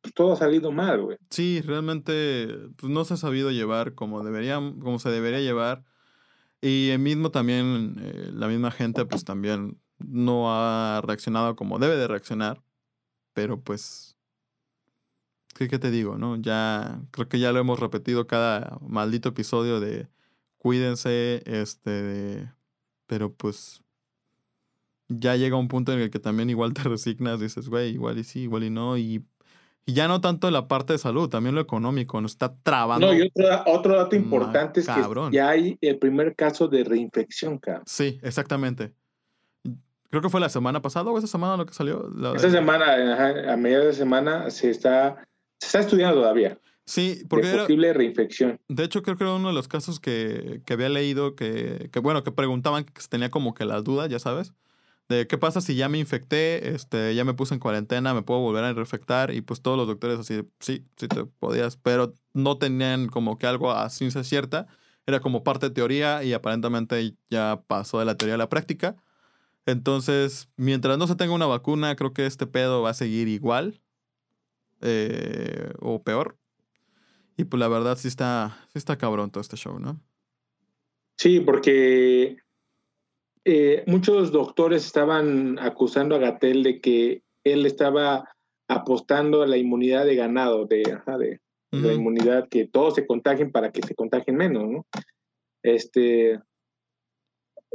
pues, 0.07 0.13
todo 0.13 0.33
ha 0.33 0.35
salido 0.37 0.71
mal, 0.71 1.01
güey. 1.01 1.17
Sí, 1.29 1.61
realmente 1.61 2.47
pues, 2.77 2.91
no 2.91 3.05
se 3.05 3.15
ha 3.15 3.17
sabido 3.17 3.51
llevar 3.51 3.93
como, 3.93 4.23
debería, 4.23 4.55
como 4.55 4.99
se 4.99 5.09
debería 5.09 5.39
llevar. 5.39 5.83
Y 6.61 6.89
el 6.89 6.99
mismo 6.99 7.29
también, 7.29 7.97
eh, 7.99 8.31
la 8.33 8.47
misma 8.47 8.71
gente, 8.71 9.05
pues 9.05 9.23
también 9.25 9.79
no 9.99 10.51
ha 10.51 11.01
reaccionado 11.05 11.55
como 11.55 11.79
debe 11.79 11.97
de 11.97 12.07
reaccionar. 12.07 12.63
Pero 13.33 13.61
pues, 13.61 14.17
¿qué, 15.55 15.67
¿qué, 15.67 15.77
te 15.77 15.91
digo, 15.91 16.17
no? 16.17 16.37
Ya, 16.37 17.01
creo 17.11 17.27
que 17.27 17.39
ya 17.39 17.51
lo 17.51 17.59
hemos 17.59 17.79
repetido 17.79 18.25
cada 18.27 18.79
maldito 18.81 19.29
episodio 19.29 19.79
de 19.79 20.07
cuídense, 20.57 21.43
este, 21.45 22.51
pero 23.05 23.33
pues 23.33 23.83
ya 25.09 25.35
llega 25.35 25.55
un 25.55 25.67
punto 25.67 25.93
en 25.93 25.99
el 25.99 26.09
que 26.09 26.19
también 26.19 26.49
igual 26.49 26.73
te 26.73 26.83
resignas, 26.83 27.39
dices, 27.39 27.69
güey, 27.69 27.91
igual 27.91 28.17
y 28.17 28.23
sí, 28.23 28.41
igual 28.41 28.63
y 28.63 28.69
no, 28.69 28.97
y, 28.97 29.25
y, 29.87 29.93
ya 29.93 30.07
no 30.07 30.21
tanto 30.21 30.51
la 30.51 30.67
parte 30.67 30.93
de 30.93 30.99
salud, 30.99 31.29
también 31.29 31.55
lo 31.55 31.61
económico, 31.61 32.21
nos 32.21 32.33
está 32.33 32.55
trabando. 32.61 33.07
No, 33.07 33.13
y 33.13 33.21
otro, 33.23 33.63
otro 33.65 33.95
dato 33.95 34.15
importante 34.15 34.81
es 34.81 34.87
que 34.87 35.01
ya 35.31 35.49
hay 35.49 35.77
el 35.81 35.97
primer 35.97 36.35
caso 36.35 36.67
de 36.67 36.83
reinfección, 36.83 37.57
cabrón. 37.57 37.83
Sí, 37.87 38.19
exactamente. 38.21 38.93
Creo 40.09 40.21
que 40.21 40.29
fue 40.29 40.39
la 40.39 40.49
semana 40.49 40.81
pasada 40.81 41.09
o 41.09 41.17
esa 41.17 41.27
semana 41.27 41.57
lo 41.57 41.65
que 41.65 41.73
salió. 41.73 42.09
esa 42.35 42.49
semana, 42.49 43.53
a 43.53 43.57
mediados 43.57 43.87
de 43.87 43.93
semana, 43.93 44.49
se 44.49 44.69
está, 44.69 45.25
se 45.59 45.67
está 45.67 45.79
estudiando 45.79 46.21
todavía. 46.21 46.59
Sí, 46.85 47.23
porque 47.27 47.47
de 47.47 47.57
posible 47.57 47.91
reinfección. 47.91 48.61
De 48.69 48.85
hecho, 48.85 49.03
creo 49.03 49.17
que 49.17 49.25
era 49.25 49.33
uno 49.33 49.49
de 49.49 49.53
los 49.53 49.67
casos 49.67 49.99
que, 49.99 50.61
que 50.65 50.73
había 50.73 50.87
leído 50.87 51.35
que, 51.35 51.89
que, 51.91 51.99
bueno, 51.99 52.23
que 52.23 52.31
preguntaban 52.31 52.85
que 52.85 52.93
tenía 53.09 53.29
como 53.29 53.53
que 53.53 53.65
la 53.65 53.81
duda, 53.81 54.07
ya 54.07 54.19
sabes, 54.19 54.53
de 55.09 55.27
qué 55.27 55.37
pasa 55.37 55.61
si 55.61 55.75
ya 55.75 55.89
me 55.89 55.99
infecté, 55.99 56.73
este, 56.75 57.15
ya 57.15 57.23
me 57.23 57.33
puse 57.33 57.53
en 57.53 57.59
cuarentena, 57.59 58.13
me 58.13 58.23
puedo 58.23 58.41
volver 58.41 58.63
a 58.63 58.73
reinfectar 58.73 59.33
y 59.33 59.41
pues 59.41 59.61
todos 59.61 59.77
los 59.77 59.87
doctores 59.87 60.19
así, 60.19 60.43
sí, 60.59 60.85
sí 60.97 61.07
te 61.07 61.25
podías, 61.25 61.77
pero 61.77 62.13
no 62.33 62.57
tenían 62.57 63.07
como 63.07 63.37
que 63.37 63.47
algo 63.47 63.71
a 63.71 63.89
ciencia 63.89 64.23
cierta, 64.23 64.67
era 65.05 65.21
como 65.21 65.43
parte 65.43 65.69
de 65.69 65.75
teoría 65.75 66.23
y 66.23 66.33
aparentemente 66.33 67.15
ya 67.29 67.63
pasó 67.67 67.99
de 67.99 68.05
la 68.05 68.15
teoría 68.15 68.35
a 68.35 68.39
la 68.39 68.49
práctica. 68.49 68.97
Entonces, 69.65 70.49
mientras 70.57 70.97
no 70.97 71.07
se 71.07 71.15
tenga 71.15 71.33
una 71.33 71.45
vacuna, 71.45 71.95
creo 71.95 72.13
que 72.13 72.25
este 72.25 72.47
pedo 72.47 72.81
va 72.81 72.91
a 72.91 72.93
seguir 72.93 73.27
igual 73.27 73.81
eh, 74.81 75.71
o 75.79 76.03
peor. 76.03 76.37
Y 77.37 77.45
pues 77.45 77.59
la 77.59 77.67
verdad 77.67 77.97
sí 77.97 78.07
está, 78.07 78.57
sí 78.73 78.79
está 78.79 78.97
cabrón 78.97 79.31
todo 79.31 79.41
este 79.41 79.57
show, 79.57 79.79
¿no? 79.79 80.01
Sí, 81.17 81.39
porque 81.39 82.37
eh, 83.49 83.85
muchos 83.87 84.33
doctores 84.33 84.85
estaban 84.85 85.57
acusando 85.57 86.15
a 86.15 86.19
Gatel 86.19 86.63
de 86.63 86.81
que 86.81 87.23
él 87.45 87.65
estaba 87.65 88.29
apostando 88.67 89.41
a 89.41 89.47
la 89.47 89.55
inmunidad 89.55 90.03
de 90.03 90.15
ganado, 90.17 90.65
de, 90.65 90.83
de 90.83 91.39
la 91.71 91.93
inmunidad 91.93 92.49
que 92.49 92.67
todos 92.67 92.95
se 92.95 93.07
contagien 93.07 93.53
para 93.53 93.71
que 93.71 93.81
se 93.87 93.95
contagien 93.95 94.35
menos, 94.35 94.69
¿no? 94.69 94.85
Este, 95.63 96.41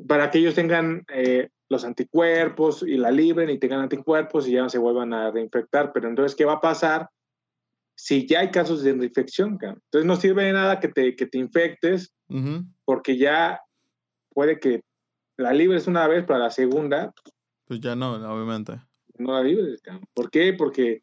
para 0.06 0.30
que 0.30 0.40
ellos 0.40 0.54
tengan 0.54 1.06
eh, 1.08 1.48
los 1.70 1.86
anticuerpos 1.86 2.82
y 2.82 2.98
la 2.98 3.10
libren 3.10 3.48
y 3.48 3.56
tengan 3.56 3.80
anticuerpos 3.80 4.46
y 4.46 4.52
ya 4.52 4.60
no 4.60 4.68
se 4.68 4.76
vuelvan 4.76 5.14
a 5.14 5.30
reinfectar. 5.30 5.90
Pero 5.94 6.06
entonces, 6.06 6.36
¿qué 6.36 6.44
va 6.44 6.54
a 6.54 6.60
pasar 6.60 7.08
si 7.96 8.26
ya 8.26 8.40
hay 8.40 8.50
casos 8.50 8.82
de 8.82 8.92
reinfección? 8.92 9.52
Entonces 9.52 10.04
no 10.04 10.16
sirve 10.16 10.44
de 10.44 10.52
nada 10.52 10.80
que 10.80 10.88
te, 10.88 11.16
que 11.16 11.24
te 11.24 11.38
infectes 11.38 12.12
porque 12.84 13.16
ya 13.16 13.58
puede 14.34 14.60
que 14.60 14.82
la 15.42 15.52
libres 15.52 15.86
una 15.86 16.06
vez, 16.08 16.24
para 16.24 16.40
la 16.40 16.50
segunda... 16.50 17.12
Pues 17.66 17.80
ya 17.80 17.94
no, 17.94 18.14
obviamente. 18.14 18.80
No 19.18 19.32
la 19.32 19.42
libres. 19.42 19.82
¿Por 20.14 20.30
qué? 20.30 20.52
Porque 20.52 21.00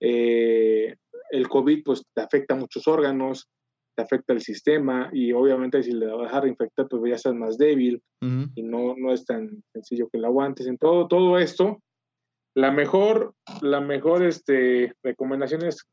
eh, 0.00 0.96
el 1.30 1.48
COVID 1.48 1.82
pues 1.84 2.02
te 2.14 2.22
afecta 2.22 2.54
a 2.54 2.58
muchos 2.58 2.86
órganos, 2.86 3.48
te 3.96 4.02
afecta 4.02 4.32
el 4.32 4.42
sistema 4.42 5.10
y 5.12 5.32
obviamente 5.32 5.82
si 5.82 5.92
le 5.92 6.06
vas 6.06 6.20
a 6.20 6.22
dejar 6.24 6.42
reinfectar 6.44 6.86
pues 6.88 7.02
ya 7.08 7.16
estás 7.16 7.34
más 7.34 7.56
débil 7.56 8.02
y 8.20 8.62
no, 8.62 8.94
no 8.96 9.12
es 9.12 9.24
tan 9.24 9.62
sencillo 9.72 10.08
que 10.08 10.18
lo 10.18 10.26
aguantes. 10.26 10.66
En 10.66 10.76
todo, 10.76 11.08
todo 11.08 11.38
esto, 11.38 11.82
la 12.54 12.70
mejor, 12.70 13.34
la 13.62 13.80
mejor 13.80 14.22
este, 14.22 14.94
recomendación 15.02 15.64
es, 15.64 15.86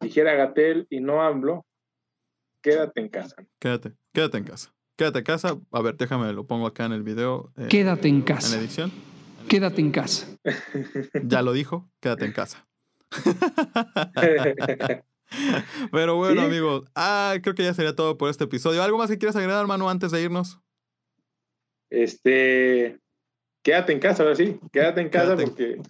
dijera 0.00 0.34
Gatel 0.34 0.86
y 0.90 1.00
no 1.00 1.22
hablo, 1.22 1.64
quédate 2.62 3.00
en 3.00 3.08
casa. 3.08 3.36
Quédate, 3.58 3.94
quédate 4.12 4.38
en 4.38 4.44
casa. 4.44 4.74
Quédate 5.00 5.20
en 5.20 5.24
casa. 5.24 5.58
A 5.72 5.80
ver, 5.80 5.96
déjame, 5.96 6.30
lo 6.34 6.46
pongo 6.46 6.66
acá 6.66 6.84
en 6.84 6.92
el 6.92 7.02
video. 7.02 7.50
Eh, 7.56 7.68
quédate 7.70 8.06
en 8.08 8.20
casa. 8.20 8.54
En 8.54 8.60
edición. 8.60 8.92
Quédate 9.48 9.80
en 9.80 9.92
casa. 9.92 10.26
Ya 11.24 11.40
lo 11.40 11.54
dijo, 11.54 11.88
quédate 12.00 12.26
en 12.26 12.32
casa. 12.32 12.68
Pero 15.90 16.16
bueno, 16.16 16.42
amigos, 16.42 16.84
ah, 16.94 17.34
creo 17.42 17.54
que 17.54 17.62
ya 17.62 17.72
sería 17.72 17.96
todo 17.96 18.18
por 18.18 18.28
este 18.28 18.44
episodio. 18.44 18.82
¿Algo 18.82 18.98
más 18.98 19.08
que 19.08 19.16
quieras 19.16 19.36
agregar, 19.36 19.62
hermano, 19.62 19.88
antes 19.88 20.10
de 20.10 20.20
irnos? 20.20 20.60
Este, 21.88 22.98
quédate 23.62 23.94
en 23.94 24.00
casa, 24.00 24.22
ahora 24.22 24.36
sí, 24.36 24.60
quédate 24.70 25.00
en 25.00 25.08
casa 25.08 25.34
porque 25.34 25.80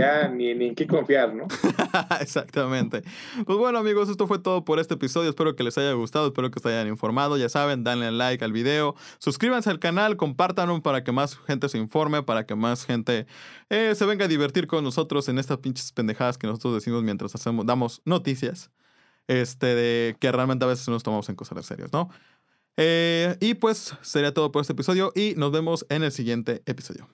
ya 0.00 0.28
ni, 0.28 0.54
ni 0.54 0.66
en 0.66 0.74
qué 0.74 0.86
confiar, 0.86 1.34
¿no? 1.34 1.46
Exactamente. 2.20 3.02
Pues 3.44 3.58
bueno, 3.58 3.78
amigos, 3.78 4.08
esto 4.08 4.26
fue 4.26 4.38
todo 4.38 4.64
por 4.64 4.78
este 4.78 4.94
episodio. 4.94 5.30
Espero 5.30 5.54
que 5.54 5.62
les 5.62 5.76
haya 5.76 5.92
gustado, 5.92 6.28
espero 6.28 6.50
que 6.50 6.60
se 6.60 6.68
hayan 6.68 6.88
informado. 6.88 7.36
Ya 7.36 7.48
saben, 7.48 7.84
denle 7.84 8.10
like 8.10 8.44
al 8.44 8.52
video, 8.52 8.94
suscríbanse 9.18 9.70
al 9.70 9.78
canal, 9.78 10.16
compártanlo 10.16 10.80
para 10.82 11.04
que 11.04 11.12
más 11.12 11.36
gente 11.36 11.68
se 11.68 11.78
informe, 11.78 12.22
para 12.22 12.46
que 12.46 12.54
más 12.54 12.84
gente 12.84 13.26
eh, 13.68 13.94
se 13.94 14.06
venga 14.06 14.24
a 14.24 14.28
divertir 14.28 14.66
con 14.66 14.82
nosotros 14.82 15.28
en 15.28 15.38
estas 15.38 15.58
pinches 15.58 15.92
pendejadas 15.92 16.38
que 16.38 16.46
nosotros 16.46 16.74
decimos 16.74 17.02
mientras 17.02 17.34
hacemos, 17.34 17.66
damos 17.66 18.00
noticias. 18.04 18.70
Este, 19.28 19.66
de 19.66 20.16
que 20.18 20.32
realmente 20.32 20.64
a 20.64 20.68
veces 20.68 20.88
nos 20.88 21.04
tomamos 21.04 21.28
en 21.28 21.36
cosas 21.36 21.64
serias, 21.64 21.92
¿no? 21.92 22.10
Eh, 22.76 23.36
y 23.40 23.54
pues 23.54 23.94
sería 24.02 24.34
todo 24.34 24.50
por 24.50 24.62
este 24.62 24.72
episodio 24.72 25.12
y 25.14 25.34
nos 25.36 25.52
vemos 25.52 25.86
en 25.88 26.02
el 26.02 26.10
siguiente 26.10 26.62
episodio. 26.66 27.08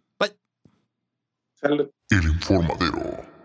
El 2.11 2.25
informadero. 2.25 3.36